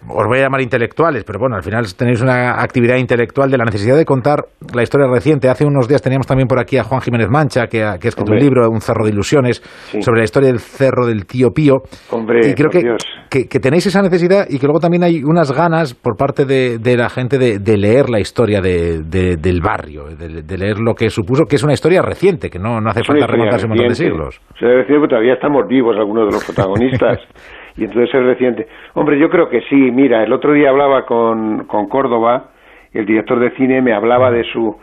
os 0.08 0.28
voy 0.28 0.40
a 0.40 0.44
llamar 0.44 0.62
intelectuales, 0.62 1.24
pero 1.24 1.40
bueno, 1.40 1.56
al 1.56 1.64
final 1.64 1.84
tenéis 1.96 2.22
una 2.22 2.62
actividad 2.62 2.98
intelectual 2.98 3.50
de 3.52 3.58
la 3.58 3.66
necesidad 3.66 3.98
de 3.98 4.06
contar 4.06 4.46
la 4.74 4.82
historia 4.82 5.08
reciente. 5.08 5.50
Hace 5.50 5.66
unos 5.66 5.88
días 5.88 6.02
teníamos 6.02 6.26
también 6.26 6.48
por 6.48 6.60
aquí 6.60 6.78
a 6.78 6.84
Juan 6.84 7.02
Jiménez 7.02 7.30
Mancha, 7.30 7.68
que 7.68 7.84
ha, 7.84 7.98
que 7.98 8.08
ha 8.08 8.10
escrito 8.10 8.32
Hombre. 8.32 8.38
un 8.38 8.44
libro, 8.44 8.70
Un 8.70 8.82
cerro 8.82 9.06
de 9.06 9.12
ilusiones, 9.12 9.62
sí. 9.92 10.02
sobre 10.02 10.20
la 10.20 10.24
historia 10.24 10.50
del 10.50 10.60
cerro 10.60 11.06
del 11.06 11.26
tío 11.26 11.50
Pío. 11.52 11.76
Hombre, 12.12 12.50
y 12.50 12.54
creo 12.54 12.70
que, 12.70 12.82
que, 13.30 13.48
que, 13.48 13.60
tenéis 13.60 13.86
esa 13.88 14.02
necesidad 14.02 14.46
y 14.50 14.60
que 14.60 14.66
luego 14.66 14.80
también 14.80 15.04
hay 15.04 15.22
unas 15.24 15.52
ganas 15.52 15.94
por 15.94 16.16
parte 16.16 16.46
de, 16.46 16.78
de 16.78 16.98
la 16.98 17.10
gente 17.10 17.38
de, 17.38 17.60
de, 17.60 17.78
leer 17.78 18.10
la 18.10 18.20
historia 18.20 18.62
de, 18.62 19.02
del 19.04 19.62
barrio, 19.62 20.06
de, 20.06 20.58
leer 20.58 20.80
lo 20.80 20.94
que 20.94 21.10
supuso, 21.10 21.44
que 21.46 21.58
es 21.58 21.64
una 21.64 21.74
historia 21.74 22.02
reciente, 22.02 22.50
que 22.50 22.60
no, 22.60 22.80
no 22.80 22.90
hace 22.90 23.04
falta 23.04 23.28
remontarse 23.28 23.66
un 23.66 23.72
montón 23.72 23.88
de 23.90 23.96
siglos. 23.96 24.42
Se 24.60 24.66
debe 24.66 24.80
decir 24.80 24.96
que 25.02 25.08
todavía 25.08 25.34
estamos 25.34 25.68
vivos 25.68 25.96
algunos 25.98 26.28
de 26.28 26.34
los 26.34 26.46
protagonistas. 26.46 27.20
Y 27.78 27.86
entonces 27.86 28.14
el 28.14 28.26
reciente, 28.26 28.68
hombre, 28.94 29.18
yo 29.20 29.30
creo 29.30 29.50
que 29.50 29.62
sí, 29.62 29.76
mira, 29.76 30.24
el 30.24 30.34
otro 30.34 30.54
día 30.54 30.70
hablaba 30.70 31.06
con, 31.06 31.66
con 31.66 31.88
Córdoba, 31.88 32.52
el 32.94 33.06
director 33.06 33.40
de 33.40 33.52
cine 33.52 33.82
me 33.82 33.94
hablaba 33.94 34.32
de 34.32 34.44
su, 34.46 34.76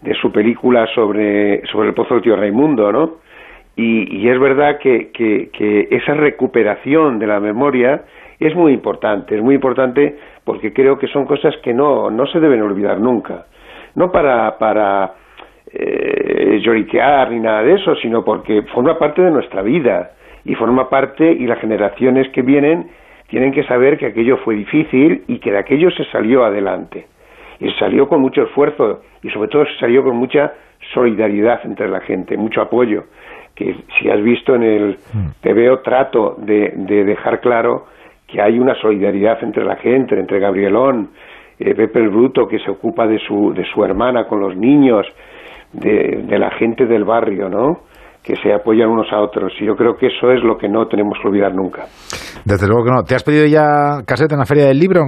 de 0.00 0.14
su 0.14 0.32
película 0.32 0.86
sobre, 0.94 1.64
sobre 1.66 1.88
el 1.88 1.94
pozo 1.94 2.14
del 2.14 2.22
tío 2.22 2.36
Raimundo, 2.36 2.92
¿no? 2.92 3.22
Y, 3.76 4.18
y 4.18 4.28
es 4.28 4.38
verdad 4.38 4.78
que, 4.78 5.10
que, 5.12 5.48
que 5.50 5.88
esa 5.90 6.14
recuperación 6.14 7.18
de 7.18 7.26
la 7.26 7.40
memoria 7.40 8.02
es 8.38 8.54
muy 8.54 8.72
importante, 8.72 9.36
es 9.36 9.42
muy 9.42 9.54
importante 9.54 10.18
porque 10.44 10.72
creo 10.72 10.98
que 10.98 11.06
son 11.06 11.24
cosas 11.24 11.56
que 11.62 11.72
no, 11.72 12.10
no 12.10 12.26
se 12.26 12.40
deben 12.40 12.60
olvidar 12.62 12.98
nunca. 12.98 13.46
No 13.94 14.10
para, 14.10 14.58
para 14.58 15.14
eh, 15.72 16.60
lloriquear 16.62 17.30
ni 17.30 17.40
nada 17.40 17.62
de 17.62 17.74
eso, 17.74 17.94
sino 17.96 18.24
porque 18.24 18.62
forma 18.74 18.98
parte 18.98 19.22
de 19.22 19.30
nuestra 19.30 19.62
vida 19.62 20.12
y 20.44 20.54
forma 20.54 20.88
parte 20.88 21.30
y 21.30 21.46
las 21.46 21.58
generaciones 21.60 22.28
que 22.30 22.42
vienen 22.42 22.88
tienen 23.28 23.52
que 23.52 23.64
saber 23.64 23.96
que 23.96 24.06
aquello 24.06 24.36
fue 24.38 24.56
difícil 24.56 25.22
y 25.26 25.38
que 25.38 25.52
de 25.52 25.58
aquello 25.58 25.90
se 25.90 26.04
salió 26.06 26.44
adelante. 26.44 27.06
Y 27.60 27.70
se 27.70 27.78
salió 27.78 28.08
con 28.08 28.20
mucho 28.20 28.42
esfuerzo 28.42 29.02
y 29.22 29.30
sobre 29.30 29.48
todo 29.48 29.64
se 29.64 29.78
salió 29.78 30.02
con 30.02 30.16
mucha 30.16 30.52
solidaridad 30.92 31.60
entre 31.64 31.88
la 31.88 32.00
gente, 32.00 32.36
mucho 32.36 32.60
apoyo. 32.60 33.04
Que 33.54 33.76
si 33.98 34.10
has 34.10 34.22
visto 34.22 34.54
en 34.54 34.62
el 34.62 34.96
te 35.40 35.52
veo 35.52 35.80
trato 35.80 36.36
de, 36.38 36.72
de 36.74 37.04
dejar 37.04 37.40
claro 37.40 37.86
que 38.26 38.40
hay 38.40 38.58
una 38.58 38.74
solidaridad 38.74 39.42
entre 39.44 39.64
la 39.64 39.76
gente, 39.76 40.18
entre 40.18 40.38
Gabrielón, 40.38 41.10
eh, 41.58 41.74
Pepe 41.74 42.00
el 42.00 42.08
Bruto, 42.08 42.48
que 42.48 42.58
se 42.58 42.70
ocupa 42.70 43.06
de 43.06 43.18
su, 43.18 43.52
de 43.54 43.64
su 43.64 43.84
hermana 43.84 44.24
con 44.26 44.40
los 44.40 44.56
niños, 44.56 45.06
de, 45.72 46.22
de 46.24 46.38
la 46.38 46.50
gente 46.50 46.86
del 46.86 47.04
barrio, 47.04 47.48
¿no? 47.48 47.80
Que 48.22 48.36
se 48.36 48.52
apoyan 48.52 48.88
unos 48.88 49.12
a 49.12 49.20
otros. 49.20 49.52
Y 49.60 49.66
yo 49.66 49.76
creo 49.76 49.96
que 49.96 50.06
eso 50.06 50.30
es 50.30 50.42
lo 50.42 50.56
que 50.56 50.68
no 50.68 50.86
tenemos 50.86 51.18
que 51.20 51.28
olvidar 51.28 51.54
nunca. 51.54 51.82
Desde 52.44 52.66
luego 52.66 52.84
que 52.84 52.90
no. 52.90 53.02
¿Te 53.02 53.14
has 53.14 53.24
pedido 53.24 53.46
ya 53.46 54.02
caseta 54.06 54.34
en 54.34 54.40
la 54.40 54.46
Feria 54.46 54.66
del 54.66 54.78
Libro? 54.78 55.02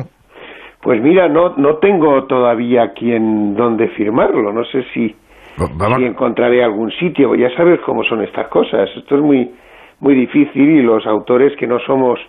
Pues 0.82 1.00
mira, 1.00 1.28
no, 1.28 1.56
no 1.56 1.78
tengo 1.78 2.24
todavía 2.26 2.92
quien 2.92 3.54
donde 3.54 3.88
firmarlo. 3.90 4.52
No 4.52 4.64
sé 4.64 4.84
si, 4.92 5.08
si 5.08 6.04
encontraré 6.04 6.62
algún 6.62 6.90
sitio. 6.92 7.34
Ya 7.34 7.48
sabes 7.56 7.80
cómo 7.86 8.04
son 8.04 8.22
estas 8.22 8.48
cosas. 8.48 8.90
Esto 8.96 9.16
es 9.16 9.22
muy, 9.22 9.50
muy 10.00 10.14
difícil 10.14 10.70
y 10.70 10.82
los 10.82 11.06
autores 11.06 11.56
que 11.58 11.66
no 11.66 11.78
somos 11.86 12.20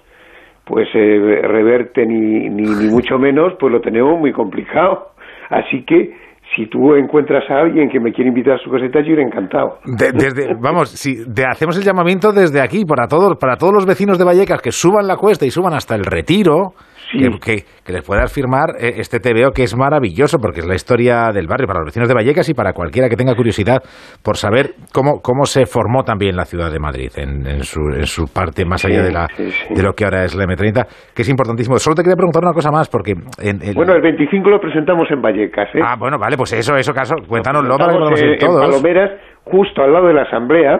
pues 0.63 0.87
eh, 0.95 1.41
reverte 1.43 2.05
ni, 2.07 2.49
ni, 2.49 2.63
ni 2.63 2.89
mucho 2.89 3.19
menos, 3.19 3.53
pues 3.59 3.71
lo 3.71 3.81
tenemos 3.81 4.19
muy 4.19 4.31
complicado. 4.31 5.09
Así 5.49 5.83
que 5.83 6.11
si 6.55 6.67
tú 6.67 6.95
encuentras 6.95 7.43
a 7.49 7.59
alguien 7.61 7.89
que 7.89 7.99
me 7.99 8.11
quiere 8.11 8.29
invitar 8.29 8.53
a 8.55 8.57
su 8.59 8.69
caseta, 8.71 8.99
yo 9.01 9.13
iré 9.13 9.23
encantado. 9.23 9.79
De- 9.85 10.11
desde, 10.13 10.53
vamos, 10.59 10.89
si 10.89 11.15
de- 11.27 11.45
hacemos 11.45 11.77
el 11.77 11.83
llamamiento 11.83 12.31
desde 12.31 12.61
aquí 12.61 12.85
para 12.85 13.07
todos, 13.07 13.37
para 13.37 13.57
todos 13.57 13.73
los 13.73 13.85
vecinos 13.85 14.17
de 14.17 14.23
Vallecas 14.25 14.61
que 14.61 14.71
suban 14.71 15.07
la 15.07 15.17
cuesta 15.17 15.45
y 15.45 15.51
suban 15.51 15.73
hasta 15.73 15.95
el 15.95 16.05
retiro. 16.05 16.73
Que, 17.11 17.29
que- 17.39 17.63
que 17.85 17.93
les 17.93 18.01
puedas 18.03 18.33
firmar 18.33 18.71
eh, 18.79 18.95
este 18.97 19.19
TVO 19.19 19.51
que 19.51 19.63
es 19.63 19.75
maravilloso 19.77 20.37
porque 20.39 20.61
es 20.61 20.65
la 20.67 20.75
historia 20.75 21.31
del 21.31 21.47
barrio 21.47 21.67
para 21.67 21.79
los 21.79 21.85
vecinos 21.87 22.07
de 22.09 22.15
Vallecas 22.15 22.49
y 22.49 22.53
para 22.53 22.73
cualquiera 22.73 23.07
que 23.09 23.15
tenga 23.15 23.35
curiosidad 23.35 23.81
por 24.23 24.37
saber 24.37 24.71
cómo, 24.93 25.21
cómo 25.21 25.45
se 25.45 25.65
formó 25.65 26.03
también 26.03 26.35
la 26.35 26.45
ciudad 26.45 26.71
de 26.71 26.79
Madrid 26.79 27.11
en, 27.17 27.45
en 27.45 27.63
su, 27.63 27.79
en 27.95 28.05
su 28.07 28.25
parte 28.33 28.65
más 28.65 28.81
Sí, 28.81 28.87
allá 28.91 29.03
de, 29.03 29.11
la, 29.11 29.27
sí, 29.35 29.49
de 29.73 29.83
lo 29.83 29.93
que 29.93 30.03
ahora 30.05 30.23
es 30.25 30.35
la 30.35 30.45
M30, 30.45 30.85
que 31.13 31.21
es 31.21 31.29
importantísimo. 31.29 31.77
Solo 31.77 31.95
te 31.95 32.01
quería 32.03 32.15
preguntar 32.15 32.43
una 32.43 32.53
cosa 32.53 32.71
más 32.71 32.89
porque... 32.89 33.11
En, 33.39 33.61
en- 33.61 33.73
Bueno, 33.75 33.93
el 33.93 34.01
25 34.01 34.49
lo 34.49 34.59
presentamos 34.59 35.09
en 35.11 35.21
Vallecas, 35.21 35.69
¿eh? 35.75 35.79
Ah, 35.83 35.95
bueno, 35.99 36.17
vale, 36.17 36.35
pues 36.37 36.53
eso, 36.53 36.75
eso, 36.75 36.93
caso, 36.93 37.15
cuéntanoslo 37.27 37.77
para 37.77 37.93
que 37.93 37.97
podamos 37.99 38.19
en, 38.21 38.27
ir 38.27 38.33
en 38.33 38.39
todos. 38.39 38.61
Palomeras, 38.65 39.11
justo 39.43 39.83
al 39.83 39.93
lado 39.93 40.07
de 40.07 40.13
la 40.15 40.23
Asamblea, 40.23 40.79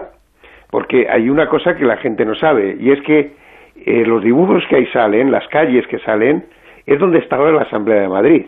porque 0.70 1.06
hay 1.08 1.28
una 1.28 1.48
cosa 1.48 1.74
que 1.74 1.84
la 1.84 1.96
gente 1.98 2.24
no 2.24 2.34
sabe, 2.34 2.76
y 2.80 2.90
es 2.90 2.98
que 3.06 3.36
eh, 3.84 4.04
los 4.06 4.22
dibujos 4.22 4.64
que 4.68 4.76
ahí 4.76 4.86
salen, 4.86 5.30
las 5.30 5.46
calles 5.48 5.86
que 5.88 5.98
salen, 6.00 6.44
es 6.86 6.98
donde 6.98 7.18
estaba 7.18 7.50
la 7.50 7.62
Asamblea 7.62 8.02
de 8.02 8.08
Madrid. 8.08 8.46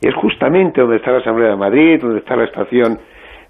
Es 0.00 0.14
justamente 0.14 0.80
donde 0.80 0.96
está 0.96 1.10
la 1.12 1.18
Asamblea 1.18 1.50
de 1.50 1.56
Madrid, 1.56 2.00
donde 2.00 2.18
está 2.20 2.36
la 2.36 2.44
estación 2.44 2.98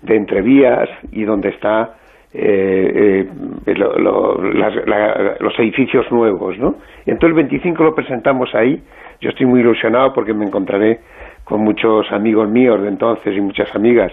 de 0.03 0.17
Entrevías 0.17 0.89
y 1.13 1.25
donde 1.25 1.51
está 1.51 1.95
eh, 2.35 3.27
eh, 3.67 3.75
lo- 3.75 3.99
lo- 3.99 4.43
las- 4.55 4.87
la- 4.87 5.37
los 5.39 5.59
edificios 5.59 6.11
nuevos, 6.11 6.57
¿no? 6.59 6.77
Y 7.05 7.11
entonces 7.11 7.29
el 7.29 7.35
25 7.35 7.85
lo 7.85 7.95
presentamos 7.95 8.55
ahí. 8.55 8.83
Yo 9.21 9.29
estoy 9.29 9.45
muy 9.45 9.61
ilusionado 9.61 10.15
porque 10.15 10.33
me 10.33 10.47
encontraré 10.47 11.01
con 11.45 11.61
muchos 11.61 12.11
amigos 12.11 12.49
míos 12.49 12.81
de 12.81 12.89
entonces 12.89 13.37
y 13.37 13.41
muchas 13.43 13.73
amigas 13.77 14.11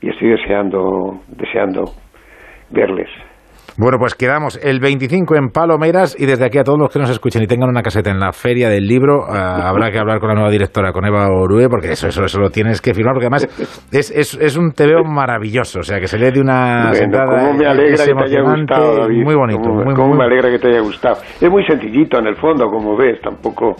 y 0.00 0.10
estoy 0.10 0.28
deseando 0.28 1.18
deseando 1.28 1.86
verles. 2.70 3.08
Bueno, 3.78 3.98
pues 3.98 4.14
quedamos 4.14 4.58
el 4.62 4.80
25 4.80 5.36
en 5.36 5.48
Palomeras 5.50 6.16
y 6.18 6.24
desde 6.24 6.46
aquí 6.46 6.56
a 6.56 6.64
todos 6.64 6.78
los 6.78 6.88
que 6.90 6.98
nos 6.98 7.10
escuchen 7.10 7.42
y 7.42 7.46
tengan 7.46 7.68
una 7.68 7.82
caseta 7.82 8.10
en 8.10 8.18
la 8.18 8.32
feria 8.32 8.70
del 8.70 8.84
libro, 8.86 9.26
eh, 9.28 9.36
habrá 9.38 9.90
que 9.90 9.98
hablar 9.98 10.18
con 10.18 10.30
la 10.30 10.34
nueva 10.34 10.50
directora, 10.50 10.92
con 10.92 11.04
Eva 11.04 11.28
Orue, 11.30 11.68
porque 11.68 11.92
eso, 11.92 12.08
eso, 12.08 12.24
eso 12.24 12.40
lo 12.40 12.48
tienes 12.48 12.80
que 12.80 12.94
firmar, 12.94 13.12
porque 13.12 13.26
además 13.26 13.44
es, 13.92 14.10
es, 14.10 14.32
es 14.40 14.56
un 14.56 14.72
TVO 14.72 15.04
maravilloso, 15.04 15.80
o 15.80 15.82
sea, 15.82 16.00
que 16.00 16.06
se 16.06 16.18
lee 16.18 16.30
de 16.30 16.40
una 16.40 16.84
Bueno, 16.88 16.94
sentada, 16.94 17.26
cómo 17.38 17.52
me 17.52 17.66
alegra 17.66 18.04
que 18.06 18.14
te 18.14 18.24
haya 18.24 18.40
gustado, 18.40 18.96
David. 19.00 19.22
Muy 19.24 19.34
bonito, 19.34 19.60
Cómo, 19.60 19.84
muy, 19.84 19.94
cómo 19.94 20.08
muy- 20.08 20.18
me 20.18 20.24
alegra 20.24 20.50
que 20.50 20.58
te 20.58 20.68
haya 20.68 20.80
gustado. 20.80 21.16
Es 21.38 21.50
muy 21.50 21.62
sencillito 21.66 22.18
en 22.18 22.28
el 22.28 22.36
fondo, 22.36 22.66
como 22.70 22.96
ves, 22.96 23.20
tampoco 23.20 23.76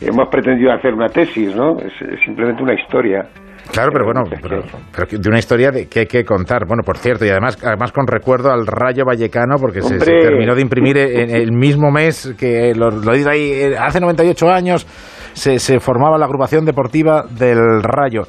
hemos 0.00 0.28
pretendido 0.30 0.72
hacer 0.72 0.94
una 0.94 1.06
tesis, 1.08 1.54
¿no? 1.54 1.78
Es, 1.78 1.92
es 2.10 2.18
simplemente 2.24 2.60
una 2.60 2.74
historia. 2.74 3.24
Claro, 3.70 3.90
pero 3.92 4.04
bueno, 4.04 4.22
pero, 4.42 4.62
de 5.10 5.28
una 5.28 5.38
historia 5.38 5.70
de, 5.70 5.88
que 5.88 6.00
hay 6.00 6.06
que 6.06 6.24
contar. 6.24 6.66
Bueno, 6.66 6.82
por 6.84 6.98
cierto, 6.98 7.24
y 7.24 7.28
además, 7.30 7.56
además 7.64 7.92
con 7.92 8.06
recuerdo 8.06 8.50
al 8.52 8.66
Rayo 8.66 9.04
Vallecano, 9.06 9.56
porque 9.58 9.80
se, 9.80 9.98
terminó 9.98 10.54
de 10.54 10.60
imprimir 10.62 10.98
en 10.98 11.30
el 11.30 11.52
mismo 11.52 11.90
mes 11.90 12.34
que, 12.38 12.74
lo, 12.74 12.90
lo 12.90 13.12
digo 13.12 13.30
ahí, 13.30 13.50
eh, 13.52 13.76
hace 13.78 14.00
98 14.00 14.50
años 14.50 14.84
se, 15.32 15.58
se 15.58 15.80
formaba 15.80 16.18
la 16.18 16.26
agrupación 16.26 16.64
deportiva 16.64 17.24
del 17.30 17.82
Rayo. 17.82 18.22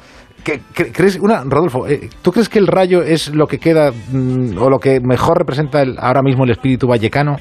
¿Qué- 0.44 0.60
cre- 0.74 0.92
¿Crees, 0.94 1.18
una, 1.20 1.42
Rodolfo, 1.44 1.86
eh, 1.88 2.08
¿tú 2.22 2.30
crees 2.30 2.48
que 2.48 2.58
el 2.58 2.66
Rayo 2.66 3.02
es 3.02 3.34
lo 3.34 3.46
que 3.46 3.58
queda 3.58 3.90
mm, 3.90 4.56
o 4.58 4.70
lo 4.70 4.78
que 4.78 5.00
mejor 5.02 5.38
representa 5.38 5.82
el- 5.82 5.96
ahora 5.98 6.22
mismo 6.22 6.44
el 6.44 6.50
espíritu 6.50 6.86
vallecano? 6.86 7.36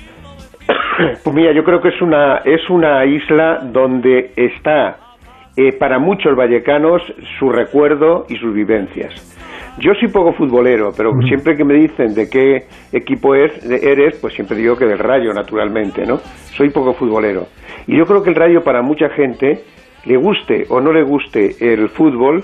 Pues 1.24 1.36
mira, 1.36 1.54
yo 1.54 1.64
creo 1.64 1.82
que 1.82 1.90
es 1.90 2.02
una, 2.02 2.38
es 2.46 2.70
una 2.70 3.04
isla 3.06 3.60
donde 3.72 4.32
está 4.36 4.98
eh, 5.58 5.72
para 5.78 6.00
muchos 6.00 6.36
vallecanos 6.36 7.02
su 7.40 7.50
recuerdo 7.50 8.26
y 8.30 8.36
sus 8.38 8.54
vivencias. 8.54 9.30
Yo 9.80 9.94
soy 9.96 10.08
poco 10.10 10.34
futbolero, 10.34 10.92
pero 10.96 11.12
siempre 11.28 11.56
que 11.58 11.64
me 11.66 11.74
dicen 11.74 12.14
de 12.14 12.30
qué 12.30 12.66
equipo 12.92 13.34
es, 13.34 13.68
de- 13.68 13.92
eres, 13.92 14.20
pues 14.20 14.34
siempre 14.36 14.58
digo 14.58 14.76
que 14.78 14.86
del 14.86 15.00
Rayo, 15.00 15.34
naturalmente, 15.34 16.06
¿no? 16.06 16.18
Soy 16.58 16.70
poco 16.70 16.94
futbolero. 16.94 17.48
Y 17.88 17.98
yo 17.98 18.06
creo 18.06 18.22
que 18.22 18.30
el 18.30 18.36
Rayo 18.36 18.64
para 18.64 18.84
mucha 18.84 19.10
gente, 19.10 19.64
le 20.06 20.18
guste 20.18 20.66
o 20.70 20.80
no 20.80 20.92
le 20.94 21.02
guste 21.02 21.56
el 21.60 21.90
fútbol, 21.90 22.44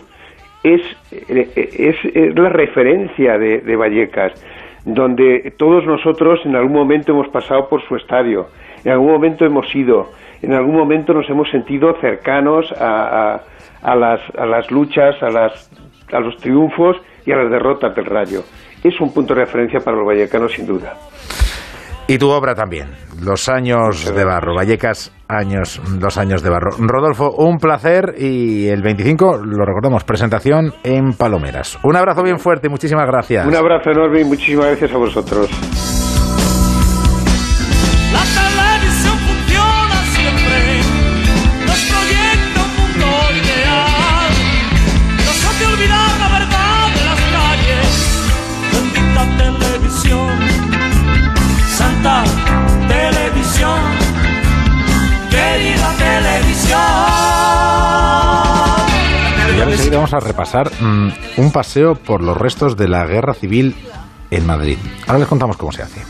es, 0.64 0.82
eh, 1.12 1.48
es, 1.56 1.96
es 2.16 2.36
la 2.36 2.50
referencia 2.50 3.38
de, 3.38 3.60
de 3.60 3.76
Vallecas, 3.76 4.34
donde 4.86 5.54
todos 5.58 5.86
nosotros 5.86 6.40
en 6.46 6.56
algún 6.56 6.74
momento 6.74 7.12
hemos 7.12 7.28
pasado 7.30 7.70
por 7.70 7.82
su 7.88 7.96
estadio, 7.96 8.48
en 8.84 8.92
algún 8.92 9.12
momento 9.12 9.46
hemos 9.46 9.74
ido, 9.76 10.08
en 10.42 10.54
algún 10.54 10.76
momento 10.76 11.14
nos 11.14 11.30
hemos 11.30 11.50
sentido 11.50 11.94
cercanos 12.02 12.66
a, 12.80 13.34
a- 13.36 13.42
a 13.82 13.96
las, 13.96 14.20
a 14.38 14.46
las 14.46 14.70
luchas, 14.72 15.16
a, 15.22 15.30
las, 15.30 15.70
a 16.12 16.20
los 16.20 16.36
triunfos 16.38 16.98
y 17.26 17.32
a 17.32 17.38
las 17.38 17.50
derrotas 17.50 17.96
del 17.96 18.06
Rayo. 18.06 18.42
Es 18.84 19.00
un 19.00 19.14
punto 19.14 19.34
de 19.34 19.42
referencia 19.42 19.80
para 19.80 19.96
los 19.98 20.06
vallecanos 20.06 20.52
sin 20.54 20.66
duda. 20.68 20.94
Y 22.08 22.18
tu 22.18 22.28
obra 22.30 22.56
también, 22.56 22.88
Los 23.24 23.48
años 23.50 24.14
de 24.16 24.26
barro, 24.26 24.56
Vallecas, 24.56 25.16
años, 25.28 25.80
los 26.02 26.18
años 26.18 26.42
de 26.42 26.50
barro. 26.50 26.72
Rodolfo, 26.80 27.30
un 27.38 27.58
placer 27.58 28.16
y 28.18 28.68
el 28.68 28.82
25, 28.82 29.38
lo 29.46 29.64
recordamos, 29.64 30.04
presentación 30.04 30.74
en 30.84 31.14
Palomeras. 31.14 31.78
Un 31.84 31.96
abrazo 31.96 32.24
bien 32.24 32.40
fuerte 32.40 32.66
y 32.68 32.70
muchísimas 32.72 33.06
gracias. 33.06 33.46
Un 33.46 33.56
abrazo 33.56 33.92
enorme 33.92 34.22
y 34.22 34.26
muchísimas 34.26 34.66
gracias 34.68 34.92
a 34.92 34.98
vosotros. 34.98 35.89
Vamos 60.12 60.24
a 60.24 60.28
repasar 60.28 60.72
mm, 60.82 61.12
un 61.38 61.52
paseo 61.52 61.96
por 61.96 62.22
los 62.22 62.38
restos 62.38 62.76
de 62.76 62.88
la 62.88 63.06
guerra 63.06 63.34
civil 63.34 63.76
en 64.32 64.46
Madrid. 64.46 64.78
Ahora 65.06 65.20
les 65.20 65.28
contamos 65.28 65.58
cómo 65.58 65.72
se 65.72 65.84
hace. 65.84 66.02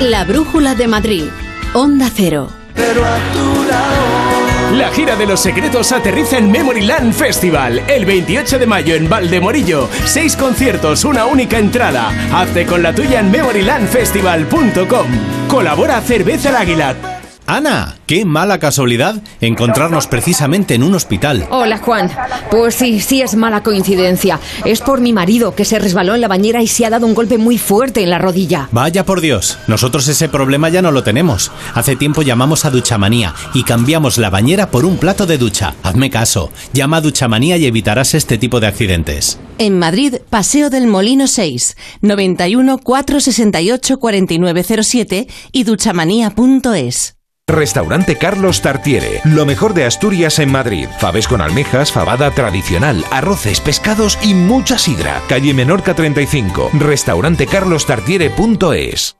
La 0.00 0.24
brújula 0.24 0.74
de 0.74 0.88
Madrid. 0.88 1.24
Onda 1.72 2.10
Cero. 2.14 2.48
Pero 2.74 3.04
a 3.04 3.16
tu 3.32 3.64
lado. 3.68 4.76
La 4.76 4.90
gira 4.90 5.14
de 5.14 5.26
los 5.26 5.40
secretos 5.40 5.92
aterriza 5.92 6.36
en 6.36 6.50
Memoryland 6.50 7.12
Festival 7.12 7.82
el 7.86 8.04
28 8.04 8.58
de 8.58 8.66
mayo 8.66 8.96
en 8.96 9.08
Valdemorillo. 9.08 9.88
Seis 10.04 10.36
conciertos, 10.36 11.04
una 11.04 11.26
única 11.26 11.58
entrada. 11.58 12.10
Hazte 12.32 12.66
con 12.66 12.82
la 12.82 12.92
tuya 12.94 13.20
en 13.20 13.30
memorylandfestival.com. 13.30 15.06
Colabora 15.48 16.00
Cerveza 16.00 16.50
el 16.50 16.56
Águila. 16.56 17.23
Ana, 17.46 17.96
qué 18.06 18.24
mala 18.24 18.58
casualidad 18.58 19.22
encontrarnos 19.42 20.06
precisamente 20.06 20.74
en 20.74 20.82
un 20.82 20.94
hospital. 20.94 21.46
Hola 21.50 21.76
Juan. 21.78 22.10
Pues 22.50 22.74
sí, 22.74 23.00
sí 23.00 23.20
es 23.20 23.34
mala 23.34 23.62
coincidencia. 23.62 24.40
Es 24.64 24.80
por 24.80 25.00
mi 25.00 25.12
marido 25.12 25.54
que 25.54 25.66
se 25.66 25.78
resbaló 25.78 26.14
en 26.14 26.22
la 26.22 26.28
bañera 26.28 26.62
y 26.62 26.66
se 26.66 26.86
ha 26.86 26.90
dado 26.90 27.06
un 27.06 27.14
golpe 27.14 27.36
muy 27.36 27.58
fuerte 27.58 28.02
en 28.02 28.10
la 28.10 28.18
rodilla. 28.18 28.68
Vaya 28.72 29.04
por 29.04 29.20
Dios, 29.20 29.58
nosotros 29.66 30.08
ese 30.08 30.28
problema 30.30 30.70
ya 30.70 30.80
no 30.80 30.90
lo 30.90 31.02
tenemos. 31.02 31.52
Hace 31.74 31.96
tiempo 31.96 32.22
llamamos 32.22 32.64
a 32.64 32.70
Duchamanía 32.70 33.34
y 33.52 33.64
cambiamos 33.64 34.16
la 34.16 34.30
bañera 34.30 34.70
por 34.70 34.86
un 34.86 34.96
plato 34.96 35.26
de 35.26 35.36
ducha. 35.36 35.74
Hazme 35.82 36.08
caso, 36.08 36.50
llama 36.72 36.98
a 36.98 37.00
Duchamanía 37.02 37.58
y 37.58 37.66
evitarás 37.66 38.14
este 38.14 38.38
tipo 38.38 38.58
de 38.58 38.68
accidentes. 38.68 39.38
En 39.58 39.78
Madrid, 39.78 40.16
Paseo 40.30 40.70
del 40.70 40.86
Molino 40.86 41.26
6, 41.26 41.76
91 42.00 42.78
468 42.78 43.98
4907 43.98 45.28
y 45.52 45.64
duchamanía.es. 45.64 47.13
Restaurante 47.46 48.16
Carlos 48.16 48.62
Tartiere, 48.62 49.20
lo 49.24 49.44
mejor 49.44 49.74
de 49.74 49.84
Asturias 49.84 50.38
en 50.38 50.50
Madrid. 50.50 50.88
Faves 50.98 51.28
con 51.28 51.42
almejas, 51.42 51.92
fabada 51.92 52.30
tradicional, 52.30 53.04
arroces, 53.10 53.60
pescados 53.60 54.18
y 54.22 54.32
mucha 54.32 54.78
sidra. 54.78 55.20
Calle 55.28 55.52
Menorca 55.52 55.92
35, 55.94 56.70
restaurantecarlostartiere.es. 56.72 59.18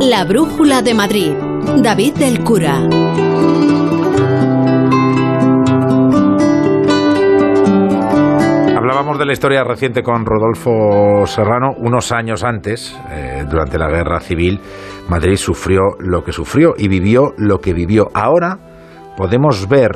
La 0.00 0.24
Brújula 0.24 0.82
de 0.82 0.94
Madrid. 0.94 1.32
David 1.78 2.14
del 2.14 2.44
Cura. 2.44 2.80
De 9.06 9.24
la 9.24 9.32
historia 9.32 9.62
reciente 9.62 10.02
con 10.02 10.26
Rodolfo 10.26 11.24
Serrano. 11.26 11.70
Unos 11.78 12.10
años 12.10 12.42
antes, 12.42 12.98
eh, 13.08 13.44
durante 13.48 13.78
la 13.78 13.88
guerra 13.88 14.18
civil, 14.18 14.60
Madrid 15.08 15.36
sufrió 15.36 15.80
lo 16.00 16.24
que 16.24 16.32
sufrió 16.32 16.74
y 16.76 16.88
vivió 16.88 17.32
lo 17.38 17.60
que 17.60 17.72
vivió. 17.72 18.08
Ahora 18.12 18.58
podemos 19.16 19.68
ver 19.68 19.92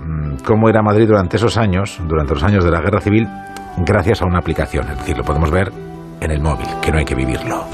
mm, 0.00 0.36
cómo 0.46 0.70
era 0.70 0.82
Madrid 0.82 1.06
durante 1.06 1.36
esos 1.36 1.58
años, 1.58 2.00
durante 2.08 2.32
los 2.32 2.42
años 2.42 2.64
de 2.64 2.70
la 2.70 2.80
guerra 2.80 3.00
civil, 3.00 3.28
gracias 3.76 4.22
a 4.22 4.26
una 4.26 4.38
aplicación. 4.38 4.88
Es 4.90 4.98
decir, 4.98 5.18
lo 5.18 5.24
podemos 5.24 5.50
ver 5.50 5.70
en 6.22 6.30
el 6.30 6.40
móvil, 6.40 6.66
que 6.80 6.90
no 6.90 6.98
hay 6.98 7.04
que 7.04 7.14
vivirlo. 7.14 7.66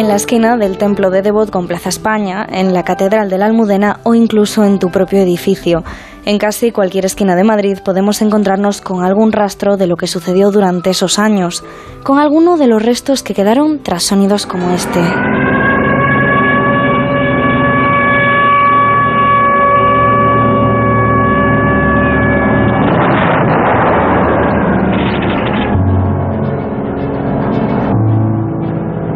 En 0.00 0.08
la 0.08 0.14
esquina 0.14 0.56
del 0.56 0.78
templo 0.78 1.10
de 1.10 1.20
Devot 1.20 1.50
con 1.50 1.66
Plaza 1.66 1.90
España, 1.90 2.46
en 2.50 2.72
la 2.72 2.84
Catedral 2.84 3.28
de 3.28 3.36
la 3.36 3.44
Almudena 3.44 4.00
o 4.02 4.14
incluso 4.14 4.64
en 4.64 4.78
tu 4.78 4.88
propio 4.88 5.18
edificio. 5.18 5.84
En 6.24 6.38
casi 6.38 6.72
cualquier 6.72 7.04
esquina 7.04 7.36
de 7.36 7.44
Madrid 7.44 7.76
podemos 7.84 8.22
encontrarnos 8.22 8.80
con 8.80 9.04
algún 9.04 9.30
rastro 9.30 9.76
de 9.76 9.86
lo 9.86 9.98
que 9.98 10.06
sucedió 10.06 10.50
durante 10.50 10.88
esos 10.88 11.18
años, 11.18 11.62
con 12.02 12.18
alguno 12.18 12.56
de 12.56 12.66
los 12.66 12.82
restos 12.82 13.22
que 13.22 13.34
quedaron 13.34 13.82
tras 13.82 14.04
sonidos 14.04 14.46
como 14.46 14.70
este. 14.70 15.00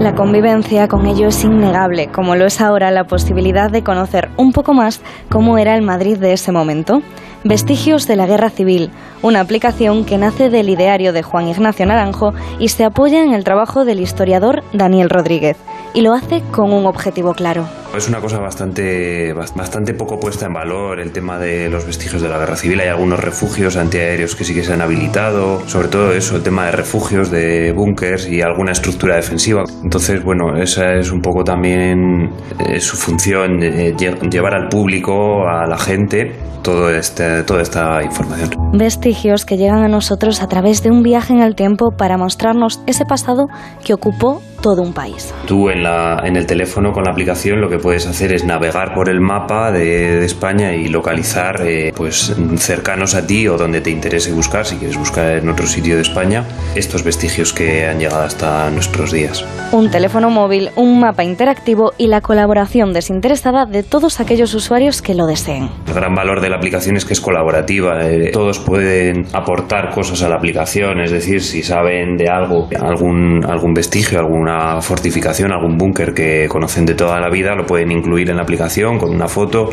La 0.05 0.15
convivencia 0.15 0.87
con 0.87 1.07
ello 1.07 1.29
es 1.29 1.45
innegable, 1.45 2.09
como 2.09 2.37
lo 2.37 2.45
es 2.45 2.61
ahora 2.61 2.91
la 2.91 3.05
posibilidad 3.05 3.71
de 3.71 3.83
conocer 3.83 4.29
un 4.37 4.53
poco 4.53 4.75
más 4.75 5.01
cómo 5.31 5.57
era 5.57 5.75
el 5.75 5.81
Madrid 5.81 6.19
de 6.19 6.35
ese 6.35 6.53
momento. 6.53 7.01
Vestigios 7.43 8.07
de 8.07 8.17
la 8.17 8.27
Guerra 8.27 8.51
Civil, 8.51 8.91
una 9.23 9.41
aplicación 9.41 10.05
que 10.05 10.19
nace 10.19 10.51
del 10.51 10.69
ideario 10.69 11.15
de 11.15 11.23
Juan 11.23 11.49
Ignacio 11.49 11.87
Naranjo 11.87 12.35
y 12.59 12.69
se 12.69 12.85
apoya 12.85 13.25
en 13.25 13.33
el 13.33 13.45
trabajo 13.45 13.87
del 13.87 13.99
historiador 13.99 14.63
Daniel 14.75 15.09
Rodríguez, 15.09 15.57
y 15.95 16.03
lo 16.03 16.13
hace 16.13 16.43
con 16.53 16.75
un 16.75 16.85
objetivo 16.85 17.33
claro. 17.33 17.65
Es 17.97 18.09
una 18.09 18.21
cosa 18.21 18.39
bastante, 18.39 19.33
bastante 19.33 19.95
poco 19.95 20.19
puesta 20.19 20.47
en 20.47 20.53
valor 20.53 21.01
el 21.01 21.13
tema 21.13 21.39
de 21.39 21.71
los 21.71 21.87
vestigios 21.87 22.21
de 22.21 22.29
la 22.29 22.39
guerra 22.39 22.57
civil. 22.57 22.81
Hay 22.81 22.89
algunos 22.89 23.21
refugios 23.21 23.77
antiaéreos 23.77 24.35
que 24.35 24.45
sí 24.45 24.53
que 24.53 24.65
se 24.65 24.73
han 24.73 24.83
habilitado, 24.83 25.67
sobre 25.69 25.89
todo 25.89 26.13
eso, 26.13 26.37
el 26.37 26.43
tema 26.43 26.67
de 26.67 26.73
refugios, 26.73 27.31
de 27.31 27.73
búnkers 27.73 28.29
y 28.29 28.43
alguna 28.43 28.73
estructura 28.73 29.17
defensiva. 29.17 29.63
Entonces, 29.83 30.23
bueno, 30.25 30.57
esa 30.57 30.95
es 30.95 31.13
un 31.13 31.21
poco 31.21 31.45
también 31.45 32.31
eh, 32.69 32.81
su 32.81 32.97
función, 32.97 33.63
eh, 33.63 33.95
lle- 33.97 34.29
llevar 34.29 34.55
al 34.55 34.69
público, 34.69 35.47
a 35.49 35.67
la 35.67 35.79
gente, 35.79 36.33
todo 36.63 36.91
este, 36.91 37.43
toda 37.45 37.63
esta 37.63 38.03
información. 38.03 38.51
Vestigios 38.73 39.45
que 39.45 39.57
llegan 39.57 39.85
a 39.85 39.89
nosotros 39.89 40.43
a 40.43 40.49
través 40.49 40.83
de 40.83 40.91
un 40.91 41.03
viaje 41.03 41.33
en 41.33 41.41
el 41.41 41.55
tiempo 41.55 41.93
para 41.97 42.17
mostrarnos 42.19 42.81
ese 42.87 43.05
pasado 43.05 43.47
que 43.85 43.95
ocupó 43.95 44.43
todo 44.63 44.81
un 44.81 44.95
país. 44.95 45.35
Tú 45.47 45.69
en, 45.69 45.83
la, 45.83 46.23
en 46.25 46.37
el 46.37 46.47
teléfono 46.47 46.91
con 46.93 47.05
la 47.05 47.11
aplicación 47.11 47.61
lo 47.61 47.69
que 47.69 47.79
puedes 47.85 48.07
hacer 48.07 48.33
es 48.33 48.45
navegar 48.45 48.95
por 48.95 49.11
el 49.11 49.21
mapa 49.21 49.71
de, 49.71 50.17
de 50.17 50.25
España 50.25 50.75
y 50.75 50.89
localizar 50.89 51.61
eh, 51.67 51.93
pues 51.95 52.35
cercanos 52.57 53.15
a 53.15 53.27
ti 53.27 53.47
o 53.47 53.59
donde 53.59 53.83
te 53.83 53.91
interese 53.91 54.33
buscar, 54.33 54.65
si 54.65 54.77
quieres 54.77 54.97
buscar 54.97 55.37
en 55.37 55.51
otro 55.51 55.67
sitio 55.67 55.97
de 55.97 56.01
España, 56.01 56.47
estos 56.75 57.05
vestigios 57.05 57.53
que 57.53 57.85
han 57.87 57.99
llegado 57.99 58.23
hasta 58.23 58.71
nuestros 58.71 59.13
días. 59.13 59.45
Un 59.71 59.91
teléfono 59.91 60.31
móvil, 60.31 60.71
un 60.77 60.99
mapa 60.99 61.25
interactivo 61.25 61.93
y 61.99 62.07
la 62.07 62.23
colaboración 62.23 62.95
desinteresada 62.95 63.67
de 63.67 63.83
todos 63.83 64.19
aquellos 64.19 64.55
usuarios 64.55 65.03
que 65.03 65.15
lo 65.15 65.27
deseen. 65.27 65.69
El 65.87 65.93
gran 65.93 66.15
valor 66.15 66.41
de 66.41 66.49
la 66.49 66.57
aplicación 66.57 66.97
es 66.97 67.05
que 67.05 67.13
es 67.13 67.21
colaborativa, 67.21 68.03
eh, 68.09 68.31
todos 68.33 68.61
pueden 68.61 69.27
aportar 69.35 69.91
cosas 69.91 70.23
a 70.23 70.31
la 70.31 70.37
aplicación, 70.37 71.01
es 71.03 71.11
decir, 71.11 71.43
si 71.43 71.63
saben 71.63 72.17
de 72.17 72.31
algo, 72.31 72.67
algún, 72.81 73.45
algún 73.45 73.75
vestigio, 73.75 74.21
alguna 74.21 74.81
fortificación, 74.81 75.53
algún 75.53 75.77
búnker 75.77 76.15
que 76.15 76.47
conocen 76.49 76.87
de 76.87 76.95
toda 76.95 77.21
la 77.21 77.29
vida, 77.29 77.55
lo 77.55 77.67
pueden 77.67 77.74
incluir 77.83 78.31
en 78.31 78.37
la 78.37 78.43
aplicación 78.43 78.99
con 78.99 79.11
una 79.15 79.29
foto, 79.29 79.71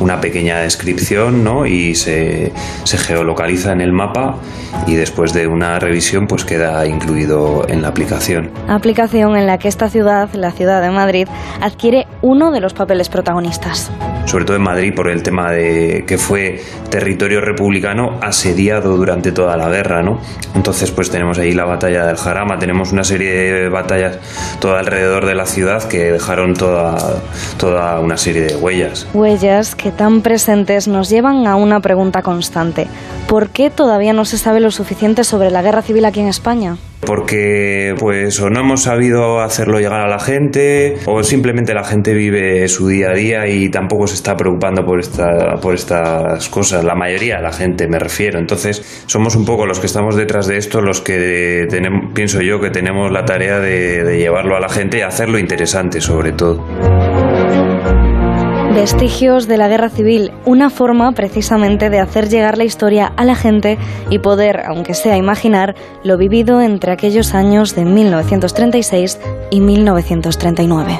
una 0.00 0.20
pequeña 0.20 0.58
descripción, 0.60 1.44
¿no? 1.44 1.66
Y 1.66 1.94
se, 1.94 2.52
se 2.84 2.98
geolocaliza 2.98 3.72
en 3.72 3.80
el 3.80 3.92
mapa 3.92 4.36
y 4.86 4.94
después 4.94 5.32
de 5.32 5.46
una 5.46 5.78
revisión 5.78 6.26
pues 6.26 6.44
queda 6.44 6.86
incluido 6.86 7.66
en 7.68 7.82
la 7.82 7.88
aplicación. 7.88 8.50
Aplicación 8.68 9.36
en 9.36 9.46
la 9.46 9.58
que 9.58 9.68
esta 9.68 9.88
ciudad, 9.88 10.28
la 10.34 10.50
ciudad 10.52 10.82
de 10.82 10.90
Madrid, 10.90 11.28
adquiere 11.60 12.06
uno 12.22 12.50
de 12.50 12.60
los 12.60 12.74
papeles 12.74 13.08
protagonistas. 13.08 13.90
sobre 14.24 14.44
todo 14.44 14.56
en 14.56 14.62
Madrid 14.62 14.94
por 14.94 15.10
el 15.10 15.22
tema 15.22 15.50
de 15.50 16.04
que 16.06 16.16
fue 16.16 16.60
territorio 16.90 17.40
republicano 17.40 18.18
asediado 18.22 18.96
durante 18.96 19.32
toda 19.32 19.56
la 19.56 19.68
guerra, 19.68 20.02
¿no? 20.02 20.20
Entonces 20.54 20.90
pues 20.90 21.10
tenemos 21.10 21.38
ahí 21.38 21.52
la 21.52 21.64
batalla 21.64 22.06
del 22.06 22.16
Jarama, 22.16 22.56
tenemos 22.58 22.92
una 22.92 23.04
serie 23.04 23.32
de 23.32 23.68
batallas 23.68 24.18
todo 24.60 24.76
alrededor 24.76 25.26
de 25.26 25.34
la 25.34 25.44
ciudad 25.46 25.82
que 25.88 26.12
dejaron 26.12 26.54
toda, 26.54 26.96
toda 27.58 28.00
una 28.00 28.16
serie 28.16 28.42
de 28.42 28.56
huellas. 28.56 29.06
Huellas 29.14 29.74
que 29.74 29.90
tan 29.90 30.22
presentes 30.22 30.88
nos 30.88 31.08
llevan 31.08 31.46
a 31.46 31.56
una 31.56 31.80
pregunta 31.80 32.22
constante. 32.22 32.86
¿Por 33.28 33.50
qué 33.50 33.70
todavía 33.70 34.12
no 34.12 34.24
se 34.24 34.38
sabe 34.38 34.60
lo 34.60 34.70
suficiente 34.70 35.24
sobre 35.24 35.50
la 35.50 35.62
guerra 35.62 35.82
civil 35.82 36.04
aquí 36.04 36.20
en 36.20 36.28
España? 36.28 36.76
Porque 37.04 37.94
pues 37.98 38.40
o 38.40 38.48
no 38.48 38.60
hemos 38.60 38.82
sabido 38.82 39.40
hacerlo 39.40 39.80
llegar 39.80 40.02
a 40.02 40.08
la 40.08 40.20
gente 40.20 40.94
o 41.06 41.24
simplemente 41.24 41.74
la 41.74 41.82
gente 41.82 42.14
vive 42.14 42.68
su 42.68 42.86
día 42.86 43.10
a 43.10 43.14
día 43.14 43.48
y 43.48 43.70
tampoco 43.70 44.06
se 44.06 44.14
está 44.14 44.36
preocupando 44.36 44.84
por 44.84 45.00
esta, 45.00 45.56
por 45.60 45.74
estas 45.74 46.48
cosas, 46.48 46.84
la 46.84 46.94
mayoría 46.94 47.38
de 47.38 47.42
la 47.42 47.52
gente 47.52 47.88
me 47.88 47.98
refiero. 47.98 48.38
Entonces 48.38 49.04
somos 49.06 49.34
un 49.34 49.44
poco 49.44 49.66
los 49.66 49.80
que 49.80 49.86
estamos 49.86 50.14
detrás 50.14 50.46
de 50.46 50.58
esto 50.58 50.80
los 50.80 51.00
que 51.00 51.66
tenemos, 51.68 52.12
pienso 52.14 52.40
yo 52.40 52.60
que 52.60 52.70
tenemos 52.70 53.10
la 53.10 53.24
tarea 53.24 53.58
de, 53.58 54.04
de 54.04 54.18
llevarlo 54.18 54.56
a 54.56 54.60
la 54.60 54.68
gente 54.68 54.98
y 54.98 55.00
hacerlo 55.00 55.38
interesante 55.38 56.00
sobre 56.00 56.32
todo. 56.32 56.64
Vestigios 58.74 59.48
de 59.48 59.58
la 59.58 59.68
guerra 59.68 59.90
civil, 59.90 60.32
una 60.46 60.70
forma 60.70 61.12
precisamente 61.12 61.90
de 61.90 62.00
hacer 62.00 62.30
llegar 62.30 62.56
la 62.56 62.64
historia 62.64 63.12
a 63.16 63.24
la 63.24 63.34
gente 63.34 63.78
y 64.08 64.18
poder, 64.18 64.62
aunque 64.66 64.94
sea 64.94 65.18
imaginar, 65.18 65.74
lo 66.04 66.16
vivido 66.16 66.62
entre 66.62 66.90
aquellos 66.92 67.34
años 67.34 67.74
de 67.74 67.84
1936 67.84 69.20
y 69.50 69.60
1939. 69.60 70.98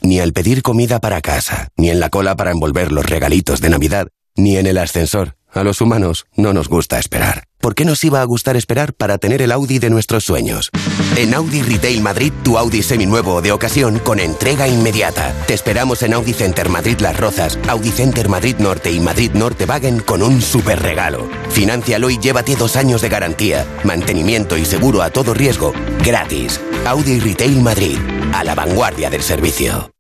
Ni 0.01 0.19
al 0.19 0.33
pedir 0.33 0.61
comida 0.61 0.99
para 0.99 1.21
casa, 1.21 1.69
ni 1.77 1.89
en 1.89 1.99
la 1.99 2.09
cola 2.09 2.35
para 2.35 2.51
envolver 2.51 2.91
los 2.91 3.05
regalitos 3.05 3.61
de 3.61 3.69
Navidad, 3.69 4.07
ni 4.35 4.57
en 4.57 4.67
el 4.67 4.77
ascensor. 4.77 5.35
A 5.51 5.63
los 5.63 5.81
humanos 5.81 6.27
no 6.35 6.53
nos 6.53 6.67
gusta 6.69 6.99
esperar. 6.99 7.45
¿Por 7.59 7.75
qué 7.75 7.83
nos 7.83 8.03
iba 8.03 8.21
a 8.21 8.23
gustar 8.23 8.55
esperar 8.55 8.93
para 8.93 9.17
tener 9.17 9.41
el 9.41 9.51
Audi 9.51 9.79
de 9.79 9.89
nuestros 9.89 10.23
sueños? 10.23 10.69
En 11.17 11.33
Audi 11.33 11.61
Retail 11.61 12.01
Madrid, 12.01 12.31
tu 12.43 12.57
Audi 12.57 12.83
seminuevo 12.83 13.41
de 13.41 13.51
ocasión 13.51 13.99
con 13.99 14.19
entrega 14.19 14.67
inmediata. 14.67 15.33
Te 15.47 15.55
esperamos 15.55 16.03
en 16.03 16.13
Audi 16.13 16.33
Center 16.33 16.69
Madrid 16.69 16.99
Las 16.99 17.19
Rozas, 17.19 17.59
Audi 17.67 17.89
Center 17.89 18.29
Madrid 18.29 18.55
Norte 18.59 18.91
y 18.91 18.99
Madrid 18.99 19.31
Norte 19.33 19.65
Wagen 19.65 19.99
con 19.99 20.21
un 20.21 20.41
super 20.41 20.81
regalo. 20.81 21.27
Financialo 21.49 22.09
y 22.09 22.19
llévate 22.19 22.55
dos 22.55 22.75
años 22.77 23.01
de 23.01 23.09
garantía, 23.09 23.65
mantenimiento 23.83 24.55
y 24.55 24.63
seguro 24.63 25.01
a 25.01 25.09
todo 25.09 25.33
riesgo, 25.33 25.73
gratis. 26.05 26.61
Audi 26.85 27.19
Retail 27.19 27.61
Madrid, 27.61 27.97
a 28.33 28.43
la 28.43 28.55
vanguardia 28.55 29.09
del 29.09 29.21
servicio. 29.21 29.91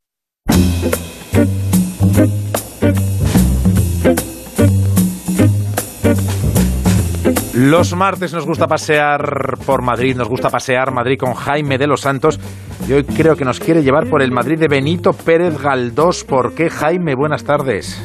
Los 7.53 7.93
martes 7.93 8.33
nos 8.33 8.45
gusta 8.45 8.67
pasear 8.67 9.57
por 9.65 9.83
Madrid, 9.83 10.15
nos 10.15 10.29
gusta 10.29 10.49
pasear 10.49 10.93
Madrid 10.93 11.17
con 11.19 11.33
Jaime 11.33 11.77
de 11.77 11.87
los 11.87 12.01
Santos 12.01 12.39
y 12.87 12.93
hoy 12.93 13.03
creo 13.03 13.35
que 13.35 13.43
nos 13.43 13.59
quiere 13.59 13.83
llevar 13.83 14.09
por 14.09 14.21
el 14.21 14.31
Madrid 14.31 14.57
de 14.57 14.67
Benito 14.69 15.11
Pérez 15.11 15.61
Galdós. 15.61 16.23
¿Por 16.23 16.55
qué, 16.55 16.69
Jaime? 16.69 17.15
Buenas 17.15 17.43
tardes. 17.43 18.01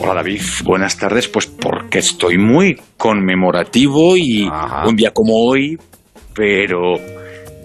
Hola 0.00 0.14
David, 0.14 0.40
buenas 0.64 0.96
tardes. 0.96 1.26
Pues 1.26 1.46
porque 1.46 1.98
estoy 1.98 2.38
muy 2.38 2.80
conmemorativo 2.96 4.16
y 4.16 4.48
un 4.86 4.94
día 4.94 5.10
como 5.10 5.32
hoy, 5.34 5.76
pero 6.32 6.94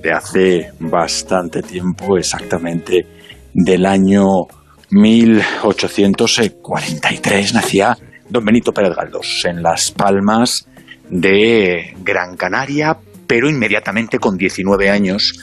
de 0.02 0.12
hace 0.12 0.72
bastante 0.80 1.62
tiempo, 1.62 2.18
exactamente 2.18 3.06
del 3.54 3.86
año 3.86 4.48
1843, 4.90 7.54
nacía 7.54 7.96
don 8.30 8.44
Benito 8.44 8.72
Pérez 8.72 8.96
Galdós 8.96 9.46
en 9.46 9.62
Las 9.62 9.92
Palmas 9.92 10.68
de 11.10 11.94
Gran 12.04 12.36
Canaria, 12.38 12.98
pero 13.28 13.48
inmediatamente 13.50 14.18
con 14.20 14.38
19 14.38 14.90
años 14.90 15.34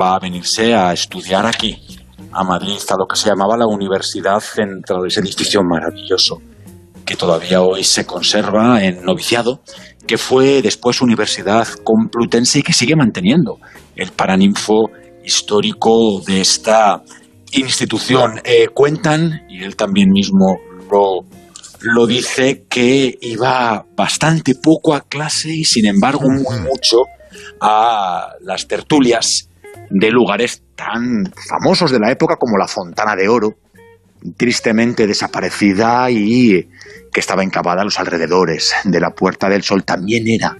va 0.00 0.16
a 0.16 0.20
venirse 0.20 0.74
a 0.74 0.92
estudiar 0.92 1.46
aquí, 1.46 1.80
a 2.32 2.44
Madrid, 2.44 2.78
a 2.90 2.96
lo 2.98 3.06
que 3.06 3.16
se 3.16 3.28
llamaba 3.28 3.56
la 3.56 3.66
Universidad 3.66 4.40
Central, 4.40 5.06
ese 5.06 5.20
edificio 5.20 5.62
maravilloso 5.62 6.42
que 7.04 7.16
todavía 7.16 7.60
hoy 7.60 7.84
se 7.84 8.06
conserva 8.06 8.82
en 8.82 9.04
noviciado, 9.04 9.60
que 10.06 10.18
fue 10.18 10.62
después 10.62 11.00
Universidad 11.00 11.66
Complutense 11.82 12.60
y 12.60 12.62
que 12.62 12.72
sigue 12.72 12.96
manteniendo 12.96 13.58
el 13.96 14.12
paraninfo 14.12 14.90
histórico 15.24 16.20
de 16.26 16.40
esta 16.40 17.02
institución. 17.52 18.40
Eh, 18.44 18.68
cuentan, 18.68 19.42
y 19.48 19.62
él 19.62 19.76
también 19.76 20.10
mismo 20.10 20.58
lo 20.90 21.24
lo 21.84 22.06
dice 22.06 22.64
que 22.68 23.18
iba 23.20 23.84
bastante 23.94 24.54
poco 24.54 24.94
a 24.94 25.02
clase 25.02 25.50
y 25.50 25.64
sin 25.64 25.86
embargo 25.86 26.30
muy 26.30 26.58
mucho 26.60 27.02
a 27.60 28.32
las 28.40 28.66
tertulias 28.66 29.50
de 29.90 30.10
lugares 30.10 30.62
tan 30.74 31.30
famosos 31.48 31.90
de 31.90 31.98
la 31.98 32.10
época 32.10 32.36
como 32.36 32.56
la 32.56 32.66
Fontana 32.66 33.14
de 33.14 33.28
Oro, 33.28 33.50
tristemente 34.36 35.06
desaparecida 35.06 36.10
y 36.10 36.66
que 37.14 37.20
estaba 37.20 37.44
encavada 37.44 37.80
a 37.80 37.84
los 37.84 37.98
alrededores 37.98 38.74
de 38.84 39.00
la 39.00 39.10
Puerta 39.10 39.48
del 39.48 39.62
Sol. 39.62 39.84
También 39.84 40.24
era, 40.28 40.58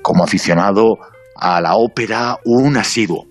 como 0.00 0.24
aficionado 0.24 0.98
a 1.34 1.60
la 1.60 1.74
ópera, 1.74 2.38
un 2.44 2.76
asiduo 2.78 3.26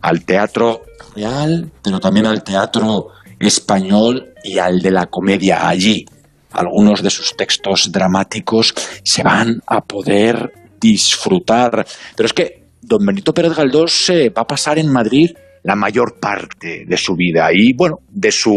al 0.00 0.24
teatro 0.24 0.82
real, 1.14 1.70
pero 1.82 2.00
también 2.00 2.26
al 2.26 2.42
teatro 2.42 3.08
español 3.38 4.32
y 4.42 4.58
al 4.58 4.80
de 4.80 4.90
la 4.92 5.06
comedia 5.06 5.68
allí 5.68 6.06
algunos 6.52 7.02
de 7.02 7.10
sus 7.10 7.36
textos 7.36 7.90
dramáticos 7.90 8.74
se 9.02 9.22
van 9.22 9.60
a 9.66 9.80
poder 9.80 10.52
disfrutar. 10.80 11.86
Pero 12.16 12.26
es 12.26 12.32
que 12.32 12.64
don 12.80 13.04
Benito 13.04 13.32
Pérez 13.32 13.54
Galdós 13.54 13.92
se 13.92 14.28
va 14.30 14.42
a 14.42 14.46
pasar 14.46 14.78
en 14.78 14.92
Madrid 14.92 15.30
la 15.62 15.76
mayor 15.76 16.18
parte 16.20 16.84
de 16.86 16.96
su 16.96 17.14
vida 17.14 17.48
y, 17.52 17.72
bueno, 17.74 17.98
de 18.08 18.32
su 18.32 18.54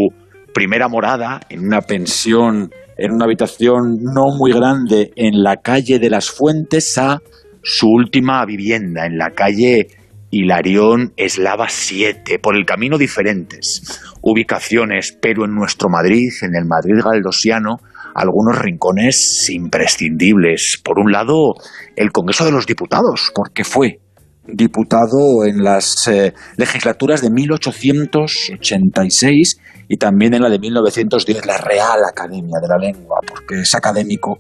primera 0.53 0.87
morada 0.87 1.41
en 1.49 1.65
una 1.65 1.81
pensión, 1.81 2.71
en 2.97 3.11
una 3.11 3.25
habitación 3.25 3.97
no 4.01 4.35
muy 4.37 4.53
grande 4.53 5.11
en 5.15 5.43
la 5.43 5.57
calle 5.57 5.99
de 5.99 6.09
las 6.09 6.29
Fuentes 6.29 6.97
a 6.97 7.19
su 7.61 7.87
última 7.87 8.45
vivienda 8.45 9.05
en 9.05 9.17
la 9.17 9.31
calle 9.31 9.87
Hilarión 10.31 11.13
Eslava 11.15 11.67
7, 11.69 12.39
por 12.39 12.55
el 12.55 12.65
camino 12.65 12.97
diferentes 12.97 14.01
ubicaciones, 14.21 15.17
pero 15.21 15.45
en 15.45 15.55
nuestro 15.55 15.89
Madrid, 15.89 16.29
en 16.41 16.55
el 16.55 16.65
Madrid 16.65 17.01
galdosiano, 17.03 17.77
algunos 18.13 18.59
rincones 18.59 19.49
imprescindibles. 19.49 20.81
Por 20.83 20.99
un 20.99 21.11
lado, 21.11 21.53
el 21.95 22.11
Congreso 22.11 22.43
de 22.43 22.51
los 22.51 22.65
Diputados, 22.65 23.31
porque 23.33 23.63
fue 23.63 23.99
diputado 24.47 25.45
en 25.45 25.63
las 25.63 26.07
eh, 26.07 26.33
legislaturas 26.57 27.21
de 27.21 27.31
1886 27.31 29.57
y 29.87 29.97
también 29.97 30.33
en 30.33 30.41
la 30.41 30.49
de 30.49 30.59
1910, 30.59 31.45
la 31.45 31.57
Real 31.57 31.99
Academia 32.09 32.59
de 32.61 32.67
la 32.67 32.77
Lengua, 32.77 33.19
porque 33.27 33.61
es 33.61 33.73
académico 33.75 34.39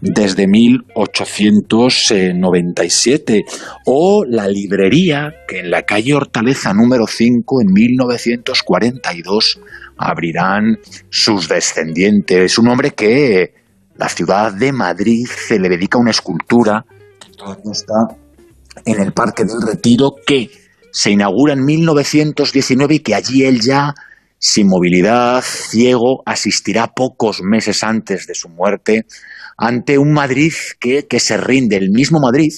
desde 0.00 0.46
1897, 0.46 3.44
o 3.86 4.24
la 4.26 4.46
librería 4.48 5.32
que 5.48 5.60
en 5.60 5.70
la 5.70 5.82
calle 5.82 6.14
Hortaleza 6.14 6.74
número 6.74 7.06
5 7.06 7.62
en 7.62 7.72
1942 7.72 9.60
abrirán 9.96 10.78
sus 11.08 11.48
descendientes. 11.48 12.58
Un 12.58 12.68
hombre 12.68 12.90
que 12.90 13.54
la 13.96 14.08
ciudad 14.08 14.52
de 14.52 14.72
Madrid 14.72 15.26
se 15.26 15.58
le 15.58 15.68
dedica 15.68 15.98
una 15.98 16.10
escultura 16.10 16.84
que 17.18 17.32
todavía 17.32 17.72
está 17.72 17.94
en 18.84 19.00
el 19.00 19.12
Parque 19.12 19.44
del 19.44 19.62
Retiro 19.66 20.14
que 20.26 20.50
se 20.90 21.10
inaugura 21.10 21.54
en 21.54 21.64
1919 21.64 22.96
y 22.96 22.98
que 23.00 23.14
allí 23.14 23.44
él 23.44 23.60
ya 23.60 23.94
sin 24.38 24.68
movilidad, 24.68 25.42
ciego, 25.42 26.22
asistirá 26.26 26.88
pocos 26.88 27.40
meses 27.42 27.82
antes 27.82 28.26
de 28.26 28.34
su 28.34 28.48
muerte 28.48 29.06
ante 29.56 29.98
un 29.98 30.12
Madrid 30.12 30.52
que, 30.78 31.06
que 31.06 31.20
se 31.20 31.36
rinde, 31.36 31.76
el 31.76 31.90
mismo 31.90 32.20
Madrid 32.20 32.52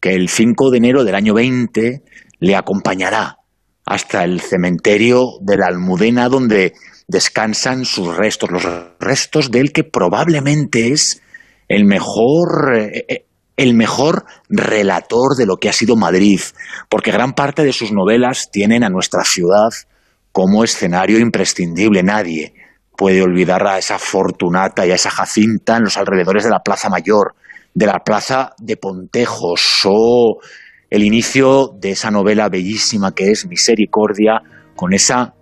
que 0.00 0.14
el 0.14 0.28
5 0.28 0.70
de 0.70 0.78
enero 0.78 1.04
del 1.04 1.14
año 1.14 1.34
20 1.34 2.02
le 2.38 2.56
acompañará 2.56 3.38
hasta 3.84 4.24
el 4.24 4.40
cementerio 4.40 5.38
de 5.40 5.56
la 5.56 5.66
Almudena 5.66 6.28
donde 6.28 6.74
descansan 7.08 7.84
sus 7.84 8.16
restos, 8.16 8.50
los 8.50 8.66
restos 8.98 9.50
del 9.50 9.72
que 9.72 9.84
probablemente 9.84 10.92
es 10.92 11.22
el 11.68 11.84
mejor, 11.84 12.76
eh, 12.76 13.04
eh, 13.08 13.26
el 13.56 13.74
mejor 13.74 14.24
relator 14.48 15.36
de 15.36 15.46
lo 15.46 15.56
que 15.56 15.68
ha 15.68 15.72
sido 15.72 15.96
Madrid, 15.96 16.40
porque 16.88 17.12
gran 17.12 17.32
parte 17.32 17.64
de 17.64 17.72
sus 17.72 17.92
novelas 17.92 18.50
tienen 18.50 18.84
a 18.84 18.90
nuestra 18.90 19.24
ciudad 19.24 19.70
como 20.36 20.64
escenario 20.64 21.18
imprescindible. 21.18 22.02
Nadie 22.02 22.52
puede 22.94 23.22
olvidar 23.22 23.66
a 23.66 23.78
esa 23.78 23.98
Fortunata 23.98 24.86
y 24.86 24.90
a 24.90 24.96
esa 24.96 25.08
Jacinta 25.08 25.78
en 25.78 25.84
los 25.84 25.96
alrededores 25.96 26.44
de 26.44 26.50
la 26.50 26.60
Plaza 26.62 26.90
Mayor, 26.90 27.36
de 27.72 27.86
la 27.86 28.00
Plaza 28.04 28.52
de 28.58 28.76
Pontejos 28.76 29.80
o 29.86 30.36
el 30.90 31.04
inicio 31.04 31.70
de 31.80 31.92
esa 31.92 32.10
novela 32.10 32.50
bellísima 32.50 33.14
que 33.14 33.30
es 33.30 33.46
Misericordia, 33.46 34.42
con 34.74 34.92
esa 34.92 35.32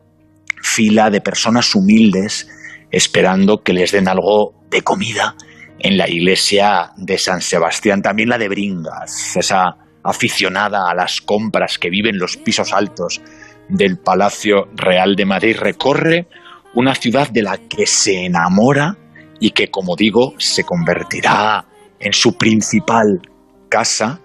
fila 0.62 1.10
de 1.10 1.20
personas 1.20 1.74
humildes 1.74 2.48
esperando 2.92 3.64
que 3.64 3.72
les 3.72 3.90
den 3.90 4.06
algo 4.06 4.62
de 4.70 4.82
comida 4.82 5.34
en 5.80 5.98
la 5.98 6.08
iglesia 6.08 6.92
de 6.96 7.18
San 7.18 7.40
Sebastián, 7.40 8.00
también 8.00 8.28
la 8.28 8.38
de 8.38 8.48
Bringas, 8.48 9.34
esa 9.34 9.74
aficionada 10.04 10.88
a 10.88 10.94
las 10.94 11.20
compras 11.20 11.80
que 11.80 11.90
vive 11.90 12.10
en 12.10 12.18
los 12.18 12.36
pisos 12.36 12.72
altos 12.72 13.20
del 13.68 13.98
Palacio 13.98 14.68
Real 14.74 15.16
de 15.16 15.24
Madrid, 15.24 15.56
recorre 15.58 16.26
una 16.74 16.94
ciudad 16.94 17.28
de 17.30 17.42
la 17.42 17.58
que 17.58 17.86
se 17.86 18.24
enamora 18.24 18.96
y 19.40 19.50
que, 19.50 19.70
como 19.70 19.96
digo, 19.96 20.34
se 20.38 20.64
convertirá 20.64 21.64
en 21.98 22.12
su 22.12 22.36
principal 22.36 23.20
casa 23.68 24.20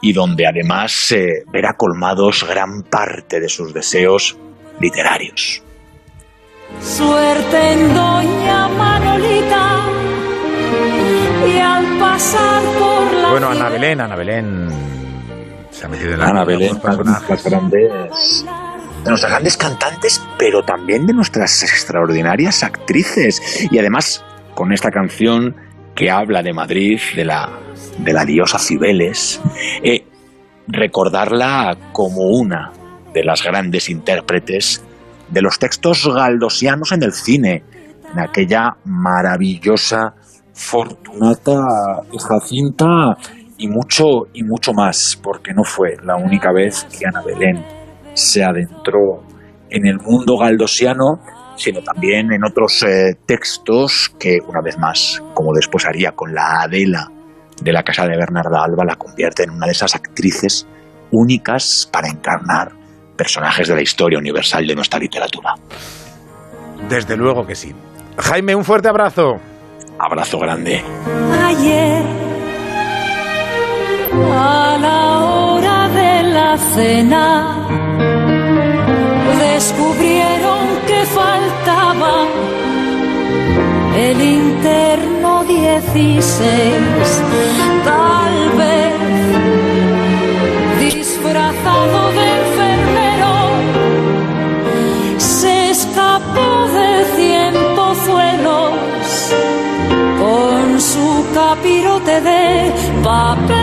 y 0.00 0.12
donde 0.12 0.46
además 0.46 0.92
se 0.92 1.44
verá 1.52 1.74
colmados 1.76 2.44
gran 2.48 2.82
parte 2.82 3.40
de 3.40 3.48
sus 3.48 3.72
deseos 3.72 4.36
literarios. 4.80 5.62
Suerte 6.80 7.72
en 7.72 7.94
Doña 7.94 8.68
Manolita 8.68 9.86
y 11.46 12.00
pasar 12.00 12.62
por 12.78 13.12
la 13.12 13.30
Bueno, 13.30 13.48
Ana 13.50 13.68
Belén, 13.68 14.00
Ana 14.00 14.16
Belén 14.16 14.68
se 15.70 15.86
ha 15.86 15.88
metido 15.88 16.12
en 16.12 16.18
la 16.18 16.26
Ana 16.26 16.44
Belén, 16.44 16.78
nuestras 17.04 17.44
grandes, 17.44 18.46
de 19.02 19.08
nuestras 19.08 19.32
grandes 19.32 19.56
cantantes, 19.56 20.22
pero 20.38 20.62
también 20.62 21.06
de 21.06 21.12
nuestras 21.12 21.62
extraordinarias 21.62 22.62
actrices. 22.62 23.68
Y 23.70 23.78
además, 23.78 24.24
con 24.54 24.72
esta 24.72 24.90
canción 24.90 25.56
que 25.94 26.10
habla 26.10 26.42
de 26.42 26.52
Madrid, 26.52 27.00
de 27.16 27.24
la, 27.24 27.50
de 27.98 28.12
la 28.12 28.24
diosa 28.24 28.58
Cibeles, 28.58 29.40
eh, 29.82 30.04
recordarla 30.68 31.76
como 31.92 32.28
una 32.28 32.72
de 33.12 33.24
las 33.24 33.42
grandes 33.42 33.88
intérpretes 33.90 34.82
de 35.28 35.42
los 35.42 35.58
textos 35.58 36.08
galdosianos 36.14 36.92
en 36.92 37.02
el 37.02 37.12
cine, 37.12 37.64
en 38.12 38.20
aquella 38.20 38.76
maravillosa 38.84 40.14
Fortunata 40.54 41.58
Jacinta 42.18 43.16
y 43.58 43.68
mucho 43.68 44.26
y 44.32 44.44
mucho 44.44 44.72
más, 44.72 45.18
porque 45.22 45.52
no 45.54 45.64
fue 45.64 45.96
la 46.04 46.16
única 46.16 46.52
vez 46.52 46.84
que 46.84 47.06
Ana 47.06 47.22
Belén 47.22 47.81
se 48.14 48.44
adentró 48.44 49.22
en 49.70 49.86
el 49.86 49.98
mundo 49.98 50.36
galdosiano, 50.36 51.20
sino 51.56 51.80
también 51.82 52.32
en 52.32 52.44
otros 52.44 52.82
eh, 52.82 53.16
textos 53.26 54.14
que, 54.18 54.38
una 54.46 54.60
vez 54.62 54.78
más, 54.78 55.22
como 55.34 55.52
después 55.54 55.86
haría 55.86 56.12
con 56.12 56.34
la 56.34 56.62
Adela 56.62 57.10
de 57.62 57.72
la 57.72 57.82
casa 57.82 58.06
de 58.06 58.16
Bernarda 58.16 58.62
Alba, 58.62 58.84
la 58.84 58.96
convierte 58.96 59.44
en 59.44 59.50
una 59.50 59.66
de 59.66 59.72
esas 59.72 59.94
actrices 59.94 60.66
únicas 61.10 61.88
para 61.90 62.08
encarnar 62.08 62.72
personajes 63.16 63.68
de 63.68 63.74
la 63.74 63.82
historia 63.82 64.18
universal 64.18 64.66
de 64.66 64.74
nuestra 64.74 64.98
literatura. 64.98 65.54
Desde 66.88 67.16
luego 67.16 67.46
que 67.46 67.54
sí. 67.54 67.72
Jaime, 68.18 68.54
un 68.54 68.64
fuerte 68.64 68.88
abrazo. 68.88 69.36
Abrazo 69.98 70.38
grande. 70.38 70.82
Ayer, 71.44 72.02
a 74.32 74.78
la 74.80 75.20
hora 75.20 75.41
cena, 76.58 77.66
descubrieron 79.38 80.66
que 80.86 81.04
faltaba 81.06 82.26
el 83.96 84.20
interno 84.20 85.44
16, 85.44 86.74
tal 87.84 88.50
vez 88.58 88.92
disfrazado 90.80 92.12
de 92.12 92.24
enfermero, 92.42 93.34
se 95.18 95.70
escapó 95.70 96.68
de 96.76 97.04
cientozuelos 97.16 98.72
con 100.20 100.80
su 100.80 101.26
capirote 101.34 102.20
de 102.20 102.72
papel. 103.02 103.61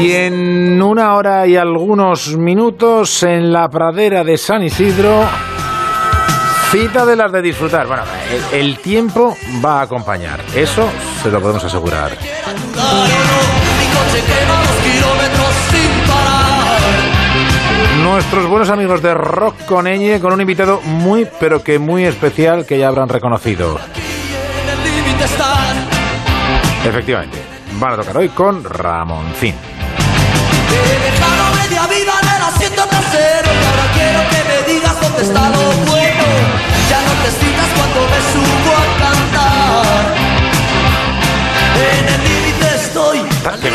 Y 0.00 0.12
en 0.12 0.82
una 0.82 1.14
hora 1.14 1.46
y 1.46 1.56
algunos 1.56 2.36
minutos 2.36 3.22
en 3.22 3.52
la 3.52 3.68
pradera 3.68 4.24
de 4.24 4.36
San 4.36 4.62
Isidro, 4.62 5.24
cita 6.70 7.06
de 7.06 7.16
las 7.16 7.30
de 7.30 7.40
disfrutar. 7.42 7.86
Bueno, 7.86 8.02
el, 8.52 8.78
tiempo 8.78 9.36
va 9.64 9.80
a 9.80 9.82
acompañar, 9.82 10.40
eso 10.54 10.88
se 11.22 11.30
lo 11.30 11.40
podemos 11.40 11.64
asegurar. 11.64 12.12
Nuestros 18.02 18.46
buenos 18.48 18.70
amigos 18.70 19.02
de 19.02 19.14
Rock 19.14 19.64
con 19.66 19.86
con 20.20 20.32
un 20.32 20.40
invitado 20.40 20.80
muy, 20.82 21.26
pero 21.38 21.62
que 21.62 21.78
muy 21.78 22.04
especial 22.04 22.66
que 22.66 22.78
ya 22.78 22.88
habrán 22.88 23.08
reconocido. 23.08 23.78
Efectivamente, 26.84 27.38
van 27.78 27.92
a 27.92 27.96
tocar 27.96 28.16
hoy 28.18 28.28
con 28.30 28.62
Ramoncín. 28.62 29.73
He 30.74 31.10
dejado 31.10 31.42
media 31.60 31.86
vida 31.86 32.12
en 32.22 32.28
el 32.36 32.42
asiento 32.42 32.86
trasero 32.86 33.48
y 33.60 33.64
ahora 33.68 33.86
quiero 33.94 34.20
que 34.30 34.40
me 34.48 34.72
digas 34.72 35.00
dónde 35.00 35.22
está 35.22 35.48
lo 35.50 35.62
bueno. 35.90 36.24
Ya 36.90 37.00
no 37.06 37.12
te 37.22 37.30
citas 37.40 37.68
cuando 37.76 38.00
me 38.12 38.20
subo 38.32 38.76
a. 38.76 39.23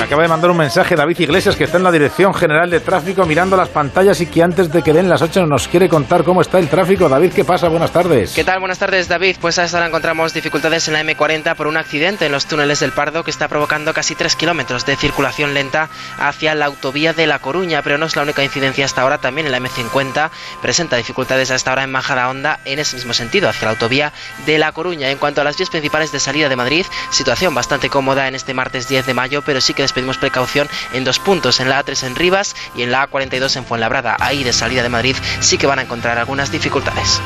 acaba 0.10 0.24
de 0.24 0.28
mandar 0.30 0.49
un 0.49 0.57
mensaje 0.57 0.95
David 0.95 1.20
Iglesias 1.20 1.55
que 1.55 1.66
está 1.66 1.78
en 1.78 1.84
la 1.84 1.91
Dirección 1.91 2.34
General 2.34 2.68
de 2.68 2.80
Tráfico 2.80 3.28
mirando 3.28 3.55
las 3.55 3.70
pantallas 3.70 4.20
y 4.22 4.26
que 4.26 4.41
antes 4.41 4.74
de 4.74 4.82
que 4.82 4.91
den 4.91 5.07
las 5.07 5.22
8 5.22 5.45
nos 5.45 5.68
quiere 5.68 5.88
contar 5.88 6.24
cómo 6.24 6.41
está 6.41 6.57
el 6.57 6.68
tráfico. 6.68 7.07
David, 7.07 7.32
¿qué 7.32 7.45
pasa? 7.45 7.70
Buenas 7.70 7.91
tardes. 7.91 8.34
¿Qué 8.34 8.43
tal? 8.43 8.57
Buenas 8.60 8.80
tardes, 8.80 9.07
David. 9.07 9.38
Pues 9.39 9.60
a 9.60 9.66
esta 9.66 9.78
hora 9.78 9.86
encontramos 9.86 10.34
dificultades 10.34 10.88
en 10.88 10.95
la 10.95 11.03
M40 11.03 11.55
por 11.55 11.68
un 11.68 11.78
accidente 11.78 12.26
en 12.26 12.32
los 12.32 12.47
túneles 12.47 12.80
del 12.80 12.91
Pardo 12.91 13.24
que 13.24 13.30
está 13.30 13.47
provocando 13.47 13.93
casi 13.93 14.16
3 14.16 14.36
kilómetros 14.36 14.84
de 14.88 14.95
circulación 14.95 15.53
lenta 15.53 15.89
hacia 16.18 16.55
la 16.55 16.66
autovía 16.66 17.14
de 17.14 17.28
La 17.28 17.38
Coruña, 17.38 17.84
pero 17.84 17.99
no 17.99 18.07
es 18.07 18.16
la 18.16 18.24
única 18.24 18.43
incidencia 18.43 18.86
hasta 18.86 19.03
ahora. 19.03 19.20
También 19.20 19.45
en 19.45 19.51
la 19.51 19.60
M50 19.60 20.32
presenta 20.60 20.95
dificultades 20.95 21.51
hasta 21.51 21.70
ahora 21.70 21.84
en 21.84 21.91
Majada 21.91 22.32
Honda 22.32 22.62
en 22.66 22.80
ese 22.80 22.95
mismo 22.95 23.14
sentido, 23.14 23.47
hacia 23.47 23.66
la 23.66 23.74
autovía 23.74 24.12
de 24.47 24.57
La 24.57 24.72
Coruña. 24.72 25.12
En 25.12 25.20
cuanto 25.20 25.41
a 25.41 25.43
las 25.43 25.55
vías 25.55 25.70
principales 25.70 26.12
de 26.12 26.20
salida 26.20 26.49
de 26.49 26.55
Madrid, 26.55 26.88
situación 27.12 27.53
bastante 27.53 27.89
cómoda 27.89 28.28
en 28.28 28.34
este 28.34 28.55
martes 28.55 28.88
10 28.88 29.05
de 29.05 29.14
mayo, 29.14 29.43
pero 29.43 29.62
sí 29.62 29.76
que 29.76 29.84
les 29.84 29.99
pedimos 30.00 30.18
precaución 30.18 30.70
en 30.93 31.04
dos 31.04 31.20
puntos, 31.20 31.60
en 31.60 31.68
la 31.68 31.84
A3 31.84 32.08
en 32.08 32.16
Rivas 32.16 32.56
y 32.74 32.84
en 32.84 32.91
la 32.91 33.10
A42 33.10 33.58
en 33.58 33.66
Fuenlabrada. 33.66 34.16
Ahí 34.22 34.45
de 34.45 34.54
salida 34.54 34.82
de 34.82 34.88
Madrid 34.88 35.16
sí 35.41 35.58
que 35.58 35.68
van 35.68 35.80
a 35.80 35.82
encontrar 35.82 36.18
algunas 36.18 36.54
dificultades. 36.54 37.22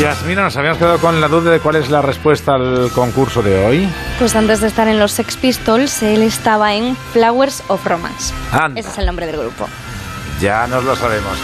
Yasmina, 0.00 0.42
nos 0.42 0.56
habíamos 0.56 0.78
quedado 0.78 0.98
con 0.98 1.20
la 1.20 1.26
duda 1.26 1.50
de 1.50 1.58
cuál 1.58 1.74
es 1.74 1.90
la 1.90 2.02
respuesta 2.02 2.54
al 2.54 2.90
concurso 2.94 3.42
de 3.42 3.64
hoy. 3.64 3.88
Pues 4.20 4.36
antes 4.36 4.60
de 4.60 4.68
estar 4.68 4.86
en 4.86 5.00
los 5.00 5.10
Sex 5.10 5.36
Pistols, 5.38 6.04
él 6.04 6.22
estaba 6.22 6.74
en 6.74 6.94
Flowers 7.12 7.64
of 7.66 7.84
Romance. 7.84 8.32
Anda. 8.52 8.78
Ese 8.78 8.90
es 8.90 8.98
el 8.98 9.06
nombre 9.06 9.26
del 9.26 9.38
grupo. 9.38 9.66
Ya 10.40 10.68
nos 10.68 10.84
lo 10.84 10.94
sabemos. 10.94 11.36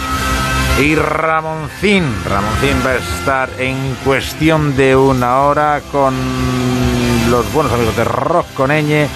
Y 0.79 0.95
Ramoncín, 0.95 2.03
Ramoncín 2.25 2.81
va 2.85 2.91
a 2.91 2.95
estar 2.95 3.49
en 3.59 3.95
cuestión 4.03 4.75
de 4.75 4.95
una 4.95 5.41
hora 5.41 5.81
con 5.91 6.15
los 7.29 7.53
buenos 7.53 7.71
amigos 7.71 7.95
de 7.95 8.03
Rock 8.03 8.47
con 8.55 8.71
Eñe 8.71 9.07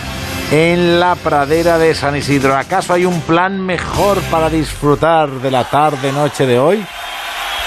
en 0.51 0.99
la 0.99 1.15
pradera 1.15 1.79
de 1.79 1.95
San 1.95 2.15
Isidro. 2.15 2.55
¿Acaso 2.55 2.93
hay 2.93 3.05
un 3.05 3.21
plan 3.21 3.59
mejor 3.59 4.21
para 4.31 4.49
disfrutar 4.49 5.29
de 5.29 5.49
la 5.49 5.63
tarde-noche 5.63 6.45
de 6.45 6.59
hoy? 6.59 6.85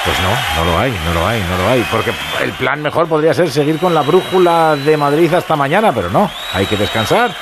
Pues 0.05 0.17
no, 0.21 0.65
no 0.65 0.71
lo 0.71 0.79
hay, 0.79 0.93
no 0.93 1.13
lo 1.13 1.27
hay, 1.27 1.43
no 1.43 1.59
lo 1.59 1.69
hay. 1.69 1.87
Porque 1.91 2.13
el 2.43 2.53
plan 2.53 2.81
mejor 2.81 3.09
podría 3.09 3.35
ser 3.35 3.51
seguir 3.51 3.79
con 3.79 3.93
la 3.93 4.03
brújula 4.03 4.77
de 4.77 4.97
Madrid 4.97 5.35
hasta 5.35 5.57
mañana, 5.57 5.93
pero 5.93 6.11
no, 6.11 6.31
hay 6.55 6.65
que 6.67 6.77
descansar. 6.77 7.35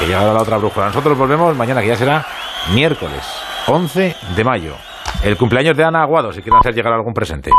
Y 0.00 0.04
ha 0.04 0.06
llegado 0.06 0.32
la 0.32 0.42
otra 0.42 0.56
brújula. 0.56 0.86
Nosotros 0.86 1.18
volvemos 1.18 1.54
mañana, 1.56 1.82
que 1.82 1.88
ya 1.88 1.96
será 1.96 2.24
miércoles 2.72 3.24
11 3.66 4.16
de 4.36 4.44
mayo. 4.44 4.89
El 5.22 5.36
cumpleaños 5.36 5.76
de 5.76 5.84
Ana 5.84 6.02
Aguado, 6.02 6.32
si 6.32 6.40
quieren 6.40 6.60
hacer 6.60 6.74
llegar 6.74 6.94
algún 6.94 7.12
presente. 7.12 7.50